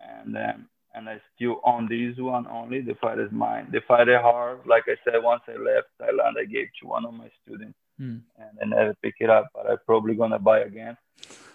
[0.00, 3.68] and then and I still own this one only, The Fighter's Mind.
[3.70, 7.12] The Fighter Heart, like I said, once I left Thailand, I gave to one of
[7.14, 8.18] my students Hmm.
[8.38, 10.96] and I never pick it up, but I'm probably gonna buy again.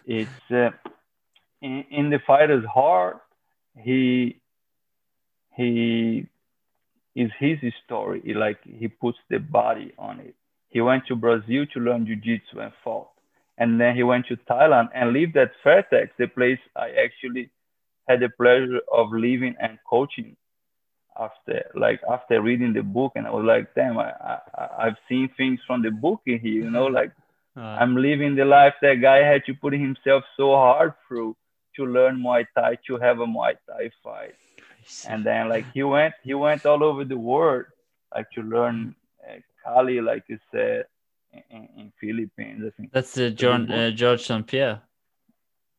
[0.06, 0.72] It's uh,
[1.62, 3.18] in, in the fighter's heart.
[3.78, 4.40] He
[5.56, 6.26] he
[7.16, 8.22] is his story.
[8.24, 10.36] He, like he puts the body on it.
[10.70, 13.10] He went to Brazil to learn jiu-jitsu and fought,
[13.58, 17.50] and then he went to Thailand and lived at Fairtex, the place I actually
[18.08, 20.36] had the pleasure of living and coaching
[21.20, 23.14] after like after reading the book.
[23.16, 26.64] And I was like damn I, I I've seen things from the book in here
[26.64, 27.12] you know like
[27.58, 31.36] Uh, I'm living the life that guy had to put himself so hard through
[31.76, 34.36] to learn Muay Thai to have a Muay Thai fight
[35.08, 37.66] and then like he went he went all over the world
[38.14, 38.96] like to learn
[39.28, 40.86] uh, Kali, like you said,
[41.50, 42.64] in, in Philippines.
[42.68, 42.92] I think.
[42.92, 44.82] That's the John uh, Georges St-Pierre.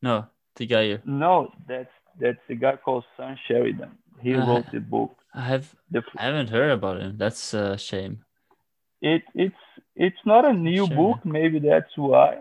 [0.01, 0.27] No,
[0.57, 0.83] the guy.
[0.83, 0.99] You...
[1.05, 3.91] No, that's that's the guy called Sam Sheridan.
[4.21, 5.17] He uh, wrote the book.
[5.35, 7.17] I have the, I haven't heard about him.
[7.17, 8.25] That's a shame.
[9.01, 9.55] It it's
[9.97, 10.97] it's not a new sure.
[10.97, 11.25] book.
[11.25, 12.41] Maybe that's why.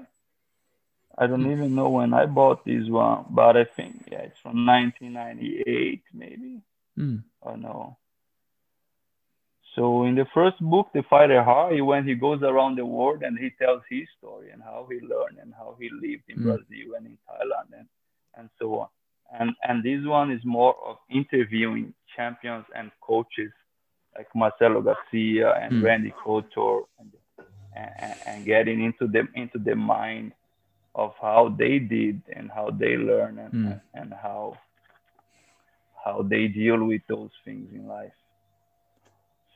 [1.22, 4.65] I don't even know when I bought this one, but I think yeah, it's from
[4.65, 6.61] 1998 maybe.
[6.98, 7.23] Mm.
[7.43, 7.98] Oh no.
[9.76, 13.38] So in the first book, The Fighter Heart, when he goes around the world and
[13.38, 16.43] he tells his story and how he learned and how he lived in mm.
[16.43, 17.88] Brazil and in Thailand and,
[18.35, 18.88] and so on.
[19.39, 23.52] And and this one is more of interviewing champions and coaches
[24.18, 25.84] like Marcelo Garcia and mm.
[25.84, 27.11] Randy Couture and,
[27.76, 30.34] and, and getting into them into the mind
[30.93, 33.81] of how they did and how they learn and, mm.
[33.93, 34.57] and how
[36.03, 38.11] how they deal with those things in life.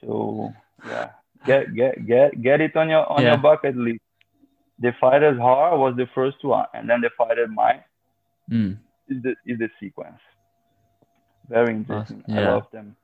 [0.01, 0.53] So
[0.87, 1.09] yeah,
[1.45, 3.29] get get get get it on your on yeah.
[3.29, 3.99] your bucket list.
[4.79, 7.81] The fighter's heart was the first one, and then the fighter's mind
[8.49, 8.77] mm.
[9.09, 10.19] is the is the sequence.
[11.49, 12.23] Very interesting.
[12.27, 12.39] Yeah.
[12.39, 12.95] I love them.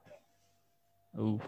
[1.19, 1.39] Ooh.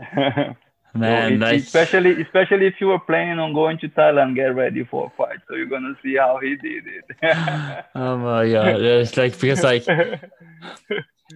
[0.94, 1.64] Man, so nice.
[1.64, 5.38] especially especially if you were planning on going to Thailand, get ready for a fight.
[5.48, 7.04] So you're gonna see how he did it.
[7.94, 9.86] oh my god, it's like because like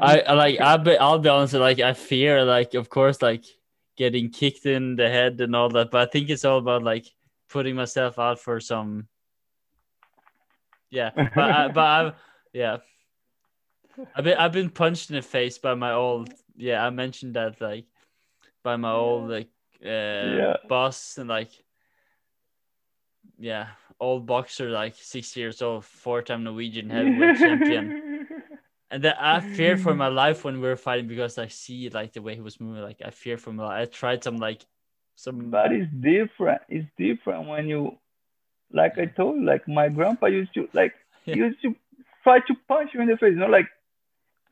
[0.01, 3.45] I like I'll be I'll be honest, like I fear like of course like
[3.97, 7.07] getting kicked in the head and all that, but I think it's all about like
[7.49, 9.09] putting myself out for some.
[10.91, 12.13] Yeah, but I, but I
[12.53, 12.77] yeah.
[14.15, 17.59] I've been I've been punched in the face by my old yeah I mentioned that
[17.61, 17.87] like
[18.67, 19.49] by my old like
[19.85, 20.57] uh yeah.
[20.69, 21.53] boss and like
[23.39, 23.69] yeah
[24.01, 28.27] old boxer like six years old four time Norwegian heavyweight champion
[28.91, 32.13] and then I feared for my life when we were fighting because I see like
[32.13, 34.63] the way he was moving like I fear for my life I tried some like
[35.15, 37.97] some but it's different it's different when you
[38.73, 40.95] like I told you like my grandpa used to like
[41.25, 41.37] yeah.
[41.37, 41.77] used to
[42.25, 43.69] try to punch you in the face you know like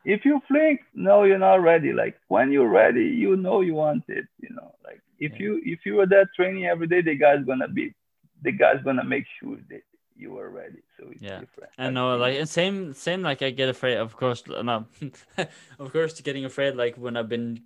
[0.04, 1.92] if you flinch, no, you're not ready.
[1.92, 4.26] Like when you're ready, you know you want it.
[4.40, 5.38] You know, like if yeah.
[5.38, 7.94] you if you are there training every day, the guy's gonna be,
[8.42, 9.82] the guy's gonna make sure that
[10.16, 10.82] you are ready.
[10.98, 11.40] So it's yeah.
[11.40, 11.70] different.
[11.78, 13.96] I know, like same same like I get afraid.
[13.96, 14.86] Of course, no,
[15.78, 16.76] of course, getting afraid.
[16.76, 17.62] Like when I've been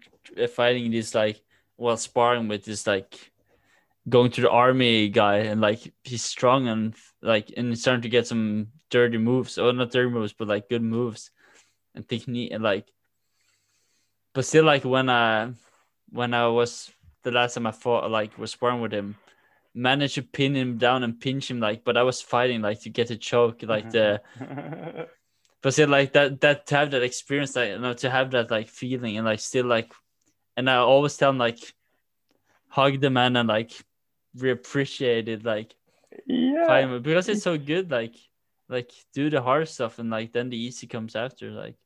[0.55, 1.43] fighting this like
[1.77, 3.33] well sparring with this like
[4.09, 8.27] going to the army guy and like he's strong and like and starting to get
[8.27, 11.31] some dirty moves or not dirty moves but like good moves
[11.99, 12.87] and technique and like
[14.33, 15.53] but still like when I
[16.11, 16.91] when I was
[17.25, 19.17] the last time I fought like was sparring with him
[19.75, 22.91] managed to pin him down and pinch him like but I was fighting like to
[22.91, 24.23] get a choke like the
[25.63, 28.51] but still like that that to have that experience like you know to have that
[28.51, 29.93] like feeling and like still like
[30.57, 31.59] and I always tell him like
[32.69, 33.73] hug the man and like
[34.37, 35.75] reappreciate it like
[36.27, 36.99] yeah.
[37.03, 38.15] because it's so good like
[38.69, 41.77] like do the hard stuff and like then the easy comes after like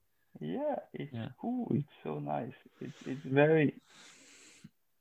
[0.42, 1.28] yeah it's yeah.
[1.40, 3.74] cool it's so nice it's, it's very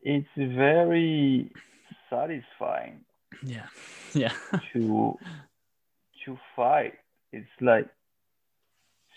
[0.02, 1.52] it's very
[2.10, 3.02] satisfying
[3.44, 3.66] yeah
[4.14, 4.34] yeah
[4.72, 5.18] to
[6.24, 6.94] to fight
[7.32, 7.88] it's like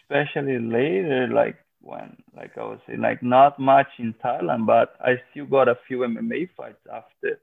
[0.01, 5.21] especially later like when like i was saying like not much in thailand but i
[5.31, 7.39] still got a few mma fights after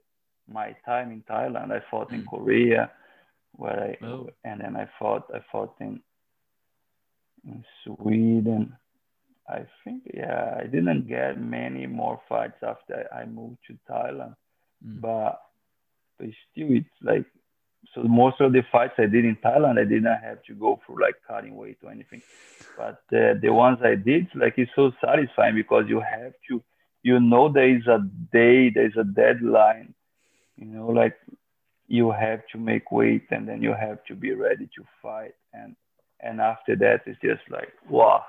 [0.52, 2.26] my time in thailand i fought in mm.
[2.26, 2.90] korea
[3.52, 4.30] where I oh.
[4.44, 6.00] and then I fought I fought in
[7.84, 8.76] Sweden.
[9.48, 14.36] I think yeah, I didn't get many more fights after I moved to Thailand,
[14.86, 15.00] mm.
[15.00, 15.42] but
[16.18, 17.26] but still it's like
[17.92, 21.02] so most of the fights I did in Thailand I didn't have to go through
[21.02, 22.22] like cutting weight or anything,
[22.76, 26.62] but uh, the ones I did like it's so satisfying because you have to
[27.02, 27.98] you know there is a
[28.32, 29.92] day there's a deadline,
[30.56, 31.16] you know like
[31.88, 35.74] you have to make weight and then you have to be ready to fight and
[36.22, 38.24] and after that it's just like wow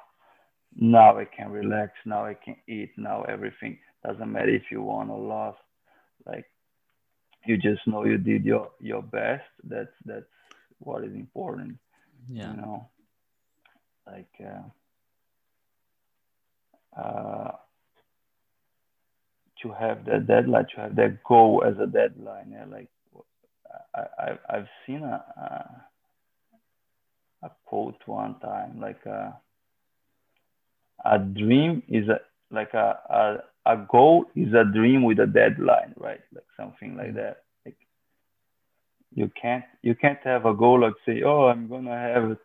[0.75, 3.77] now i can relax now i can eat now everything.
[4.05, 5.59] Doesn't matter if you won or lost.
[6.25, 6.45] Like
[7.45, 9.45] you just know you did your your best.
[9.63, 10.25] That's that's
[10.79, 11.77] what is important
[12.29, 12.51] yeah.
[12.51, 12.89] you know?
[14.05, 14.63] Like uh,
[16.99, 17.51] uh
[19.61, 22.89] to have that deadline to have that goal as a deadline yeah like
[23.95, 25.85] I, I've seen a, a,
[27.43, 29.37] a quote one time like a
[31.05, 32.19] a dream is a
[32.51, 36.21] like a, a a goal is a dream with a deadline, right?
[36.33, 37.17] Like something like mm-hmm.
[37.17, 37.43] that.
[37.65, 37.77] Like
[39.13, 42.37] you can't you can't have a goal like say, oh, I'm gonna have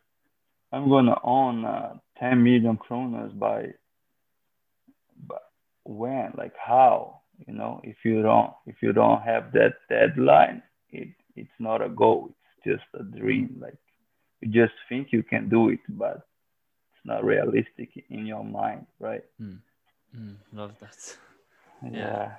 [0.72, 3.68] I'm gonna own uh, 10 million kronas by,
[5.26, 5.36] by
[5.84, 11.08] when, like how, you know, if you don't, if you don't have that deadline, it,
[11.36, 12.34] it's not a goal.
[12.64, 13.50] It's just a dream.
[13.54, 13.62] Mm-hmm.
[13.62, 13.78] Like
[14.40, 16.16] you just think you can do it, but
[16.92, 19.24] it's not realistic in your mind, right?
[19.40, 19.58] Mm.
[20.16, 21.16] Mm, love that.
[21.92, 22.36] Yeah.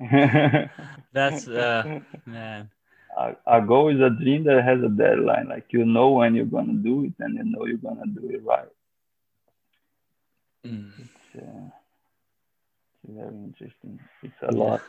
[1.12, 2.70] That's uh man.
[3.16, 5.48] A, a goal is a dream that has a deadline.
[5.48, 8.44] Like you know when you're gonna do it, and you know you're gonna do it
[8.44, 8.68] right.
[10.66, 10.92] Mm.
[10.98, 11.70] It's, uh,
[13.02, 13.98] it's very interesting.
[14.22, 14.82] It's a lot.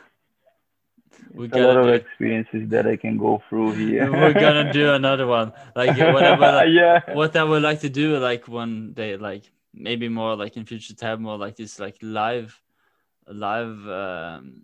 [1.34, 4.10] We It's a lot of do, experiences that I can go through here.
[4.10, 5.52] we're gonna do another one.
[5.74, 7.00] Like whatever like, yeah.
[7.14, 9.44] what I would like to do like one day, like
[9.74, 12.60] maybe more like in future to have more like this like live
[13.26, 14.62] live um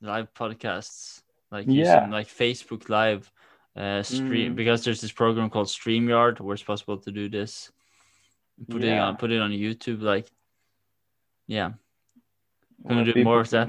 [0.00, 1.94] live podcasts like Yeah.
[1.94, 3.30] using like Facebook live
[3.76, 4.56] uh stream Mm.
[4.56, 7.70] because there's this program called StreamYard where it's possible to do this.
[8.68, 10.26] Put it on put it on YouTube like
[11.46, 11.72] yeah.
[12.82, 13.68] Where Gonna do people more of that.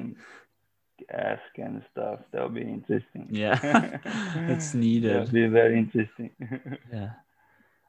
[1.12, 2.20] Ask and stuff.
[2.32, 3.28] That'll be interesting.
[3.30, 3.60] Yeah.
[4.48, 5.14] it's needed.
[5.14, 6.32] That'll be very interesting.
[6.94, 7.12] Yeah.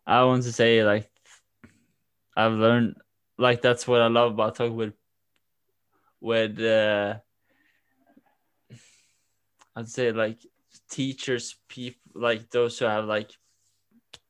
[0.07, 1.11] I want to say like
[2.37, 2.97] I've learned
[3.39, 4.95] like that's what I love about talking with
[6.21, 7.19] with uh
[9.77, 10.39] I'd say like
[10.91, 13.31] teachers, people like those who have like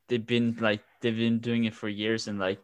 [0.09, 2.61] they've been like they've been doing it for years and like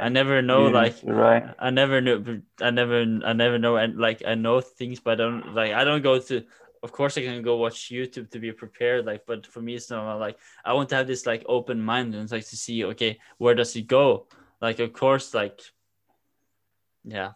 [0.00, 1.44] I never know like right.
[1.58, 2.40] I never know.
[2.60, 3.04] I never.
[3.24, 3.76] I never know.
[3.76, 5.72] And like I know things, but I don't like.
[5.72, 6.44] I don't go to.
[6.82, 9.04] Of course, I can go watch YouTube to be prepared.
[9.04, 12.14] Like, but for me, it's not like I want to have this like open mind
[12.14, 12.84] and like to see.
[12.84, 14.26] Okay, where does it go?
[14.60, 15.60] Like, of course, like,
[17.04, 17.32] yeah,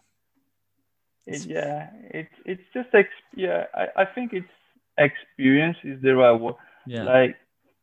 [1.26, 3.64] It, yeah, it's it's just ex- yeah.
[3.74, 4.48] I, I think it's
[4.98, 6.54] experience is the right word.
[6.86, 7.36] yeah, Like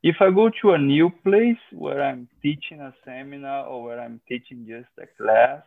[0.03, 4.19] if I go to a new place where I'm teaching a seminar or where I'm
[4.27, 5.61] teaching just a class,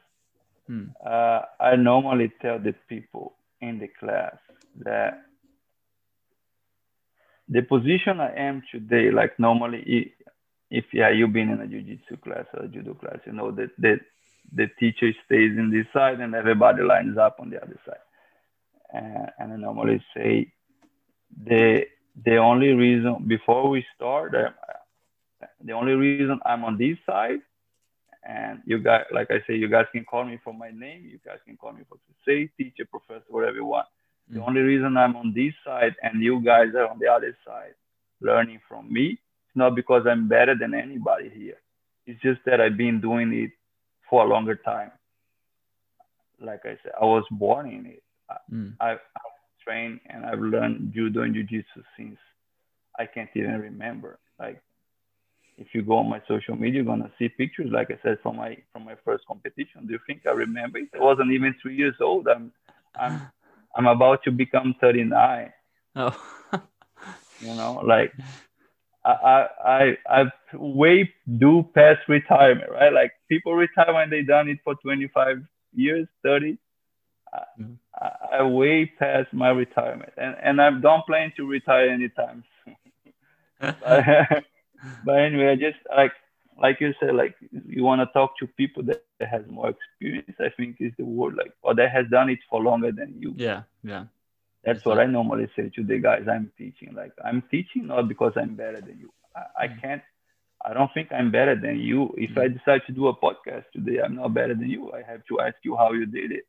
[0.66, 0.86] Hmm.
[1.05, 4.36] uh, I normally tell the people in the class
[4.78, 5.20] that
[7.48, 10.15] the position I am today, like normally,
[10.70, 13.70] if yeah, you've been in a jiu-jitsu class or a judo class, you know that
[13.78, 14.01] the
[14.52, 17.97] the teacher stays in this side and everybody lines up on the other side.
[18.93, 20.52] And, and I normally say
[21.44, 21.86] the
[22.23, 24.32] the only reason before we start,
[25.65, 27.41] the only reason I'm on this side,
[28.27, 31.05] and you guys, like I say, you guys can call me for my name.
[31.11, 33.86] You guys can call me for say teacher, professor, whatever you want.
[34.28, 34.49] The Mm.
[34.49, 37.74] only reason I'm on this side and you guys are on the other side,
[38.20, 41.61] learning from me, it's not because I'm better than anybody here.
[42.07, 43.51] It's just that I've been doing it
[44.09, 44.93] for a longer time.
[46.41, 48.03] Like I said, I was born in it.
[48.51, 48.74] Mm.
[48.81, 49.34] I've, I've
[49.65, 50.55] trained and I've mm-hmm.
[50.55, 52.19] learned judo and jiu-jitsu since
[52.99, 54.19] I can't even remember.
[54.39, 54.62] Like
[55.57, 58.36] if you go on my social media, you're gonna see pictures, like I said, from
[58.36, 59.86] my from my first competition.
[59.86, 60.89] Do you think I remember it?
[60.95, 62.28] I wasn't even three years old.
[62.28, 62.53] I'm
[62.99, 63.20] I'm
[63.77, 65.53] I'm about to become 39.
[65.97, 66.24] oh,
[67.41, 68.12] You know, like
[69.05, 72.93] I I I I've way do past retirement, right?
[72.93, 75.39] Like people retire when they done it for 25
[75.74, 76.59] years, 30.
[77.35, 77.78] I, Mhm.
[78.01, 82.77] I, I way past my retirement, and and I don't plan to retire anytime soon.
[85.02, 86.12] but anyway, I just like
[86.61, 87.35] like you said, like
[87.69, 90.36] you want to talk to people that, that has more experience.
[90.40, 93.36] I think is the word, like or that has done it for longer than you.
[93.36, 94.05] yeah, yeah,
[94.65, 96.94] That's what I normally say to the guys I'm teaching.
[96.94, 99.11] Like I'm teaching not because I'm better than you.
[99.35, 99.81] I, I Mm.
[99.81, 100.02] can't.
[100.65, 102.15] I don't think I'm better than you.
[102.16, 104.93] If I decide to do a podcast today, I'm not better than you.
[104.93, 106.44] I have to ask you how you did it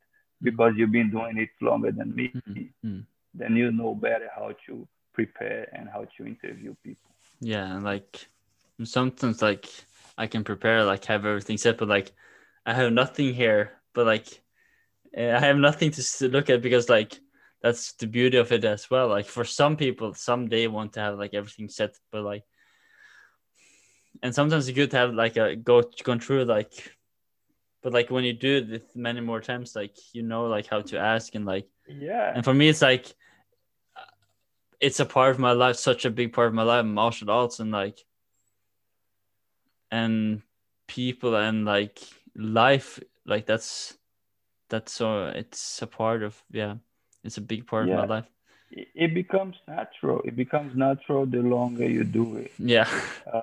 [0.45, 2.31] because you've been doing it longer than me.
[2.47, 3.03] Mm, mm.
[3.33, 7.11] Then you know better how to prepare and how to interview people.
[7.41, 7.77] yeah.
[7.79, 8.27] Like
[8.83, 9.65] sometimes, like
[10.17, 12.11] I can prepare, like have everything set, but like
[12.65, 13.63] I have nothing here.
[13.93, 14.27] But like
[15.13, 17.19] eh, I have nothing to look at because like
[17.61, 19.07] that's the beauty of it as well.
[19.07, 22.43] Like for some people, some they want to have like everything set, but like,
[24.21, 26.94] and sometimes it's good to have like a go gone through like,
[27.85, 30.97] but like when you do it many more times, like you know like how to
[30.97, 32.31] ask and like, Yeah.
[32.33, 33.05] and for me it's like,
[34.79, 37.59] it's a part of my life, such a big part of my life, martial arts
[37.59, 37.99] and like,
[39.91, 40.41] and
[40.87, 41.99] people and like
[42.35, 43.95] life, like that's
[44.69, 46.73] that's so it's a part of yeah
[47.23, 48.25] it's a big part of my life
[48.71, 50.21] It, it becomes natural.
[50.25, 52.51] It becomes natural the longer you do it.
[52.57, 52.89] yeah
[53.31, 53.41] uh,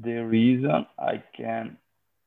[0.00, 1.78] the reason I can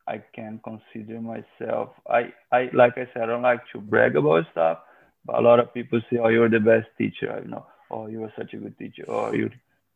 [0.07, 4.45] I can consider myself I I like I said I don't like to brag about
[4.51, 4.79] stuff,
[5.25, 8.23] but a lot of people say, "Oh, you're the best teacher I know." Oh, you
[8.23, 9.05] are such a good teacher.
[9.07, 9.49] Oh, you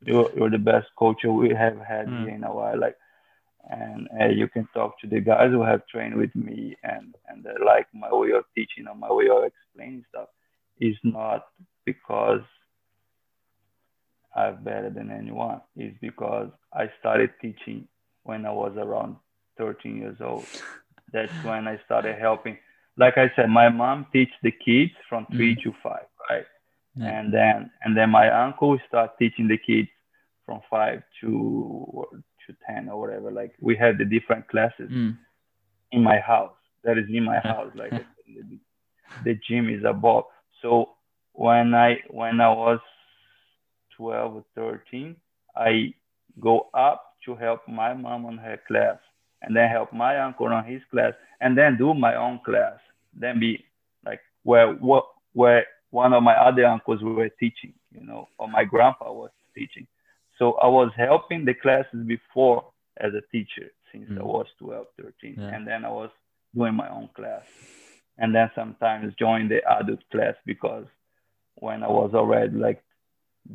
[0.05, 2.21] you're, you're the best coach we have had Mm.
[2.21, 2.79] here in a while.
[2.79, 2.97] Like,
[3.69, 7.43] and uh, you can talk to the guys who have trained with me and and
[7.43, 10.29] they like my way of teaching or my way of explaining stuff
[10.79, 11.45] is not
[11.85, 12.41] because
[14.35, 15.61] I'm better than anyone.
[15.75, 17.87] It's because I started teaching
[18.23, 19.17] when I was around
[19.59, 20.45] 13 years old.
[21.13, 22.57] That's when I started helping.
[22.97, 25.63] Like I said, my mom teach the kids from three mm.
[25.63, 26.45] to five, right?
[26.95, 27.19] Yeah.
[27.19, 29.89] And then and then my uncle start teaching the kids
[30.45, 32.05] from five to
[32.47, 33.31] to ten or whatever.
[33.31, 35.17] Like we have the different classes mm.
[35.91, 36.55] in my house.
[36.83, 37.71] That is in my house.
[37.75, 38.59] Like the,
[39.23, 40.25] the gym is above.
[40.61, 40.89] So
[41.33, 42.79] when I when I was
[43.97, 45.15] 12 or 13,
[45.55, 45.93] I
[46.39, 48.97] go up to help my mom on her class
[49.41, 52.77] and then help my uncle on his class and then do my own class.
[53.13, 53.63] Then be
[54.05, 58.63] like where what where one of my other uncles were teaching, you know, or my
[58.63, 59.87] grandpa was teaching.
[60.37, 62.65] So I was helping the classes before
[62.97, 64.19] as a teacher since mm.
[64.19, 65.35] I was 12, 13.
[65.37, 65.47] Yeah.
[65.47, 66.09] And then I was
[66.55, 67.43] doing my own class.
[68.17, 70.85] And then sometimes join the adult class because
[71.55, 72.83] when I was already like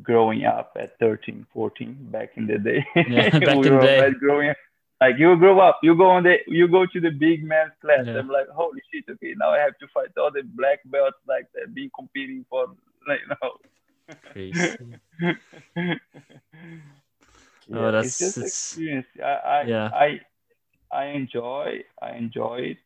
[0.03, 2.85] growing up at 13, 14 back in the day.
[3.09, 4.11] Yeah, back we in the day.
[4.19, 4.57] growing up.
[5.01, 8.07] Like you grow up, you go on the you go to the big man's class.
[8.07, 8.19] Yeah.
[8.19, 11.47] I'm like, holy shit, okay, now I have to fight all the black belts like
[11.55, 12.69] that, being competing for
[13.09, 13.59] like you know.
[14.33, 14.77] Crazy.
[15.77, 15.97] yeah,
[17.73, 19.07] oh, that's it's just it's, experience.
[19.23, 19.91] I, I yeah.
[19.93, 20.21] I
[20.93, 22.77] I enjoy I enjoy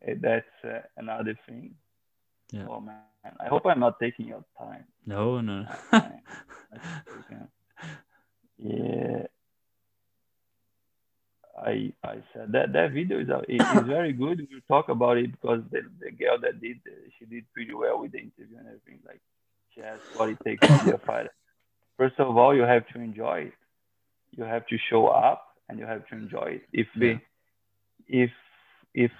[0.00, 0.22] it.
[0.22, 1.74] That's uh, another thing.
[2.52, 2.66] Yeah.
[2.68, 3.02] Oh man,
[3.38, 4.84] I hope I'm not taking your time.
[5.06, 5.66] No, no.
[8.58, 9.26] yeah.
[11.60, 14.46] I I said that that video is is very good.
[14.50, 16.80] We'll talk about it because the, the girl that did
[17.18, 19.00] she did pretty well with the interview and everything.
[19.06, 19.20] Like
[19.74, 21.32] she has what it takes to be a fighter.
[21.96, 23.52] First of all, you have to enjoy it.
[24.32, 26.62] You have to show up and you have to enjoy it.
[26.72, 27.18] If yeah.
[28.08, 28.30] if
[28.94, 29.12] if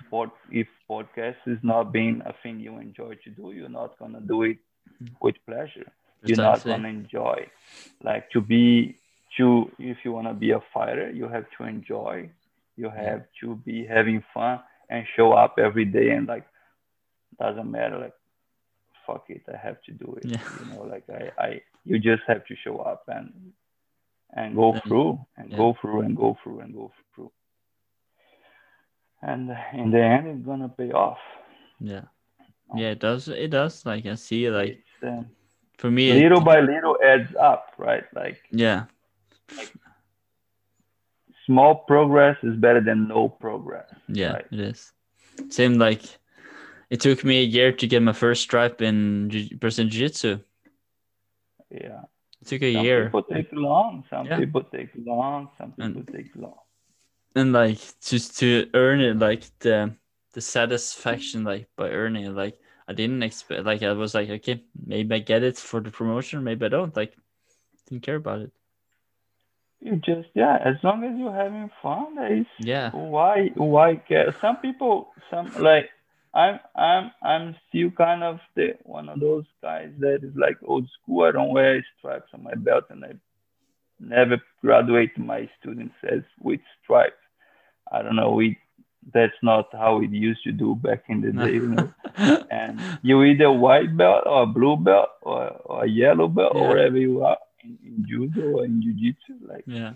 [0.51, 4.43] if podcast is not being a thing you enjoy to do, you're not gonna do
[4.43, 4.59] it
[5.03, 5.15] mm-hmm.
[5.21, 5.93] with pleasure.
[6.25, 7.49] You're not gonna enjoy.
[8.03, 8.97] Like to be
[9.37, 12.31] to if you wanna be a fighter, you have to enjoy.
[12.77, 16.47] You have to be having fun and show up every day and like
[17.39, 18.15] doesn't matter like
[19.07, 20.27] fuck it, I have to do it.
[20.27, 20.41] Yeah.
[20.61, 23.53] You know, like I, I you just have to show up and
[24.35, 25.57] and go through and yeah.
[25.57, 27.33] go through and go through and go through
[29.23, 31.19] and in the end it's gonna pay off
[31.81, 32.03] yeah
[32.75, 35.23] yeah it does it does like i see like uh,
[35.79, 38.85] for me little it, by little adds up right like yeah
[39.57, 39.73] like,
[41.47, 44.47] small progress is better than no progress yeah right?
[44.51, 44.93] it is
[45.49, 46.03] same like
[46.91, 49.29] it took me a year to get my first stripe in
[49.61, 50.41] Brazilian Jiu-Jitsu.
[51.71, 52.01] Yeah.
[52.43, 53.05] It took a some year.
[53.05, 54.05] Some people take long.
[54.11, 54.39] Some yeah.
[54.39, 55.51] people take long.
[55.57, 56.59] Some people and, take long
[57.35, 59.95] and like just to earn it like the
[60.33, 62.59] the satisfaction like by earning it like
[62.89, 66.43] i didn't expect like i was like okay maybe i get it for the promotion
[66.45, 67.15] maybe i don't like
[67.89, 68.53] didn't care about it
[69.81, 74.57] you just yeah as long as you're having fun is yeah why why care some
[74.59, 75.89] people some like
[76.35, 80.87] i'm i'm i'm still kind of the one of those guys that is like old
[81.01, 83.13] school i don't wear stripes on my belt and i
[84.01, 87.15] never graduate my students as with stripes.
[87.93, 88.33] I don't know.
[88.33, 88.59] We
[89.15, 91.55] that's not how it used to do back in the day.
[91.55, 91.93] You know?
[92.51, 96.61] and you either white belt or blue belt or, or yellow belt yeah.
[96.61, 99.47] or whatever you are in, in judo or in jiu-jitsu.
[99.47, 99.95] Like yeah.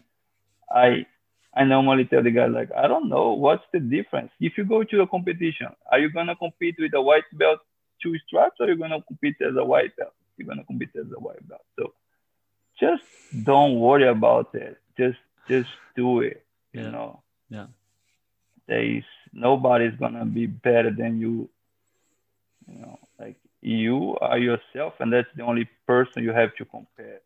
[0.70, 1.07] I
[1.55, 4.31] I normally tell the guy like I don't know what's the difference.
[4.41, 7.61] If you go to a competition, are you gonna compete with a white belt
[8.03, 10.12] two stripes or are you gonna compete as a white belt?
[10.36, 11.65] You're gonna compete as a white belt.
[11.78, 11.93] So
[12.81, 13.05] just
[13.45, 14.78] don't worry about it.
[14.99, 15.19] Just
[15.49, 16.45] just do it.
[16.73, 16.91] You yeah.
[16.91, 17.23] know.
[17.49, 17.66] Yeah.
[18.66, 21.49] There is nobody's gonna be better than you.
[22.66, 27.20] You know, like you are yourself, and that's the only person you have to compare.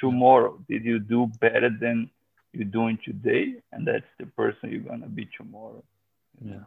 [0.00, 2.10] Tomorrow, did you do better than
[2.52, 3.56] you're doing today?
[3.72, 5.84] And that's the person you're gonna be tomorrow.
[6.42, 6.64] Yeah.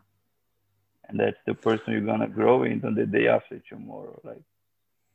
[1.10, 4.20] And that's the person you're gonna grow into the day after tomorrow.
[4.24, 4.42] Like,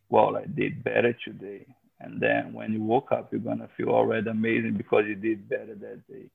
[0.08, 1.66] well, I did better today
[2.00, 5.74] and then when you woke up, you're gonna feel already amazing because you did better
[5.74, 6.30] that day.